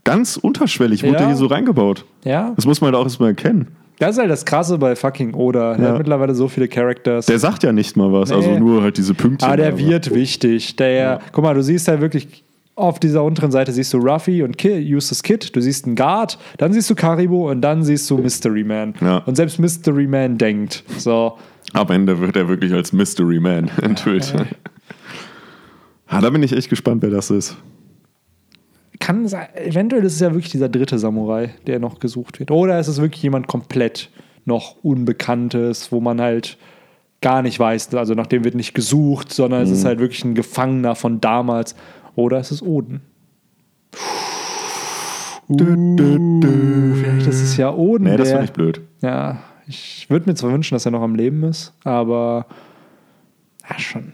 ganz 0.04 0.36
unterschwellig 0.36 1.02
wurde 1.02 1.14
Ja. 1.20 1.26
hier 1.26 1.36
so 1.36 1.46
reingebaut. 1.46 2.04
Ja, 2.24 2.52
Das 2.56 2.66
muss 2.66 2.80
man 2.80 2.92
halt 2.92 2.96
auch 3.00 3.04
erstmal 3.04 3.30
erkennen. 3.30 3.68
Das 4.00 4.12
ist 4.16 4.18
halt 4.18 4.30
das 4.30 4.44
Krasse 4.44 4.76
bei 4.78 4.96
fucking 4.96 5.34
Oda. 5.34 5.74
Der 5.76 5.84
Ja. 5.86 5.90
hat 5.92 5.98
mittlerweile 5.98 6.34
so 6.34 6.48
viele 6.48 6.66
Characters. 6.66 7.26
Der 7.26 7.38
sagt 7.38 7.62
ja 7.62 7.72
nicht 7.72 7.96
mal 7.96 8.12
was, 8.12 8.32
also 8.32 8.50
Nee. 8.50 8.58
nur 8.58 8.82
halt 8.82 8.96
diese 8.98 9.14
Pünktchen. 9.14 9.46
Aber 9.46 9.56
der 9.56 9.68
aber- 9.68 9.78
wird 9.78 10.12
wichtig. 10.12 10.74
Der, 10.76 11.20
guck 11.32 11.44
mal, 11.44 11.54
du 11.54 11.62
siehst 11.62 11.86
halt 11.86 12.00
wirklich 12.00 12.44
auf 12.76 12.98
dieser 12.98 13.22
unteren 13.22 13.50
Seite 13.50 13.72
siehst 13.72 13.92
du 13.92 13.98
Ruffy 13.98 14.42
und 14.42 14.56
Kid, 14.56 14.86
Eustace 14.92 15.22
Kid, 15.22 15.54
du 15.54 15.60
siehst 15.60 15.84
einen 15.86 15.96
Guard, 15.96 16.38
dann 16.56 16.72
siehst 16.72 16.88
du 16.88 16.94
Karibo 16.94 17.50
und 17.50 17.60
dann 17.60 17.82
siehst 17.82 18.08
du 18.10 18.16
Mystery 18.16 18.64
Man. 18.64 18.94
Ja. 19.02 19.18
Und 19.18 19.36
selbst 19.36 19.58
Mystery 19.58 20.06
Man 20.06 20.38
denkt. 20.38 20.82
So, 20.96 21.36
Am 21.74 21.88
Ende 21.90 22.18
wird 22.18 22.36
er 22.36 22.48
wirklich 22.48 22.72
als 22.72 22.92
Mystery 22.94 23.38
Man 23.38 23.70
enthüllt. 23.82 24.34
Ah, 26.08 26.20
da 26.20 26.30
bin 26.30 26.42
ich 26.42 26.52
echt 26.52 26.70
gespannt, 26.70 27.02
wer 27.02 27.10
das 27.10 27.30
ist. 27.30 27.56
Kann 29.00 29.26
sein, 29.26 29.48
eventuell 29.56 30.04
ist 30.04 30.14
es 30.14 30.20
ja 30.20 30.30
wirklich 30.32 30.52
dieser 30.52 30.68
dritte 30.68 30.98
Samurai, 30.98 31.50
der 31.66 31.80
noch 31.80 31.98
gesucht 31.98 32.38
wird. 32.38 32.50
Oder 32.50 32.78
ist 32.78 32.88
es 32.88 33.00
wirklich 33.00 33.22
jemand 33.22 33.48
komplett 33.48 34.10
noch 34.44 34.76
Unbekanntes, 34.82 35.90
wo 35.90 36.00
man 36.00 36.20
halt 36.20 36.56
gar 37.20 37.42
nicht 37.42 37.58
weiß, 37.58 37.94
also 37.94 38.14
nach 38.14 38.26
dem 38.26 38.44
wird 38.44 38.54
nicht 38.54 38.74
gesucht, 38.74 39.32
sondern 39.32 39.62
es 39.62 39.70
ist 39.70 39.84
halt 39.84 39.98
wirklich 39.98 40.24
ein 40.24 40.34
Gefangener 40.34 40.94
von 40.94 41.20
damals. 41.20 41.74
Oder 42.14 42.40
ist 42.40 42.50
es 42.50 42.62
Oden? 42.62 43.02
Uh, 45.48 46.94
vielleicht 46.94 47.26
ist 47.26 47.42
es 47.42 47.56
ja 47.56 47.74
Oden. 47.74 48.04
Nee, 48.04 48.16
das 48.16 48.28
finde 48.30 48.44
ich 48.44 48.52
blöd. 48.52 48.80
ja, 49.02 49.42
ich 49.66 50.08
würde 50.08 50.28
mir 50.28 50.34
zwar 50.34 50.52
wünschen, 50.52 50.74
dass 50.74 50.86
er 50.86 50.92
noch 50.92 51.02
am 51.02 51.14
Leben 51.14 51.42
ist, 51.44 51.72
aber 51.84 52.46
ja, 53.68 53.78
schon, 53.78 54.12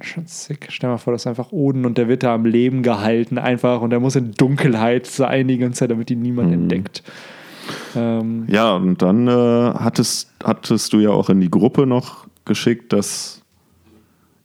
schon 0.00 0.26
sick. 0.26 0.66
Stell 0.70 0.88
dir 0.88 0.92
mal 0.94 0.98
vor, 0.98 1.12
das 1.12 1.22
ist 1.22 1.26
einfach 1.26 1.50
Oden 1.52 1.84
und 1.84 1.98
der 1.98 2.08
wird 2.08 2.22
da 2.22 2.34
am 2.34 2.44
Leben 2.44 2.82
gehalten 2.82 3.38
einfach 3.38 3.80
und 3.80 3.90
der 3.90 4.00
muss 4.00 4.16
in 4.16 4.32
Dunkelheit 4.32 5.06
sein 5.06 5.48
die 5.48 5.58
ganze 5.58 5.80
Zeit, 5.80 5.90
damit 5.90 6.10
ihn 6.10 6.22
niemand 6.22 6.52
entdeckt. 6.52 7.02
Ähm, 7.96 8.44
Ja, 8.48 8.74
und 8.76 9.02
dann 9.02 9.26
äh, 9.28 9.30
hattest, 9.32 10.32
hattest 10.42 10.92
du 10.92 11.00
ja 11.00 11.10
auch 11.10 11.28
in 11.30 11.40
die 11.40 11.50
Gruppe 11.50 11.86
noch 11.86 12.26
geschickt, 12.44 12.92
dass 12.92 13.42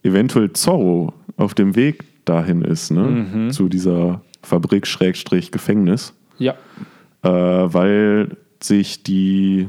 eventuell 0.02 0.52
Zorro 0.52 1.14
auf 1.36 1.54
dem 1.54 1.76
Weg 1.76 2.04
dahin 2.24 2.62
ist, 2.62 2.90
ne? 2.90 3.02
Mhm. 3.02 3.50
Zu 3.50 3.68
dieser 3.68 4.20
Fabrik 4.42 4.86
Schrägstrich 4.86 5.50
Gefängnis. 5.50 6.12
ja, 6.38 6.54
Äh, 7.22 7.28
weil 7.28 8.36
sich 8.62 9.02
die, 9.02 9.68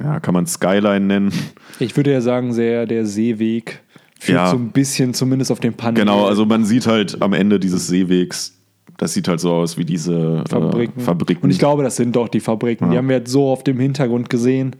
ja, 0.00 0.18
kann 0.20 0.34
man 0.34 0.46
Skyline 0.46 1.00
nennen. 1.06 1.32
ich 1.78 1.96
würde 1.96 2.10
ja 2.12 2.20
sagen, 2.20 2.52
sehr 2.52 2.86
der 2.86 3.06
Seeweg 3.06 3.80
führt 4.22 4.36
Ja. 4.38 4.50
so 4.50 4.56
ein 4.56 4.70
bisschen 4.70 5.14
zumindest 5.14 5.50
auf 5.50 5.60
den 5.60 5.74
Panel. 5.74 6.00
Genau, 6.00 6.26
also 6.26 6.46
man 6.46 6.64
sieht 6.64 6.86
halt 6.86 7.20
am 7.20 7.32
Ende 7.32 7.58
dieses 7.60 7.86
Seewegs 7.86 8.58
das 8.98 9.14
sieht 9.14 9.26
halt 9.26 9.40
so 9.40 9.50
aus 9.52 9.76
wie 9.78 9.84
diese 9.84 10.44
Fabriken. 10.48 11.00
Äh, 11.00 11.02
Fabriken. 11.02 11.42
Und 11.44 11.50
ich 11.50 11.58
glaube, 11.58 11.82
das 11.82 11.96
sind 11.96 12.14
doch 12.14 12.28
die 12.28 12.38
Fabriken. 12.40 12.90
Die 12.90 12.94
Ja. 12.94 12.98
haben 12.98 13.08
wir 13.08 13.16
jetzt 13.16 13.32
so 13.32 13.48
auf 13.50 13.64
dem 13.64 13.80
Hintergrund 13.80 14.30
gesehen. 14.30 14.76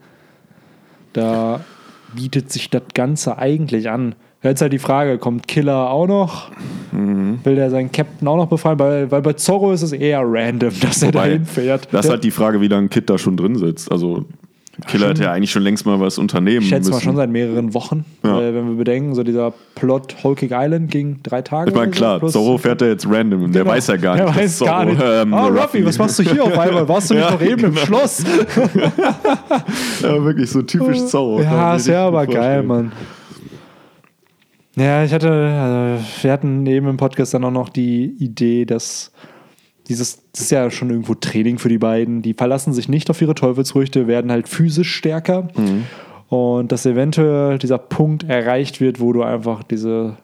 Da 1.13 1.65
bietet 2.15 2.53
sich 2.53 2.71
das 2.71 2.83
Ganze 2.95 3.39
eigentlich 3.39 3.91
an. 3.91 4.15
Jetzt 4.43 4.61
halt 4.61 4.73
die 4.73 4.79
Frage, 4.79 5.19
kommt 5.19 5.49
Killer 5.49 5.91
auch 5.91 6.07
noch? 6.07 6.51
Mhm. 6.93 7.39
Will 7.45 7.55
der 7.57 7.71
seinen 7.71 7.91
Captain 7.91 8.27
auch 8.29 8.37
noch 8.37 8.49
befreien? 8.49 8.79
Weil, 8.79 9.11
weil 9.11 9.23
bei 9.23 9.33
Zorro 9.33 9.73
ist 9.73 9.83
es 9.83 9.93
eher 9.93 10.21
random, 10.25 10.73
dass 10.81 11.03
er 11.03 11.09
Wobei, 11.09 11.29
dahin 11.31 11.45
fährt. 11.45 11.89
Das 11.93 12.05
ist 12.07 12.11
halt 12.11 12.23
die 12.23 12.31
Frage, 12.31 12.61
wie 12.61 12.69
lange 12.69 12.89
Kid 12.89 13.09
da 13.11 13.19
schon 13.19 13.37
drin 13.37 13.57
sitzt. 13.57 13.91
Also 13.91 14.25
Killer 14.87 15.09
hätte 15.11 15.25
ja 15.25 15.33
eigentlich 15.33 15.51
schon 15.51 15.63
längst 15.63 15.85
mal 15.85 16.01
was 16.01 16.17
unternehmen 16.17 16.63
ich 16.63 16.69
schätze 16.71 16.91
mal 16.91 17.01
schon 17.01 17.15
seit 17.15 17.29
mehreren 17.29 17.75
Wochen. 17.75 18.07
Ja. 18.25 18.37
Weil, 18.39 18.55
wenn 18.55 18.69
wir 18.71 18.77
bedenken, 18.77 19.15
so 19.15 19.23
dieser 19.23 19.53
Plot 19.75 20.17
Cake 20.23 20.49
Island 20.51 20.91
ging 20.91 21.21
drei 21.23 21.43
Tage. 21.43 21.71
ich 21.71 21.77
meine, 21.77 21.93
so, 21.93 21.97
klar, 21.99 22.19
plus- 22.19 22.33
Zorro 22.33 22.57
fährt 22.57 22.81
er 22.81 22.89
jetzt 22.89 23.07
random. 23.07 23.53
Der 23.53 23.63
Genau. 23.65 23.75
weiß 23.75 23.87
ja 23.89 23.97
gar 23.97 24.17
Der 24.17 24.27
nicht. 24.27 24.37
weiß 24.39 24.59
dass 24.59 24.67
gar 24.67 24.83
Zorro, 24.85 24.93
nicht. 24.95 25.03
ähm, 25.05 25.33
oh, 25.35 25.51
der 25.53 25.63
Ruffy, 25.63 25.85
was 25.85 25.99
machst 25.99 26.19
du 26.19 26.23
hier 26.23 26.43
auf 26.45 26.59
einmal? 26.59 26.89
Warst 26.89 27.11
du 27.11 27.15
nicht 27.15 27.23
Ja, 27.29 27.31
noch 27.33 27.43
eben 27.43 27.65
im 27.65 27.75
genau. 27.75 27.85
Schloss? 27.87 28.25
Ja, 30.03 30.25
wirklich 30.25 30.51
so 30.51 30.63
typisch 30.63 31.05
Zorro. 31.07 31.41
Ja, 31.43 31.77
ist 31.77 31.87
ja 31.87 32.07
aber 32.07 32.27
geil. 32.27 32.63
Mann. 32.63 32.93
Ja, 34.75 35.05
ich 35.05 35.13
hatte, 35.13 35.31
also 35.31 36.03
wir 36.23 36.33
hatten 36.33 36.65
eben 36.67 36.89
im 36.89 36.97
Podcast 36.97 37.35
dann 37.35 37.45
auch 37.45 37.51
noch 37.51 37.69
die 37.69 38.05
Idee, 38.19 38.65
dass 38.65 39.13
dieses, 39.93 40.23
das 40.33 40.43
ist 40.43 40.51
ja 40.51 40.71
schon 40.71 40.91
irgendwo 40.91 41.15
Training 41.15 41.59
für 41.59 41.69
die 41.69 41.79
beiden. 41.79 42.23
Die 42.23 42.35
verlassen 42.35 42.73
sich 42.73 42.89
nicht 42.89 43.11
auf 43.11 43.21
ihre 43.21 43.35
Teufelsfrüchte, 43.35 44.07
werden 44.07 44.33
halt 44.33 44.49
physisch 44.49 44.95
stärker. 44.95 45.49
Mhm. 45.57 45.85
Und 46.29 46.73
dass 46.73 46.87
eventuell 46.87 47.59
dieser 47.59 47.79
Punkt 47.79 48.25
erreicht 48.25 48.81
wird, 48.81 49.01
wo 49.01 49.13
du 49.13 49.23
einfach 49.23 49.63
diese 49.63 50.17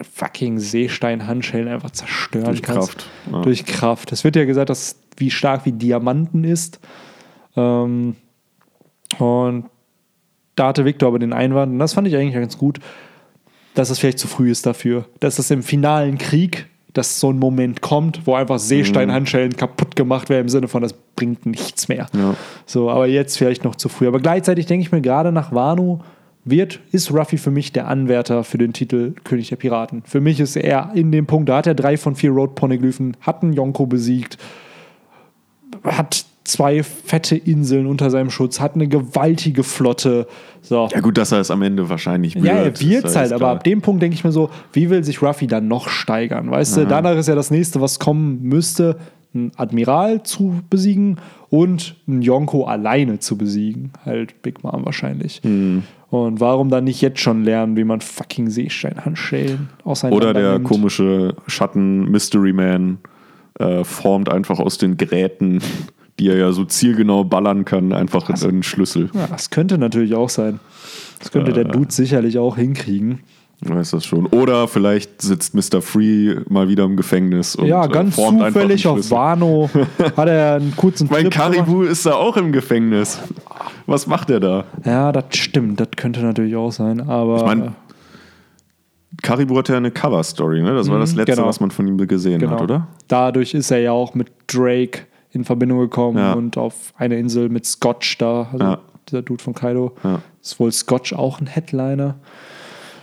fucking 0.00 0.58
Seestein-Handschellen 0.58 1.68
einfach 1.68 1.90
zerstören 1.90 2.46
Durch 2.46 2.62
kannst. 2.62 2.88
Kraft. 2.88 3.10
Ja. 3.30 3.42
Durch 3.42 3.66
Kraft. 3.66 4.12
Es 4.12 4.24
wird 4.24 4.36
ja 4.36 4.44
gesagt, 4.44 4.70
dass 4.70 4.96
wie 5.16 5.30
stark 5.30 5.66
wie 5.66 5.72
Diamanten 5.72 6.44
ist. 6.44 6.80
Ähm, 7.56 8.16
und 9.18 9.66
da 10.54 10.68
hatte 10.68 10.84
Victor 10.84 11.08
aber 11.08 11.18
den 11.18 11.32
Einwand, 11.32 11.72
und 11.72 11.78
das 11.78 11.92
fand 11.92 12.08
ich 12.08 12.16
eigentlich 12.16 12.34
ganz 12.34 12.56
gut, 12.56 12.80
dass 13.74 13.90
es 13.90 13.98
vielleicht 13.98 14.18
zu 14.18 14.26
früh 14.26 14.50
ist 14.50 14.66
dafür. 14.66 15.06
Dass 15.20 15.38
es 15.38 15.50
im 15.50 15.62
finalen 15.62 16.18
Krieg, 16.18 16.66
dass 16.98 17.20
so 17.20 17.32
ein 17.32 17.38
Moment 17.38 17.80
kommt, 17.80 18.26
wo 18.26 18.34
einfach 18.34 18.58
Seesteinhandschellen 18.58 19.56
kaputt 19.56 19.96
gemacht 19.96 20.28
werden, 20.28 20.42
im 20.42 20.48
Sinne 20.48 20.68
von, 20.68 20.82
das 20.82 20.92
bringt 20.92 21.46
nichts 21.46 21.88
mehr. 21.88 22.06
Ja. 22.12 22.34
So, 22.66 22.90
aber 22.90 23.06
jetzt 23.06 23.38
vielleicht 23.38 23.64
noch 23.64 23.76
zu 23.76 23.88
früh. 23.88 24.08
Aber 24.08 24.20
gleichzeitig 24.20 24.66
denke 24.66 24.82
ich 24.82 24.92
mir, 24.92 25.00
gerade 25.00 25.32
nach 25.32 25.52
Wano 25.52 26.00
wird, 26.44 26.80
ist 26.92 27.12
Ruffy 27.12 27.38
für 27.38 27.50
mich 27.50 27.72
der 27.72 27.88
Anwärter 27.88 28.44
für 28.44 28.58
den 28.58 28.72
Titel 28.72 29.14
König 29.24 29.48
der 29.48 29.56
Piraten. 29.56 30.02
Für 30.04 30.20
mich 30.20 30.40
ist 30.40 30.56
er 30.56 30.90
in 30.94 31.12
dem 31.12 31.26
Punkt, 31.26 31.48
da 31.48 31.58
hat 31.58 31.66
er 31.66 31.74
drei 31.74 31.96
von 31.96 32.16
vier 32.16 32.30
Road-Poneglyphen, 32.30 33.16
hat 33.20 33.42
einen 33.42 33.52
Yonko 33.52 33.86
besiegt, 33.86 34.38
hat 35.84 36.24
zwei 36.48 36.82
fette 36.82 37.36
Inseln 37.36 37.86
unter 37.86 38.10
seinem 38.10 38.30
Schutz, 38.30 38.60
hat 38.60 38.74
eine 38.74 38.88
gewaltige 38.88 39.62
Flotte. 39.62 40.26
So. 40.62 40.88
Ja, 40.92 41.00
gut, 41.00 41.18
dass 41.18 41.32
er 41.32 41.40
es 41.40 41.50
am 41.50 41.62
Ende 41.62 41.88
wahrscheinlich 41.88 42.34
wird. 42.34 42.44
Ja, 42.44 42.54
er 42.54 42.80
wird's 42.80 43.14
ja 43.14 43.20
halt, 43.20 43.32
aber 43.32 43.38
klar. 43.38 43.52
ab 43.56 43.64
dem 43.64 43.82
Punkt 43.82 44.02
denke 44.02 44.14
ich 44.14 44.24
mir 44.24 44.32
so, 44.32 44.50
wie 44.72 44.90
will 44.90 45.04
sich 45.04 45.22
Ruffy 45.22 45.46
dann 45.46 45.68
noch 45.68 45.88
steigern? 45.88 46.50
Weißt 46.50 46.76
du, 46.76 46.86
danach 46.86 47.16
ist 47.16 47.28
ja 47.28 47.34
das 47.34 47.50
nächste, 47.50 47.80
was 47.80 47.98
kommen 47.98 48.42
müsste, 48.42 48.96
ein 49.34 49.52
Admiral 49.56 50.22
zu 50.22 50.62
besiegen 50.70 51.16
und 51.50 51.96
ein 52.06 52.22
Yonko 52.22 52.64
alleine 52.64 53.18
zu 53.18 53.36
besiegen. 53.36 53.92
Halt 54.04 54.40
Big 54.42 54.62
Mom 54.64 54.84
wahrscheinlich. 54.84 55.42
Mhm. 55.44 55.82
Und 56.10 56.40
warum 56.40 56.70
dann 56.70 56.84
nicht 56.84 57.02
jetzt 57.02 57.20
schon 57.20 57.44
lernen, 57.44 57.76
wie 57.76 57.84
man 57.84 58.00
fucking 58.00 58.48
Seesteinhandschellen 58.48 59.68
auseinander 59.84 60.16
Oder 60.16 60.34
der 60.34 60.52
nimmt? 60.54 60.64
komische 60.64 61.34
Schatten 61.46 62.10
Mystery 62.10 62.54
Man 62.54 62.98
äh, 63.58 63.84
formt 63.84 64.30
einfach 64.30 64.58
aus 64.58 64.78
den 64.78 64.96
Geräten, 64.96 65.60
die 66.18 66.28
er 66.28 66.36
ja 66.36 66.52
so 66.52 66.64
zielgenau 66.64 67.24
ballern 67.24 67.64
kann, 67.64 67.92
einfach 67.92 68.28
einen 68.28 68.62
Schlüssel. 68.62 69.10
Ja, 69.14 69.26
das 69.26 69.50
könnte 69.50 69.78
natürlich 69.78 70.14
auch 70.14 70.28
sein. 70.28 70.60
Das 71.18 71.30
könnte 71.30 71.52
der 71.52 71.64
Dude 71.64 71.92
sicherlich 71.92 72.38
auch 72.38 72.56
hinkriegen. 72.56 73.20
Du 73.60 73.74
weißt 73.74 73.92
das 73.92 74.04
schon. 74.04 74.26
Oder 74.26 74.68
vielleicht 74.68 75.20
sitzt 75.20 75.54
Mr. 75.54 75.82
Free 75.82 76.36
mal 76.48 76.68
wieder 76.68 76.84
im 76.84 76.96
Gefängnis 76.96 77.56
und 77.56 77.66
ja, 77.66 77.84
äh, 77.84 77.88
ganz 77.88 78.16
einfach 78.16 78.48
zufällig 78.48 78.86
auf. 78.86 79.10
Wano 79.10 79.68
hat 80.16 80.28
er 80.28 80.54
einen 80.56 80.76
kurzen 80.76 81.08
Mein 81.10 81.24
Trip. 81.24 81.32
Karibu 81.32 81.82
ist 81.82 82.06
da 82.06 82.14
auch 82.14 82.36
im 82.36 82.52
Gefängnis. 82.52 83.18
Was 83.86 84.06
macht 84.06 84.30
er 84.30 84.38
da? 84.38 84.64
Ja, 84.84 85.10
das 85.10 85.36
stimmt. 85.36 85.80
Das 85.80 85.88
könnte 85.96 86.20
natürlich 86.20 86.54
auch 86.54 86.70
sein. 86.70 87.00
Aber 87.00 87.38
Ich 87.38 87.42
meine, 87.42 87.72
Karibu 89.22 89.56
hatte 89.58 89.72
ja 89.72 89.78
eine 89.78 89.90
Cover-Story, 89.90 90.62
ne? 90.62 90.74
Das 90.74 90.88
war 90.88 91.00
das 91.00 91.14
letzte, 91.14 91.34
genau. 91.34 91.48
was 91.48 91.58
man 91.58 91.72
von 91.72 91.88
ihm 91.88 91.96
gesehen 92.06 92.38
genau. 92.38 92.52
hat, 92.52 92.62
oder? 92.62 92.86
dadurch 93.08 93.54
ist 93.54 93.72
er 93.72 93.78
ja 93.78 93.90
auch 93.90 94.14
mit 94.14 94.28
Drake 94.46 95.00
in 95.32 95.44
Verbindung 95.44 95.78
gekommen 95.80 96.18
Ja. 96.18 96.32
und 96.32 96.56
auf 96.56 96.92
eine 96.96 97.18
Insel 97.18 97.48
mit 97.48 97.66
Scotch 97.66 98.18
da, 98.18 98.48
also 98.52 98.64
Ja. 98.64 98.78
dieser 99.08 99.22
Dude 99.22 99.42
von 99.42 99.54
Kaido. 99.54 99.94
Ja. 100.04 100.20
Ist 100.42 100.58
wohl 100.60 100.72
Scotch 100.72 101.12
auch 101.12 101.40
ein 101.40 101.46
Headliner? 101.46 102.16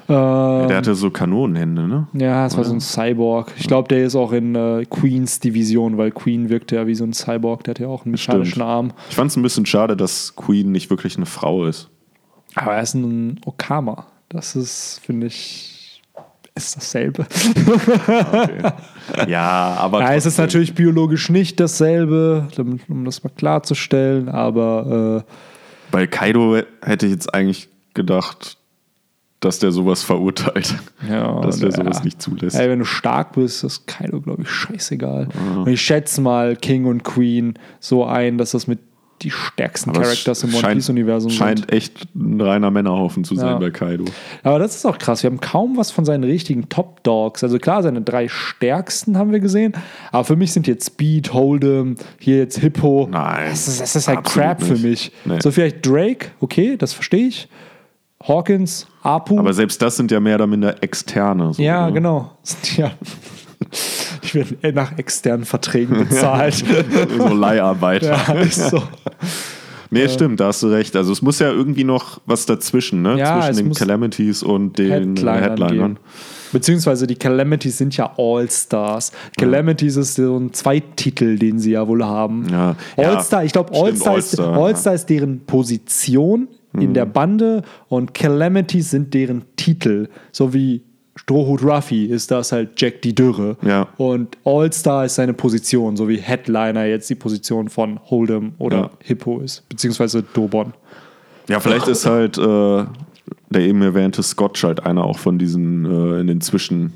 Äh, 0.07 0.11
Der 0.13 0.78
hatte 0.78 0.93
so 0.93 1.09
Kanonenhände, 1.09 1.88
ne? 1.88 2.07
ja, 2.13 2.45
es 2.45 2.55
war 2.55 2.63
so 2.63 2.73
ein 2.73 2.80
Cyborg. 2.80 3.51
Ich 3.57 3.67
glaube, 3.67 3.88
der 3.88 4.05
ist 4.05 4.15
auch 4.15 4.32
in 4.34 4.53
äh, 4.53 4.86
Queens 4.88 5.39
Division, 5.39 5.97
weil 5.97 6.11
Queen 6.11 6.49
wirkte 6.49 6.76
ja 6.76 6.86
wie 6.86 6.93
so 6.93 7.03
ein 7.03 7.13
Cyborg. 7.13 7.63
Der 7.63 7.71
hat 7.71 7.80
ja 7.80 7.88
auch 7.88 8.05
einen 8.05 8.11
mechanischen 8.11 8.51
Stimmt. 8.51 8.65
Arm. 8.65 8.91
Ich 9.09 9.15
fand 9.15 9.32
es 9.32 9.38
ein 9.38 9.41
bisschen 9.41 9.65
schade, 9.65 9.97
dass 9.97 10.36
Queen 10.36 10.71
nicht 10.71 10.91
wirklich 10.91 11.17
eine 11.17 11.26
Frau 11.26 11.65
ist. 11.65 11.89
Aber 12.53 12.76
er 12.76 12.84
ist 12.84 12.93
ein 12.93 13.39
Okama. 13.45 14.05
Das 14.30 14.55
ist, 14.55 15.01
finde 15.03 15.26
ich, 15.28 15.74
ist 16.55 16.77
dasselbe. 16.77 17.25
Ja, 19.27 19.75
aber. 19.79 20.01
Ja, 20.01 20.13
es 20.15 20.25
ist 20.25 20.37
natürlich 20.37 20.73
biologisch 20.73 21.29
nicht 21.29 21.59
dasselbe, 21.59 22.47
um, 22.57 23.05
das 23.05 23.23
mal 23.23 23.29
klarzustellen, 23.35 24.29
aber 24.29 25.23
äh, 25.27 25.31
Bei 25.91 26.07
Kaido 26.07 26.57
hätte 26.81 27.05
ich 27.05 27.11
jetzt 27.11 27.33
eigentlich 27.33 27.69
gedacht, 27.93 28.57
dass 29.39 29.59
der 29.59 29.71
sowas 29.71 30.01
verurteilt. 30.01 30.75
Ja, 31.07 31.39
dass 31.41 31.59
der 31.59 31.69
ja. 31.69 31.75
sowas 31.75 32.03
nicht 32.03 32.21
zulässt. 32.21 32.57
Ey, 32.57 32.69
wenn 32.69 32.79
du 32.79 32.85
stark 32.85 33.33
bist, 33.33 33.63
ist 33.63 33.85
Kaido, 33.85 34.21
glaube 34.21 34.41
ich, 34.41 34.49
scheißegal. 34.49 35.27
Und 35.57 35.67
ich 35.67 35.81
schätze 35.81 36.21
mal 36.21 36.55
King 36.55 36.85
und 36.85 37.03
Queen 37.03 37.59
so 37.79 38.05
ein, 38.05 38.37
dass 38.37 38.51
das 38.51 38.65
mit 38.65 38.79
die 39.22 39.32
stärksten 39.32 39.91
Aber 39.91 40.01
Characters 40.01 40.43
im 40.43 40.49
One 40.51 40.59
scheint- 40.59 40.74
Piece-Universum 40.76 41.30
sind. 41.32 41.38
Scheint 41.39 41.72
echt 41.72 42.13
ein 42.16 42.39
reiner 42.41 42.70
Männerhaufen 42.70 43.24
zu 43.24 43.36
sein 43.36 43.47
Ja. 43.47 43.57
bei 43.57 43.72
Kaido. 43.72 44.03
Aber 44.43 44.59
das 44.59 44.76
ist 44.76 44.86
auch 44.86 44.97
krass. 44.97 45.24
Wir 45.24 45.30
haben 45.30 45.39
kaum 45.39 45.78
was 45.78 45.89
von 45.91 46.03
seinen 46.05 46.24
richtigen 46.26 46.68
Top-Dogs. 46.70 47.43
Also 47.43 47.57
klar, 47.57 47.82
seine 47.82 48.01
drei 48.01 48.28
stärksten 48.28 49.18
haben 49.18 49.32
wir 49.32 49.39
gesehen. 49.39 49.74
Aber 50.11 50.26
für 50.26 50.36
mich 50.36 50.51
sind 50.51 50.68
jetzt 50.68 50.86
Speed, 50.88 51.32
Hold'em, 51.32 51.95
hier 52.20 52.38
jetzt 52.39 52.59
Hippo. 52.59 53.07
Nein, 53.09 53.47
Das 53.49 53.68
ist, 53.68 53.82
das 53.82 53.95
ist 53.95 54.07
halt 54.07 54.24
Crap 54.26 54.61
für 54.61 54.78
mich. 54.78 55.11
Nee. 55.24 55.39
So 55.41 55.49
vielleicht 55.51 55.86
Drake, 55.86 56.28
okay, 56.41 56.76
das 56.78 56.93
verstehe 56.93 57.28
ich. 57.28 57.47
Hawkins, 58.28 58.88
Apu. 59.03 59.38
Aber 59.39 59.53
selbst 59.53 59.82
das 59.82 59.97
sind 59.97 60.09
ja 60.11 60.20
mehr 60.20 60.36
oder 60.36 60.47
minder 60.47 60.82
externe. 60.84 61.53
So, 61.53 61.61
Ja, 61.61 61.88
ne? 61.88 61.93
genau. 61.93 62.32
Ja. 62.76 62.91
Ich 64.26 64.36
werde 64.36 64.73
nach 64.73 64.97
externen 64.97 65.45
Verträgen 65.45 65.97
bezahlt. 66.07 66.63
So 67.17 67.28
Leiharbeiter. 67.34 68.07
ja, 68.28 68.34
ist 68.41 68.69
so. 68.69 68.82
Nee, 69.91 70.09
stimmt, 70.09 70.39
da 70.39 70.47
hast 70.47 70.63
du 70.63 70.67
recht. 70.67 70.95
Also 70.95 71.11
es 71.11 71.21
muss 71.21 71.39
ja 71.39 71.49
irgendwie 71.51 71.84
noch 71.84 72.19
was 72.26 72.45
dazwischen, 72.45 73.01
ne? 73.01 73.17
Ja, 73.17 73.41
Zwischen 73.41 73.65
den 73.69 73.73
Calamities 73.73 74.43
und 74.43 74.78
den 74.78 74.91
Headlinern 74.91 75.39
Headlinern. 75.39 75.71
geben. 75.71 75.97
Beziehungsweise 76.51 77.05
die 77.07 77.15
Calamities 77.15 77.78
sind 77.78 77.95
ja 77.97 78.13
All-Stars. 78.17 79.11
Calamities 79.38 79.95
ist 79.97 80.15
so 80.15 80.38
ein 80.38 80.53
Zweititel, 80.53 81.38
den 81.38 81.59
sie 81.59 81.71
ja 81.71 81.88
wohl 81.88 82.03
haben. 82.03 82.47
Ja. 82.49 82.76
Ja, 82.97 83.11
All-Star, 83.11 83.43
ich 83.43 83.51
glaube, 83.51 83.73
All-Star 83.73 84.17
ist, 84.17 84.39
All-Star, 84.39 84.51
ja. 84.57 84.63
All-Star 84.65 84.93
ist 84.93 85.05
deren 85.09 85.45
Position 85.45 86.47
in 86.78 86.93
der 86.93 87.05
Bande 87.05 87.61
und 87.88 88.13
Calamities 88.13 88.91
sind 88.91 89.13
deren 89.13 89.45
Titel. 89.55 90.09
So 90.34 90.53
wie 90.53 90.82
Strohhut 91.18 91.63
Ruffy 91.63 92.05
ist 92.05 92.30
das 92.32 92.51
halt 92.51 92.80
Jack 92.82 93.01
die 93.01 93.16
Dürre. 93.16 93.55
Ja. 93.61 93.88
Und 93.97 94.38
All-Star 94.43 95.05
ist 95.05 95.16
seine 95.16 95.34
Position, 95.34 95.95
so 95.95 96.09
wie 96.09 96.18
Headliner 96.18 96.86
jetzt 96.86 97.09
die 97.09 97.16
Position 97.16 97.70
von 97.70 97.99
Hold'em 98.09 98.51
oder 98.57 98.78
Ja. 98.78 98.89
Hippo 99.01 99.39
ist. 99.39 99.68
Beziehungsweise 99.70 100.24
Dobon. 100.34 100.74
Ja, 101.47 101.59
vielleicht 101.59 101.88
ist 101.88 102.05
halt 102.05 102.38
äh, 102.38 102.84
der 103.49 103.61
eben 103.61 103.82
erwähnte 103.82 104.24
Scotch 104.24 104.63
halt 104.63 104.84
einer 104.86 105.05
auch 105.05 105.18
von 105.20 105.38
diesen 105.39 105.86
äh, 105.86 106.20
in 106.20 106.28
den 106.28 106.41
Zwischen, 106.41 106.91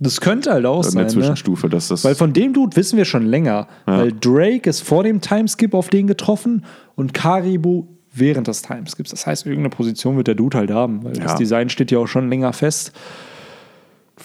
Das 0.00 0.20
könnte 0.20 0.52
halt 0.52 0.66
auch 0.66 0.84
in 0.84 0.90
sein. 0.90 0.94
der 0.96 1.04
Ne? 1.06 1.10
Zwischenstufe, 1.12 1.68
dass 1.70 1.88
das. 1.88 2.04
Weil 2.04 2.14
von 2.14 2.32
dem 2.34 2.52
Dude 2.52 2.76
wissen 2.76 2.98
wir 2.98 3.04
schon 3.06 3.24
länger. 3.24 3.68
Weil 3.86 4.12
Drake 4.12 4.68
ist 4.68 4.82
vor 4.82 5.02
dem 5.02 5.20
Timeskip 5.22 5.72
auf 5.72 5.88
den 5.88 6.06
getroffen 6.06 6.64
und 6.94 7.14
Karibu 7.14 7.86
während 8.12 8.48
des 8.48 8.60
Timeskips. 8.62 9.10
Das 9.10 9.26
heißt, 9.26 9.46
irgendeine 9.46 9.70
Position 9.70 10.16
wird 10.18 10.26
der 10.26 10.34
Dude 10.34 10.58
halt 10.58 10.70
haben, 10.70 11.02
weil 11.04 11.12
das 11.14 11.32
Ja. 11.32 11.38
Design 11.38 11.68
steht 11.70 11.90
ja 11.90 11.98
auch 11.98 12.06
schon 12.06 12.28
länger 12.28 12.52
fest. 12.52 12.92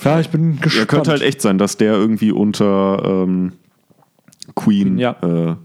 Ja, 0.04 0.20
ich 0.20 0.30
bin 0.30 0.56
ja, 0.56 0.62
gespannt. 0.62 0.88
könnte 0.88 1.12
halt 1.12 1.22
echt 1.22 1.42
sein, 1.42 1.58
dass 1.58 1.78
der 1.78 1.94
irgendwie 1.94 2.32
unter 2.32 3.04
ähm, 3.04 3.54
Queen. 4.56 4.98
Ja. 4.98 5.16
Äh, 5.22 5.56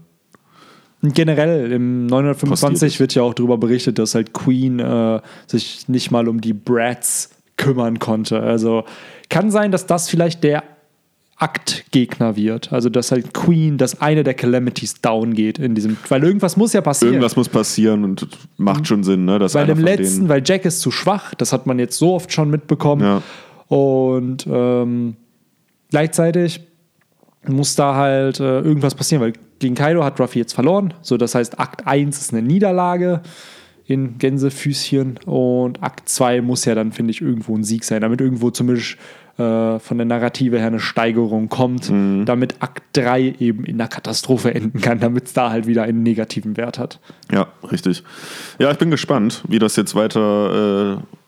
Generell 1.01 1.71
im 1.71 2.07
Postiert 2.07 2.11
925 2.11 2.93
ist. 2.93 2.99
wird 2.99 3.15
ja 3.15 3.21
auch 3.21 3.33
darüber 3.33 3.57
berichtet, 3.57 3.99
dass 3.99 4.15
halt 4.15 4.33
Queen 4.33 4.79
äh, 4.79 5.21
sich 5.45 5.87
nicht 5.87 6.11
mal 6.11 6.27
um 6.27 6.41
die 6.41 6.53
Brats 6.53 7.29
kümmern 7.55 7.99
konnte. 7.99 8.41
Also 8.41 8.83
kann 9.29 9.51
sein, 9.51 9.71
dass 9.71 9.85
das 9.85 10.09
vielleicht 10.09 10.43
der 10.43 10.63
Aktgegner 11.39 12.35
wird. 12.35 12.73
Also 12.73 12.89
dass 12.89 13.11
halt 13.11 13.33
Queen, 13.33 13.77
dass 13.77 14.01
eine 14.01 14.23
der 14.23 14.33
Calamities 14.33 15.01
down 15.01 15.35
geht 15.35 15.59
in 15.59 15.75
diesem, 15.75 15.97
weil 16.09 16.23
irgendwas 16.23 16.57
muss 16.57 16.73
ja 16.73 16.81
passieren. 16.81 17.13
Irgendwas 17.13 17.35
muss 17.35 17.47
passieren 17.47 18.03
und 18.03 18.27
macht 18.57 18.87
schon 18.87 19.03
Sinn, 19.03 19.25
ne? 19.25 19.37
Dass 19.37 19.53
weil 19.53 19.69
im 19.69 19.79
letzten, 19.79 20.29
weil 20.29 20.41
Jack 20.43 20.65
ist 20.65 20.81
zu 20.81 20.89
schwach, 20.89 21.35
das 21.35 21.53
hat 21.53 21.67
man 21.67 21.77
jetzt 21.77 21.97
so 21.97 22.15
oft 22.15 22.33
schon 22.33 22.49
mitbekommen. 22.49 23.03
Ja. 23.03 23.21
Und 23.67 24.47
ähm, 24.49 25.15
gleichzeitig 25.89 26.61
muss 27.45 27.75
da 27.75 27.95
halt 27.95 28.39
äh, 28.39 28.59
irgendwas 28.59 28.95
passieren, 28.95 29.21
weil 29.21 29.33
gegen 29.59 29.75
Kaido 29.75 30.03
hat 30.03 30.19
Ruffy 30.19 30.39
jetzt 30.39 30.53
verloren. 30.53 30.93
So, 31.01 31.17
das 31.17 31.35
heißt, 31.35 31.59
Akt 31.59 31.87
1 31.87 32.19
ist 32.19 32.33
eine 32.33 32.41
Niederlage 32.41 33.21
in 33.85 34.17
Gänsefüßchen 34.17 35.19
und 35.25 35.81
Akt 35.81 36.09
2 36.09 36.41
muss 36.41 36.65
ja 36.65 36.75
dann, 36.75 36.91
finde 36.91 37.11
ich, 37.11 37.21
irgendwo 37.21 37.55
ein 37.55 37.63
Sieg 37.63 37.85
sein, 37.85 38.01
damit 38.01 38.19
irgendwo 38.19 38.51
zumindest 38.51 38.97
äh, 39.37 39.79
von 39.79 39.97
der 39.97 40.05
Narrative 40.05 40.57
her 40.59 40.67
eine 40.67 40.79
Steigerung 40.79 41.47
kommt, 41.47 41.89
damit 42.25 42.61
Akt 42.61 42.83
3 42.93 43.35
eben 43.39 43.63
in 43.65 43.79
einer 43.79 43.87
Katastrophe 43.87 44.53
enden 44.53 44.81
kann, 44.81 44.99
damit 44.99 45.27
es 45.27 45.33
da 45.33 45.51
halt 45.51 45.67
wieder 45.67 45.83
einen 45.83 46.03
negativen 46.03 46.57
Wert 46.57 46.79
hat. 46.79 46.99
Ja, 47.31 47.47
richtig. 47.71 48.03
Ja, 48.59 48.71
ich 48.71 48.77
bin 48.77 48.91
gespannt, 48.91 49.43
wie 49.47 49.59
das 49.59 49.77
jetzt 49.77 49.95
weiter 49.95 50.97
äh, 50.97 51.26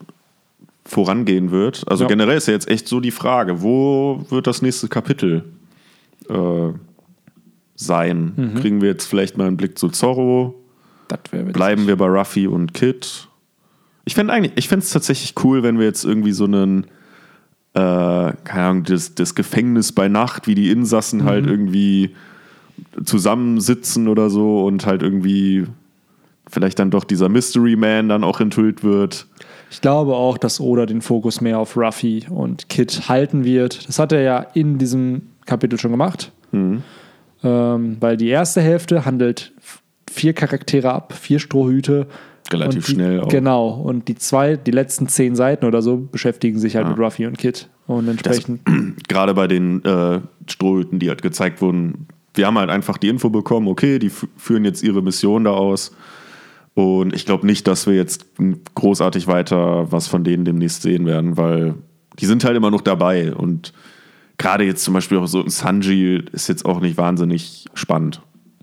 vorangehen 0.90 1.52
wird. 1.52 1.84
Also 1.88 2.04
Ja. 2.06 2.08
generell 2.08 2.38
ist 2.38 2.48
ja 2.48 2.54
jetzt 2.54 2.68
echt 2.68 2.88
so 2.88 3.00
die 3.00 3.12
Frage, 3.12 3.62
wo 3.62 4.26
wird 4.30 4.48
das 4.48 4.62
nächste 4.64 4.88
Kapitel 4.88 5.44
äh, 6.30 6.70
sein? 7.76 8.34
Mhm. 8.36 8.56
Kriegen 8.56 8.82
wir 8.82 8.90
jetzt 8.90 9.06
vielleicht 9.06 9.38
mal 9.38 9.48
einen 9.48 9.56
Blick 9.58 9.78
zu 9.78 9.90
Zorro? 9.90 10.56
Bleiben 11.54 11.88
wir 11.88 11.96
bei 11.96 12.06
Ruffy 12.08 12.48
und 12.48 12.74
Kid? 12.74 13.28
Ich 14.06 14.16
fände 14.16 14.34
eigentlich, 14.34 14.54
ich 14.56 14.68
fände 14.68 14.84
es 14.84 14.92
tatsächlich 14.92 15.34
cool, 15.44 15.62
wenn 15.64 15.78
wir 15.78 15.86
jetzt 15.86 16.04
irgendwie 16.06 16.32
so 16.32 16.46
einen, 16.46 16.86
äh, 17.74 17.80
keine 18.44 18.64
Ahnung, 18.64 18.84
das, 18.84 19.14
das 19.16 19.36
Gefängnis 19.36 19.92
bei 19.92 20.08
Nacht, 20.08 20.48
wie 20.48 20.56
die 20.56 20.70
Insassen 20.72 21.24
halt 21.26 21.46
Mhm. 21.46 21.52
irgendwie 21.52 22.16
zusammensitzen 23.06 24.08
oder 24.08 24.30
so 24.30 24.66
und 24.66 24.86
halt 24.86 25.04
irgendwie 25.04 25.66
vielleicht 26.50 26.80
dann 26.80 26.90
doch 26.92 27.04
dieser 27.04 27.30
Mystery 27.30 27.76
Man 27.76 28.10
dann 28.10 28.24
auch 28.24 28.40
enthüllt 28.40 28.84
wird. 28.84 29.28
Ich 29.72 29.82
glaube 29.82 30.16
auch, 30.16 30.38
dass 30.38 30.60
Oda 30.60 30.86
den 30.86 31.02
Fokus 31.02 31.42
mehr 31.42 31.60
auf 31.60 31.78
Ruffy 31.78 32.26
und 32.30 32.70
Kid 32.70 33.08
halten 33.10 33.44
wird. 33.44 33.88
Das 33.88 34.00
hat 34.00 34.12
er 34.12 34.22
ja 34.22 34.40
in 34.54 34.78
diesem 34.78 35.24
Kapitel 35.46 35.80
schon 35.80 35.92
gemacht. 35.92 36.32
Mhm. 36.52 36.84
Ähm, 37.44 37.98
weil 38.00 38.18
die 38.18 38.28
erste 38.30 38.62
Hälfte 38.62 39.06
handelt 39.06 39.54
vier 40.10 40.34
Charaktere 40.34 40.92
ab, 40.92 41.14
vier 41.14 41.40
Strohhüte. 41.40 42.08
Relativ 42.52 42.88
die, 42.88 42.94
schnell 42.94 43.22
auch. 43.22 43.28
Genau. 43.28 43.70
Und 43.70 44.08
die 44.08 44.16
zwei, 44.16 44.56
die 44.58 44.72
letzten 44.72 45.08
zehn 45.08 45.36
Seiten 45.36 45.66
oder 45.66 45.82
so 45.84 45.98
beschäftigen 45.98 46.58
sich 46.58 46.76
halt 46.76 46.86
Ja. 46.88 46.92
mit 46.92 47.00
Ruffy 47.00 47.28
und 47.28 47.38
Kid. 47.38 47.70
Und 47.86 48.08
entsprechend. 48.08 48.62
Gerade 49.08 49.34
bei 49.36 49.48
den 49.48 49.84
äh, 49.86 50.20
Strohhüten, 50.48 50.98
die 51.00 51.10
halt 51.10 51.22
gezeigt 51.22 51.62
wurden, 51.62 52.08
wir 52.34 52.48
haben 52.48 52.58
halt 52.58 52.70
einfach 52.70 52.98
die 52.98 53.10
Info 53.10 53.30
bekommen, 53.30 53.68
okay, 53.68 54.00
die 54.00 54.10
fü- 54.10 54.28
führen 54.36 54.66
jetzt 54.66 54.84
ihre 54.84 55.02
Mission 55.02 55.44
da 55.44 55.52
aus. 55.52 55.96
Und 56.80 57.14
ich 57.14 57.26
glaube 57.26 57.46
nicht, 57.46 57.68
dass 57.68 57.88
wir 57.88 57.96
jetzt 57.96 58.26
großartig 58.76 59.28
weiter 59.28 59.92
was 59.92 60.08
von 60.08 60.24
denen 60.24 60.46
demnächst 60.46 60.82
sehen 60.82 61.06
werden, 61.06 61.36
weil 61.36 61.76
die 62.20 62.26
sind 62.26 62.44
halt 62.46 62.56
immer 62.56 62.72
noch 62.72 62.82
dabei. 62.82 63.34
Und 63.34 63.74
gerade 64.38 64.64
jetzt 64.64 64.84
zum 64.86 64.94
Beispiel 64.94 65.18
auch 65.18 65.28
so 65.28 65.42
ein 65.44 65.50
Sanji 65.50 66.24
ist 66.32 66.48
jetzt 66.48 66.66
auch 66.66 66.80
nicht 66.80 66.98
wahnsinnig 66.98 67.66
spannend. 67.74 68.22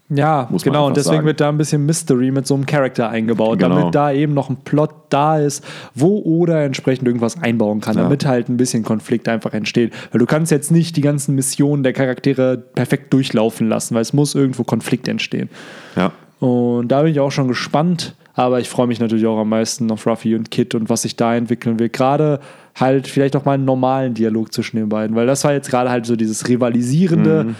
Ja, 0.08 0.46
Muss 0.50 0.64
man 0.64 0.72
genau. 0.72 0.86
Und 0.86 0.96
deswegen 0.96 1.16
sagen. 1.16 1.26
wird 1.26 1.40
da 1.40 1.48
ein 1.48 1.58
bisschen 1.58 1.84
Mystery 1.84 2.30
mit 2.30 2.46
so 2.46 2.54
einem 2.54 2.64
Charakter 2.64 3.08
eingebaut, 3.10 3.58
Genau. 3.58 3.74
damit 3.80 3.94
da 3.94 4.12
eben 4.12 4.34
noch 4.34 4.48
ein 4.48 4.56
Plot 4.64 4.94
da 5.10 5.38
ist, 5.38 5.64
wo 5.96 6.22
Oda 6.24 6.62
entsprechend 6.62 7.08
irgendwas 7.08 7.42
einbauen 7.42 7.80
kann, 7.80 7.96
Ja. 7.96 8.04
damit 8.04 8.24
halt 8.24 8.48
ein 8.48 8.56
bisschen 8.56 8.84
Konflikt 8.84 9.28
einfach 9.28 9.52
entsteht. 9.52 9.92
Weil 10.12 10.20
du 10.20 10.26
kannst 10.26 10.52
jetzt 10.52 10.70
nicht 10.70 10.96
die 10.96 11.00
ganzen 11.00 11.34
Missionen 11.34 11.82
der 11.82 11.92
Charaktere 11.92 12.56
perfekt 12.56 13.12
durchlaufen 13.12 13.68
lassen, 13.68 13.94
weil 13.96 14.02
es 14.02 14.12
muss 14.12 14.34
irgendwo 14.36 14.62
Konflikt 14.62 15.08
entstehen. 15.08 15.50
Ja. 15.96 16.12
Und 16.41 16.89
da 16.89 17.03
bin 17.03 17.12
ich 17.12 17.20
auch 17.20 17.30
schon 17.32 17.49
gespannt. 17.49 18.14
Aber 18.34 18.61
ich 18.61 18.68
freue 18.68 18.87
mich 18.87 19.01
natürlich 19.01 19.26
auch 19.26 19.39
am 19.39 19.49
meisten 19.49 19.91
auf 19.91 20.07
Ruffy 20.07 20.34
und 20.34 20.51
Kid 20.51 20.74
und 20.74 20.91
was 20.91 21.03
sich 21.03 21.16
da 21.16 21.34
entwickeln 21.34 21.78
will. 21.78 21.89
Gerade 21.89 22.41
halt 22.74 23.07
vielleicht 23.09 23.34
auch 23.34 23.47
mal 23.47 23.53
einen 23.53 23.64
normalen 23.64 24.12
Dialog 24.12 24.53
zwischen 24.53 24.76
den 24.76 24.91
beiden, 24.91 25.16
weil 25.16 25.26
das 25.26 25.43
war 25.45 25.55
jetzt 25.55 25.70
gerade 25.70 25.89
halt 25.89 26.05
so 26.05 26.16
dieses 26.16 26.47
Rivalisierende 26.47 27.45
Mhm. 27.45 27.55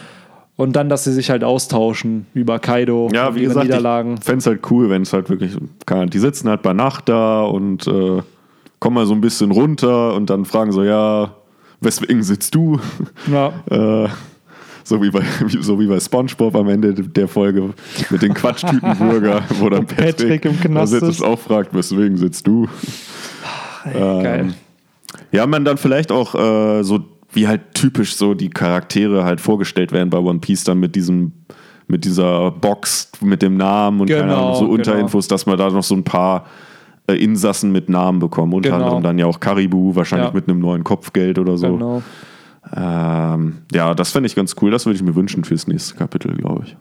und 0.57 0.77
dann, 0.77 0.91
dass 0.91 1.05
sie 1.05 1.13
sich 1.15 1.31
halt 1.31 1.43
austauschen 1.45 2.27
über 2.35 2.59
Kaido 2.59 3.09
Ja, 3.15 3.29
und 3.29 3.37
wie 3.37 3.41
ihre 3.41 3.49
gesagt, 3.49 3.65
Niederlagen. 3.69 4.17
ich 4.19 4.25
fände 4.25 4.41
es 4.41 4.47
halt 4.47 4.71
cool, 4.71 4.91
wenn 4.91 5.01
es 5.01 5.15
halt 5.15 5.31
wirklich, 5.31 5.57
die 6.13 6.19
sitzen 6.19 6.51
halt 6.51 6.61
bei 6.61 6.75
Nacht 6.75 7.09
da 7.09 7.45
und 7.45 7.87
äh, 7.87 8.21
kommen 8.79 8.95
mal 8.97 9.07
so 9.07 9.15
ein 9.15 9.23
bisschen 9.23 9.53
runter 9.53 10.13
und 10.13 10.29
dann 10.29 10.45
fragen 10.45 10.73
so, 10.73 10.85
ja, 10.85 11.31
weswegen 11.81 12.23
sitzt 12.23 12.55
du? 12.55 12.79
Ja. 13.33 13.55
Äh, 13.71 14.09
so, 14.87 15.03
wie 15.03 15.11
bei, 15.11 15.23
so 15.61 15.79
wie 15.81 15.87
bei 15.87 15.99
Spongebob 16.01 16.55
am 16.57 16.69
Ende 16.69 16.95
der 16.95 17.27
Folge 17.29 17.75
mit 18.11 18.23
den 18.23 18.33
Quatschtütenburger, 18.35 19.43
wo 19.59 19.69
dann 19.69 19.87
Patrick, 19.87 20.43
Patrick 20.43 20.45
im 20.45 20.61
Knast 20.61 20.93
sitzt 20.93 21.09
ist. 21.09 21.23
auch 21.23 21.39
fragt, 21.39 21.75
weswegen 21.75 22.17
sitzt 22.17 22.47
du? 22.47 22.69
Geil. 23.85 24.41
Ähm, 24.41 24.55
Ja, 25.33 25.47
man 25.47 25.65
dann 25.65 25.77
vielleicht 25.77 26.13
auch 26.13 26.35
äh, 26.35 26.83
so, 26.83 27.01
wie 27.33 27.47
halt 27.49 27.75
typisch 27.75 28.17
so 28.17 28.35
die 28.35 28.49
Charaktere 28.51 29.25
halt 29.25 29.41
vorgestellt 29.41 29.93
werden 29.93 30.11
bei 30.11 30.19
One 30.19 30.39
Piece, 30.41 30.65
dann 30.65 30.79
mit 30.79 30.95
diesem, 30.95 31.33
mit 31.89 32.05
dieser 32.05 32.51
Box, 32.51 33.11
mit 33.21 33.43
dem 33.43 33.57
Namen 33.57 34.01
und 34.01 34.07
Genau, 34.07 34.23
Ahnung, 34.23 34.55
so 34.55 34.61
genau. 34.63 34.73
Unterinfos, 34.75 35.29
dass 35.29 35.47
man 35.47 35.59
da 35.59 35.71
noch 35.71 35.83
so 35.85 35.95
ein 35.95 36.05
paar 36.05 36.47
äh, 37.09 37.15
Insassen 37.15 37.71
mit 37.73 37.89
Namen 37.89 38.19
bekommen. 38.19 38.53
Unter 38.53 38.71
Genau. 38.71 38.85
anderem 38.85 39.03
dann 39.03 39.19
ja 39.19 39.27
auch 39.27 39.39
Karibu, 39.41 39.95
wahrscheinlich 39.95 40.29
Ja. 40.29 40.35
mit 40.35 40.49
einem 40.49 40.59
neuen 40.61 40.83
Kopfgeld 40.85 41.39
oder 41.39 41.57
so. 41.57 41.73
Genau. 41.75 42.03
Ähm, 42.75 43.59
ja, 43.73 43.95
das 43.95 44.11
fände 44.13 44.27
ich 44.27 44.35
ganz 44.35 44.55
cool. 44.61 44.71
Das 44.71 44.87
würde 44.87 44.97
ich 44.97 45.03
mir 45.03 45.15
wünschen 45.15 45.45
fürs 45.45 45.67
nächste 45.67 45.95
Kapitel, 45.95 46.35
glaube 46.37 46.65
ich. 46.67 46.77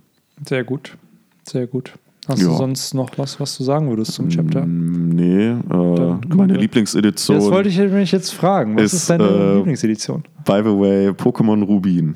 Sehr 0.48 0.64
gut. 0.64 0.98
Sehr 1.44 1.68
gut. 1.68 1.94
Hast 2.28 2.42
Ja. 2.42 2.48
du 2.48 2.56
sonst 2.56 2.94
noch 2.96 3.12
was, 3.18 3.40
was 3.40 3.56
du 3.58 3.64
sagen 3.64 3.88
würdest 3.90 4.14
zum 4.14 4.30
Chapter? 4.30 4.66
Mm, 4.66 5.10
Nee, 5.10 5.50
äh, 5.50 6.36
meine 6.36 6.56
Lieblingsedition. 6.58 7.38
Das 7.38 7.52
wollte 7.52 7.70
ich 7.70 7.78
mich 7.78 8.12
jetzt 8.12 8.32
fragen. 8.34 8.76
Was 8.76 8.86
ist, 8.86 8.94
ist, 8.94 9.10
deine 9.12 9.24
äh, 9.26 9.56
Lieblingsedition? 9.58 10.24
by 10.44 10.62
the 10.64 10.70
way, 10.72 11.10
Pokémon 11.10 11.64
Rubin. 11.64 12.16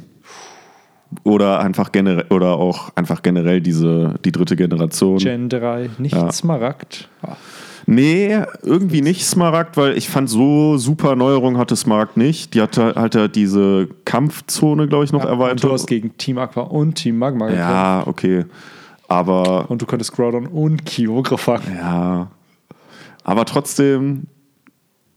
Oder 1.23 1.59
einfach 1.59 1.91
generell 1.91 2.25
oder 2.29 2.53
auch 2.57 2.89
einfach 2.95 3.21
generell 3.23 3.61
diese 3.61 4.15
die 4.25 4.31
dritte 4.31 4.55
Generation. 4.55 5.17
Gen 5.17 5.49
3, 5.49 5.89
nicht 5.97 6.13
Ja. 6.15 6.31
Smaragd. 6.31 7.07
Ah, 7.23 7.35
Nee, 7.91 8.39
irgendwie 8.61 9.01
nicht 9.01 9.25
Smaragd, 9.25 9.75
weil 9.75 9.97
ich 9.97 10.09
fand, 10.09 10.29
so 10.29 10.77
super 10.77 11.15
Neuerung 11.15 11.57
hatte 11.57 11.75
Smaragd 11.75 12.17
nicht. 12.17 12.53
Die 12.53 12.61
hatte 12.61 12.93
halt 12.95 13.15
ja 13.15 13.27
diese 13.27 13.87
Kampfzone, 14.05 14.87
glaube 14.87 15.05
ich, 15.05 15.11
noch 15.11 15.23
Ja, 15.23 15.31
und 15.31 15.39
erweitert. 15.39 15.63
du 15.63 15.71
hast 15.71 15.87
gegen 15.87 16.15
Team 16.17 16.37
Aqua 16.37 16.61
und 16.63 16.93
Team 16.95 17.17
Magma 17.17 17.47
gekämpft. 17.47 17.67
ja, 17.69 18.03
okay. 18.05 18.45
Aber 19.07 19.71
Und 19.71 19.81
du 19.81 19.87
konntest 19.87 20.11
Groudon 20.13 20.45
und 20.45 20.85
Kyogre 20.85 21.37
fangen. 21.39 21.77
ja. 21.81 22.27
Aber 23.23 23.45
trotzdem, 23.45 24.27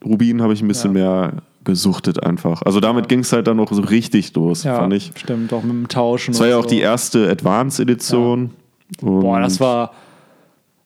Rubin 0.05 0.41
habe 0.43 0.53
ich 0.55 0.63
ein 0.63 0.69
bisschen 0.69 0.93
mehr 0.95 1.35
gesuchtet 1.65 2.23
einfach. 2.25 2.63
Also 2.63 2.81
damit 2.81 3.09
ging 3.09 3.21
es 3.21 3.33
halt 3.33 3.47
dann 3.47 3.59
noch 3.59 3.73
so 3.73 3.83
richtig 3.83 4.35
los, 4.35 4.65
Ja, 4.65 4.77
fand 4.77 4.95
ich. 4.95 5.13
stimmt, 5.17 5.53
auch 5.53 5.63
mit 5.63 5.73
dem 5.73 5.89
Tauschen. 5.89 6.33
Das 6.33 6.41
war 6.41 6.47
und 6.47 6.51
ja 6.53 6.59
auch 6.59 6.63
so. 6.65 6.69
die 6.71 6.81
erste 6.81 7.29
Advance-Edition. 7.31 8.51
Boah, 9.01 9.37
Und- 9.37 9.43
das 9.43 9.61
war 9.61 9.93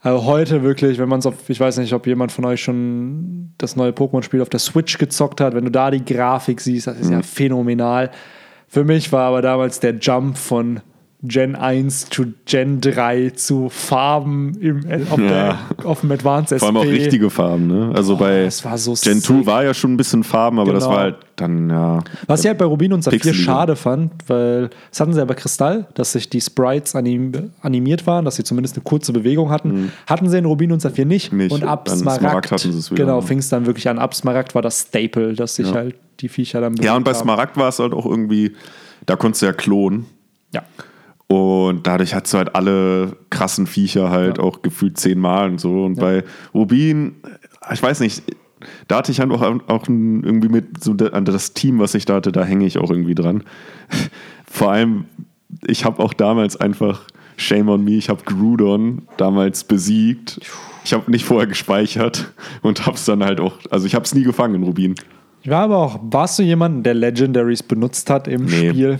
also 0.06 0.24
heute 0.24 0.62
wirklich, 0.62 0.98
wenn 0.98 1.08
man 1.08 1.18
es 1.18 1.26
auf, 1.26 1.34
ich 1.48 1.58
weiß 1.58 1.78
nicht, 1.78 1.92
ob 1.92 2.06
jemand 2.06 2.30
von 2.32 2.44
euch 2.44 2.62
schon 2.62 3.52
das 3.58 3.74
neue 3.76 3.90
Pokémon-Spiel 3.90 4.40
auf 4.40 4.48
der 4.48 4.60
Switch 4.60 4.98
gezockt 4.98 5.40
hat, 5.40 5.54
wenn 5.54 5.64
du 5.64 5.70
da 5.70 5.90
die 5.90 6.04
Grafik 6.04 6.60
siehst, 6.60 6.86
das 6.86 6.98
ist 7.00 7.06
Mhm. 7.06 7.12
ja 7.12 7.22
phänomenal. 7.22 8.10
Für 8.68 8.84
mich 8.84 9.10
war 9.12 9.28
aber 9.28 9.42
damals 9.42 9.80
der 9.80 9.94
Jump 9.96 10.36
von 10.38 10.80
Gen 11.28 11.56
1 11.56 12.10
zu 12.10 12.26
Gen 12.44 12.80
3 12.80 13.30
zu 13.30 13.68
Farben 13.68 14.54
im, 14.60 14.84
auf, 15.10 15.18
Ja. 15.18 15.26
der, 15.28 15.58
auf 15.84 16.00
dem 16.00 16.12
Advanced 16.12 16.52
SP. 16.52 16.60
Vor 16.60 16.68
allem 16.68 16.76
auch 16.76 16.84
richtige 16.92 17.30
Farben, 17.30 17.66
ne? 17.66 17.92
Also 17.94 18.16
bei 18.16 18.44
das 18.44 18.64
war 18.64 18.76
so 18.78 18.94
Gen 18.94 19.20
2 19.20 19.34
sick. 19.38 19.46
war 19.46 19.64
ja 19.64 19.74
schon 19.74 19.92
ein 19.94 19.96
bisschen 19.96 20.24
Farben, 20.24 20.58
aber 20.58 20.72
das 20.72 20.84
Genau. 20.84 20.94
war 20.96 21.02
halt 21.02 21.16
dann, 21.36 21.68
ja. 21.70 21.98
Was 22.26 22.40
ich 22.40 22.46
halt 22.46 22.58
bei 22.58 22.64
Rubin 22.64 22.92
und 22.92 23.02
Saphir 23.04 23.34
schade 23.34 23.76
fand, 23.76 24.12
weil 24.26 24.70
das 24.90 25.00
hatten 25.00 25.12
sie 25.12 25.18
ja 25.18 25.24
bei 25.24 25.34
Kristall, 25.34 25.86
dass 25.94 26.12
sich 26.12 26.30
die 26.30 26.40
Sprites 26.40 26.94
anim 26.94 27.32
animiert 27.60 28.06
waren, 28.06 28.24
dass 28.24 28.36
sie 28.36 28.44
zumindest 28.44 28.76
eine 28.76 28.84
kurze 28.84 29.12
Bewegung 29.12 29.50
hatten. 29.50 29.92
Hatten 30.06 30.28
sie 30.30 30.38
in 30.38 30.44
Rubin 30.46 30.72
und 30.72 30.80
Saphir 30.80 31.04
nicht. 31.04 31.32
Mhm. 31.32 31.38
Nicht. 31.38 31.52
Und 31.52 31.64
ab 31.64 31.88
Smaragd, 31.88 32.20
Smaragd 32.20 32.52
hatten 32.52 32.72
sie 32.72 32.78
es 32.78 32.90
wieder. 32.90 33.04
Genau, 33.04 33.20
fing 33.20 33.38
es 33.38 33.48
dann 33.48 33.66
wirklich 33.66 33.88
an. 33.88 33.98
Ab 33.98 34.14
Smaragd 34.14 34.54
war 34.54 34.62
das 34.62 34.80
Staple, 34.88 35.34
dass 35.34 35.56
sich 35.56 35.66
Ja. 35.68 35.74
halt 35.74 35.96
die 36.20 36.28
Viecher 36.30 36.60
dann 36.62 36.74
Ja, 36.76 36.96
und 36.96 37.04
bei. 37.04 37.12
Smaragd 37.12 37.56
war 37.58 37.68
es 37.68 37.78
halt 37.78 37.92
auch 37.92 38.06
irgendwie, 38.06 38.52
da 39.04 39.16
konntest 39.16 39.42
du 39.42 39.46
ja 39.46 39.52
klonen. 39.52 40.06
Ja. 40.54 40.62
Und 41.28 41.86
dadurch 41.86 42.14
hattest 42.14 42.34
du 42.34 42.38
halt 42.38 42.54
alle 42.54 43.16
krassen 43.30 43.66
Viecher 43.66 44.10
halt 44.10 44.38
Ja. 44.38 44.44
auch 44.44 44.62
gefühlt 44.62 44.96
zehnmal 44.98 45.50
und 45.50 45.60
so. 45.60 45.84
Und 45.84 45.96
bei 45.96 46.22
Rubin, 46.54 47.16
ich 47.72 47.82
weiß 47.82 48.00
nicht, 48.00 48.22
da 48.88 48.98
hatte 48.98 49.10
ich 49.12 49.18
halt 49.20 49.30
auch, 49.32 49.42
auch 49.42 49.88
irgendwie 49.88 50.48
mit 50.48 50.82
so 50.82 50.92
an 51.12 51.24
das 51.24 51.52
Team, 51.52 51.78
was 51.80 51.94
ich 51.94 52.04
da 52.04 52.14
hatte, 52.14 52.30
da 52.32 52.44
hänge 52.44 52.64
ich 52.66 52.78
auch 52.78 52.90
irgendwie 52.90 53.14
dran. 53.16 53.42
Vor 54.48 54.70
allem, 54.70 55.04
ich 55.66 55.84
habe 55.84 56.02
auch 56.02 56.12
damals 56.12 56.56
einfach, 56.56 57.02
shame 57.36 57.68
on 57.68 57.84
me, 57.84 57.92
ich 57.92 58.08
habe 58.08 58.22
Grudon 58.24 59.02
damals 59.16 59.64
besiegt. 59.64 60.40
Ich 60.84 60.92
habe 60.92 61.10
nicht 61.10 61.24
vorher 61.24 61.48
gespeichert 61.48 62.32
und 62.62 62.86
habe 62.86 62.96
es 62.96 63.04
dann 63.04 63.24
halt 63.24 63.40
auch, 63.40 63.54
also 63.70 63.86
ich 63.86 63.94
habe 63.96 64.04
es 64.04 64.14
nie 64.14 64.22
gefangen 64.22 64.54
in 64.54 64.62
Rubin. 64.62 64.94
Ich 65.42 65.50
war 65.50 65.62
aber 65.64 65.78
auch, 65.78 65.98
warst 66.02 66.38
du 66.38 66.44
jemanden, 66.44 66.84
der 66.84 66.94
Legendaries 66.94 67.62
benutzt 67.64 68.08
hat 68.10 68.28
im 68.28 68.44
Nee. 68.44 68.70
Spiel? 68.70 68.98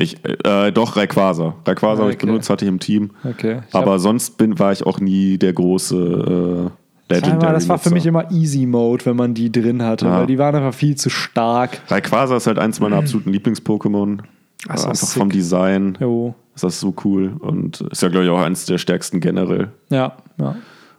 Ich, 0.00 0.16
äh, 0.24 0.70
doch, 0.70 0.96
Rayquaza. 0.96 1.56
Rayquaza 1.66 2.00
habe 2.02 2.10
ich 2.10 2.16
Okay. 2.16 2.26
benutzt, 2.26 2.48
hatte 2.50 2.64
ich 2.64 2.68
im 2.68 2.78
Team. 2.78 3.10
Okay. 3.24 3.62
Ich 3.68 3.74
Aber 3.74 3.98
sonst 3.98 4.38
bin, 4.38 4.58
war 4.58 4.70
ich 4.72 4.86
auch 4.86 5.00
nie 5.00 5.38
der 5.38 5.52
große 5.52 5.96
äh, 5.96 6.70
Sag 7.14 7.22
mal, 7.22 7.26
Legendary. 7.26 7.52
das 7.54 7.68
war 7.68 7.78
für 7.78 7.90
mich 7.90 8.06
immer 8.06 8.30
Easy 8.30 8.64
Mode, 8.66 9.04
wenn 9.06 9.16
man 9.16 9.34
die 9.34 9.50
drin 9.50 9.82
hatte, 9.82 10.06
Ja. 10.06 10.18
weil 10.20 10.26
die 10.26 10.38
waren 10.38 10.54
einfach 10.54 10.74
viel 10.74 10.94
zu 10.94 11.10
stark. 11.10 11.80
Rayquaza 11.88 12.36
ist 12.36 12.46
halt 12.46 12.58
eins 12.58 12.78
meiner 12.80 12.96
absoluten 12.98 13.30
Lieblings-Pokémon. 13.32 14.20
Ach 14.68 14.78
so, 14.78 14.86
Äh, 14.86 14.90
Einfach 14.90 15.06
sick. 15.08 15.18
vom 15.18 15.30
Design 15.30 15.98
Jo. 16.00 16.34
ist 16.54 16.62
das 16.64 16.78
so 16.78 16.94
cool 17.04 17.32
und 17.40 17.80
ist 17.80 18.00
ja, 18.02 18.08
glaube 18.08 18.24
ich, 18.26 18.30
auch 18.30 18.38
eins 18.40 18.66
der 18.66 18.78
stärksten 18.78 19.18
generell. 19.20 19.68
Ja, 19.90 20.16
ja. 20.38 20.54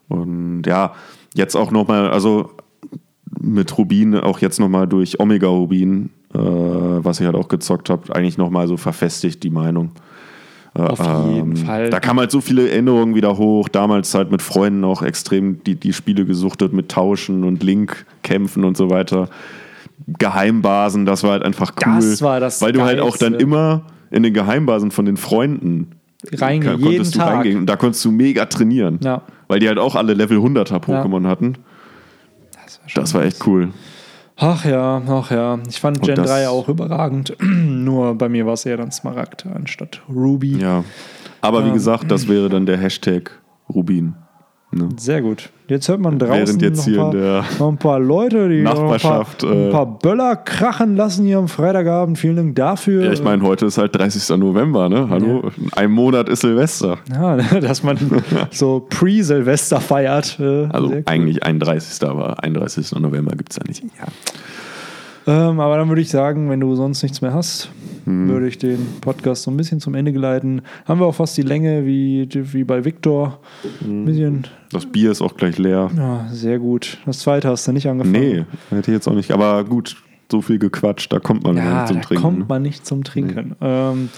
Und 0.10 0.64
ja, 0.66 0.94
jetzt 1.36 1.56
auch 1.56 1.72
nochmal, 1.72 2.10
also 2.10 2.52
mit 3.40 3.78
Rubin, 3.78 4.16
auch 4.16 4.40
jetzt 4.40 4.60
nochmal 4.60 4.88
durch 4.88 5.20
Omega 5.22 5.48
Rubin, 5.48 6.10
was 6.32 7.20
ich 7.20 7.26
halt 7.26 7.36
auch 7.36 7.48
gezockt 7.48 7.90
habe, 7.90 8.16
eigentlich 8.16 8.38
nochmal 8.38 8.68
so 8.68 8.78
verfestigt 8.78 9.44
die 9.44 9.50
Meinung. 9.50 9.92
Äh, 10.76 10.82
Auf 10.82 11.00
jeden 11.34 11.56
Fall. 11.58 11.90
Da 11.90 12.00
kamen 12.00 12.20
halt 12.20 12.32
so 12.32 12.42
viele 12.42 12.70
Erinnerungen 12.70 13.16
wieder 13.16 13.38
hoch. 13.38 13.70
Damals 13.70 14.14
halt 14.14 14.32
mit 14.32 14.42
Freunden 14.42 14.84
auch 14.84 15.02
extrem 15.02 15.64
die, 15.64 15.76
die 15.76 15.94
Spiele 15.94 16.26
gesuchtet 16.26 16.74
mit 16.74 16.90
Tauschen 16.90 17.44
und 17.44 17.64
Link-Kämpfen 17.64 18.64
und 18.64 18.78
so 18.78 18.90
weiter. 18.90 19.30
Geheimbasen, 20.20 21.06
das 21.06 21.24
war 21.24 21.32
halt 21.32 21.44
einfach 21.44 21.74
cool. 21.86 21.96
Das 21.96 22.22
war 22.22 22.40
das 22.40 22.62
Weil 22.62 22.72
du 22.74 22.82
halt 22.82 23.00
auch 23.00 23.18
dann 23.18 23.34
Geilste. 23.34 23.44
immer 23.44 23.82
in 24.12 24.24
den 24.24 24.34
Geheimbasen 24.34 24.92
von 24.92 25.06
den 25.06 25.18
Freunden 25.18 25.92
Reingehen, 26.34 26.74
konntest 26.82 26.92
jeden 26.92 27.12
du 27.12 27.18
Tag. 27.18 27.28
reingehen. 27.38 27.58
Und 27.60 27.66
da 27.66 27.76
konntest 27.76 28.04
du 28.06 28.12
mega 28.12 28.46
trainieren. 28.46 29.00
Ja. 29.04 29.22
Weil 29.48 29.60
die 29.60 29.68
halt 29.68 29.80
auch 29.80 29.96
alle 29.96 30.14
Level 30.14 30.38
100er 30.38 30.80
Pokémon 30.80 31.26
hatten. 31.28 31.56
schon 32.88 33.02
Das 33.02 33.14
war 33.14 33.24
echt 33.24 33.46
cool. 33.48 33.70
Ach 34.42 34.64
ja, 34.64 35.02
ach 35.08 35.32
ja. 35.32 35.60
Ich 35.68 35.80
fand 35.82 36.02
Gen 36.02 36.16
das- 36.16 36.28
3 36.28 36.48
auch 36.48 36.70
überragend. 36.70 37.36
Nur 37.42 38.16
bei 38.16 38.30
mir 38.30 38.46
war 38.46 38.54
es 38.54 38.66
eher 38.66 38.78
dann 38.78 38.92
Smaragd 38.92 39.46
anstatt 39.46 40.02
Ruby. 40.10 40.58
Ja. 40.58 40.84
Aber 41.42 41.66
wie 41.66 41.72
gesagt, 41.72 42.10
das 42.10 42.28
wäre 42.28 42.50
dann 42.50 42.66
der 42.66 42.78
Hashtag 42.78 43.32
Rubin. 43.70 44.16
Ne? 44.72 44.88
Sehr 44.98 45.22
gut. 45.24 45.50
Jetzt 45.68 45.88
hört 45.90 46.00
man 46.00 46.20
draußen 46.20 46.60
Während 46.60 46.62
jetzt 46.62 46.78
noch, 46.80 46.86
hier 46.86 47.02
ein 47.02 47.12
in 47.12 47.12
paar, 47.12 47.22
der 47.22 47.46
noch 47.60 47.68
ein 47.70 47.78
paar 47.78 48.00
Leute, 48.00 48.50
die 48.50 48.62
Nachbarschaft, 48.62 49.42
noch 49.44 49.50
ein 49.50 49.56
paar, 49.56 49.62
äh, 49.62 49.66
ein 49.66 49.72
paar 49.72 50.00
Böller 50.00 50.36
krachen 50.36 50.96
lassen 50.96 51.26
hier 51.26 51.40
am 51.40 51.48
Freitagabend. 51.48 52.18
Vielen 52.20 52.36
Dank 52.36 52.56
dafür. 52.56 53.06
Ja, 53.06 53.12
ich 53.12 53.24
meine, 53.24 53.42
heute 53.44 53.66
ist 53.66 53.78
halt 53.80 53.96
30. 53.96 54.38
November, 54.38 54.88
ne? 54.90 55.08
Hallo? 55.10 55.52
In 55.58 55.74
einem 55.74 55.94
Monat 55.94 56.30
ist 56.30 56.42
Silvester. 56.42 57.00
Ja, 57.12 57.36
dass 57.62 57.82
man 57.84 57.98
so 58.52 58.86
Pre-Silvester 58.90 59.82
feiert. 59.82 60.40
äh, 60.40 60.66
Also 60.70 60.88
cool. 60.90 61.04
eigentlich 61.06 61.44
31. 61.44 62.08
aber 62.08 62.44
31. 62.44 62.92
November 63.00 63.36
gibt 63.36 63.52
es 63.52 63.58
ja 63.58 63.64
nicht. 63.68 63.84
Ähm, 65.30 65.60
aber 65.60 65.78
dann 65.78 65.88
würde 65.90 66.02
ich 66.02 66.10
sagen, 66.10 66.50
wenn 66.50 66.60
du 66.60 66.76
sonst 66.76 67.04
nichts 67.04 67.22
mehr 67.22 67.34
hast, 67.34 67.70
Hm. 68.06 68.28
würde 68.30 68.48
ich 68.48 68.58
den 68.58 68.80
Podcast 69.02 69.44
so 69.44 69.52
ein 69.52 69.58
bisschen 69.58 69.80
zum 69.80 69.94
Ende 69.94 70.12
geleiten. 70.14 70.62
Haben 70.86 71.00
wir 71.02 71.06
auch 71.06 71.16
fast 71.16 71.38
die 71.38 71.42
Länge 71.44 71.86
wie, 71.86 72.28
wie 72.32 72.64
bei 72.64 72.84
Victor. 72.86 73.40
Hm. 73.84 74.02
Ein 74.02 74.06
bisschen, 74.06 74.48
Das 74.72 74.86
Bier 74.86 75.12
ist 75.12 75.22
auch 75.22 75.36
gleich 75.38 75.58
leer. 75.58 75.92
ja, 75.96 76.28
sehr 76.32 76.58
gut. 76.60 76.98
Das 77.06 77.20
zweite 77.20 77.50
hast 77.50 77.68
du 77.68 77.72
nicht 77.74 77.88
angefangen. 77.88 78.14
Nee, 78.20 78.46
hätte 78.70 78.92
ich 78.92 78.96
jetzt 78.96 79.08
auch 79.08 79.14
nicht. 79.14 79.32
Aber 79.32 79.64
gut, 79.66 79.98
so 80.32 80.42
viel 80.42 80.58
gequatscht, 80.60 81.12
da 81.14 81.20
kommt 81.20 81.44
man 81.44 81.58
Ja, 81.58 81.76
nicht 81.82 81.88
zum 81.90 81.98
da 81.98 82.04
Trinken. 82.04 82.24
kommt 82.24 82.50
man 82.50 82.62
nicht 82.62 82.86
zum 82.86 83.04
Trinken. 83.04 83.56
Ähm, 83.62 84.10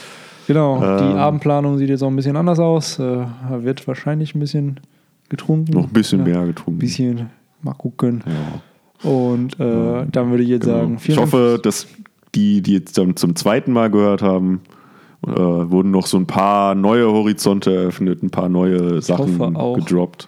genau, 0.48 0.80
die 0.80 1.04
Ähm. 1.12 1.18
Abendplanung 1.18 1.78
sieht 1.78 1.90
jetzt 1.90 2.04
auch 2.04 2.10
ein 2.10 2.16
bisschen 2.16 2.38
anders 2.38 2.60
aus. 2.60 3.00
Äh, 3.00 3.04
da 3.50 3.64
wird 3.64 3.86
wahrscheinlich 3.88 4.36
ein 4.36 4.40
bisschen 4.40 4.80
getrunken. 5.30 5.74
Noch 5.74 5.88
ein 5.88 5.94
bisschen 5.94 6.20
ja, 6.20 6.26
mehr 6.26 6.40
Ein 6.42 6.48
getrunken. 6.48 6.80
bisschen, 6.80 7.30
mal 7.62 7.74
gucken. 7.74 8.24
Ja. 8.26 8.62
Und 9.04 9.60
äh, 9.60 10.06
dann 10.12 10.30
würde 10.30 10.44
ich 10.44 10.50
jetzt 10.50 10.66
Genau. 10.66 10.78
sagen, 10.80 10.96
Ich 10.98 11.02
vielen 11.04 11.20
hoffe, 11.20 11.50
Dank. 11.54 11.64
dass 11.64 11.88
die, 12.36 12.62
die 12.62 12.74
jetzt 12.74 12.98
dann 12.98 13.16
zum 13.16 13.36
zweiten 13.36 13.72
Mal 13.74 13.90
gehört 13.90 14.22
haben, 14.22 14.62
äh, 15.28 15.32
wurden 15.32 15.92
noch 15.92 16.08
so 16.08 16.18
ein 16.18 16.26
paar 16.28 16.76
neue 16.76 17.12
Horizonte 17.12 17.74
eröffnet, 17.76 18.24
ein 18.24 18.30
paar 18.30 18.50
neue 18.50 19.02
Sachen 19.02 19.38
hoffe 19.40 19.76
gedroppt, 19.76 20.28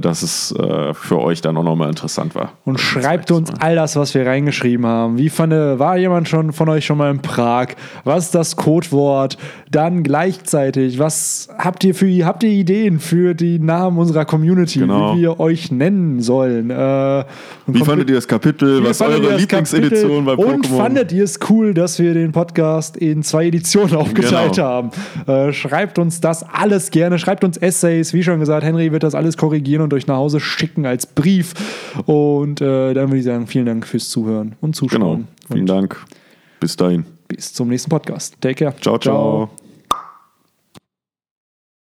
dass 0.00 0.22
es 0.22 0.52
äh, 0.52 0.94
für 0.94 1.18
euch 1.20 1.40
dann 1.42 1.56
auch 1.56 1.62
nochmal 1.62 1.88
interessant 1.90 2.34
war. 2.34 2.52
Und 2.64 2.80
schreibt 2.80 3.30
uns 3.30 3.52
all 3.60 3.74
das, 3.74 3.96
was 3.96 4.14
wir 4.14 4.26
reingeschrieben 4.26 4.86
haben. 4.86 5.18
Wie 5.18 5.28
fand, 5.28 5.52
war 5.52 5.96
jemand 5.98 6.28
schon 6.28 6.52
von 6.52 6.68
euch 6.70 6.86
schon 6.86 6.96
mal 6.98 7.10
in 7.10 7.20
Prag? 7.20 7.68
Was 8.04 8.26
ist 8.26 8.34
das 8.34 8.56
Codewort? 8.56 9.36
Dann 9.70 10.02
gleichzeitig, 10.02 10.98
was 10.98 11.48
habt 11.58 11.84
ihr 11.84 11.94
für 11.94 12.06
habt 12.24 12.42
ihr 12.44 12.50
Ideen 12.50 12.98
für 12.98 13.34
die 13.34 13.58
Namen 13.58 13.98
unserer 13.98 14.24
Community, 14.24 14.78
Genau. 14.78 15.16
wie 15.16 15.22
wir 15.22 15.40
euch 15.40 15.70
nennen 15.70 16.20
sollen? 16.20 16.70
Äh, 16.70 17.24
Wie 17.66 17.80
fandet 17.84 18.08
ihr 18.08 18.16
das 18.16 18.26
Kapitel? 18.28 18.82
Wie 18.82 18.88
Was 18.88 19.00
eure 19.02 19.36
Lieblingsedition 19.36 20.24
bei 20.24 20.36
Kapitel? 20.36 20.54
Und 20.54 20.66
Pokémon? 20.66 20.76
fandet 20.78 21.12
ihr 21.12 21.24
es 21.24 21.38
cool, 21.50 21.74
dass 21.74 21.98
wir 21.98 22.14
den 22.14 22.32
Podcast 22.32 22.96
in 22.96 23.22
zwei 23.22 23.46
Editionen 23.48 23.96
aufgeteilt 23.96 24.54
Genau. 24.54 24.66
haben? 24.66 24.90
Äh, 25.26 25.52
schreibt 25.52 25.98
uns 25.98 26.20
das 26.20 26.42
alles 26.42 26.90
gerne. 26.90 27.18
Schreibt 27.18 27.44
uns 27.44 27.56
Essays. 27.58 28.12
Wie 28.14 28.22
schon 28.22 28.40
gesagt, 28.40 28.64
Henry 28.64 28.90
wird 28.92 29.02
das 29.02 29.14
alles 29.14 29.36
korrigieren 29.36 29.73
und 29.80 29.92
euch 29.94 30.06
nach 30.06 30.16
Hause 30.16 30.40
schicken 30.40 30.86
als 30.86 31.06
Brief. 31.06 31.54
Und 32.06 32.60
äh, 32.60 32.94
dann 32.94 33.08
würde 33.08 33.18
ich 33.18 33.24
sagen, 33.24 33.46
vielen 33.46 33.66
Dank 33.66 33.86
fürs 33.86 34.08
Zuhören 34.10 34.56
und 34.60 34.76
Genau. 34.78 34.88
Zuschauen. 34.88 35.28
Vielen 35.48 35.60
und 35.60 35.66
Dank. 35.66 36.04
Bis 36.60 36.76
dahin. 36.76 37.04
bis 37.28 37.52
zum 37.52 37.68
nächsten 37.68 37.90
Podcast. 37.90 38.34
Take 38.40 38.54
care. 38.56 38.74
Ciao, 38.80 38.98
ciao. 38.98 39.63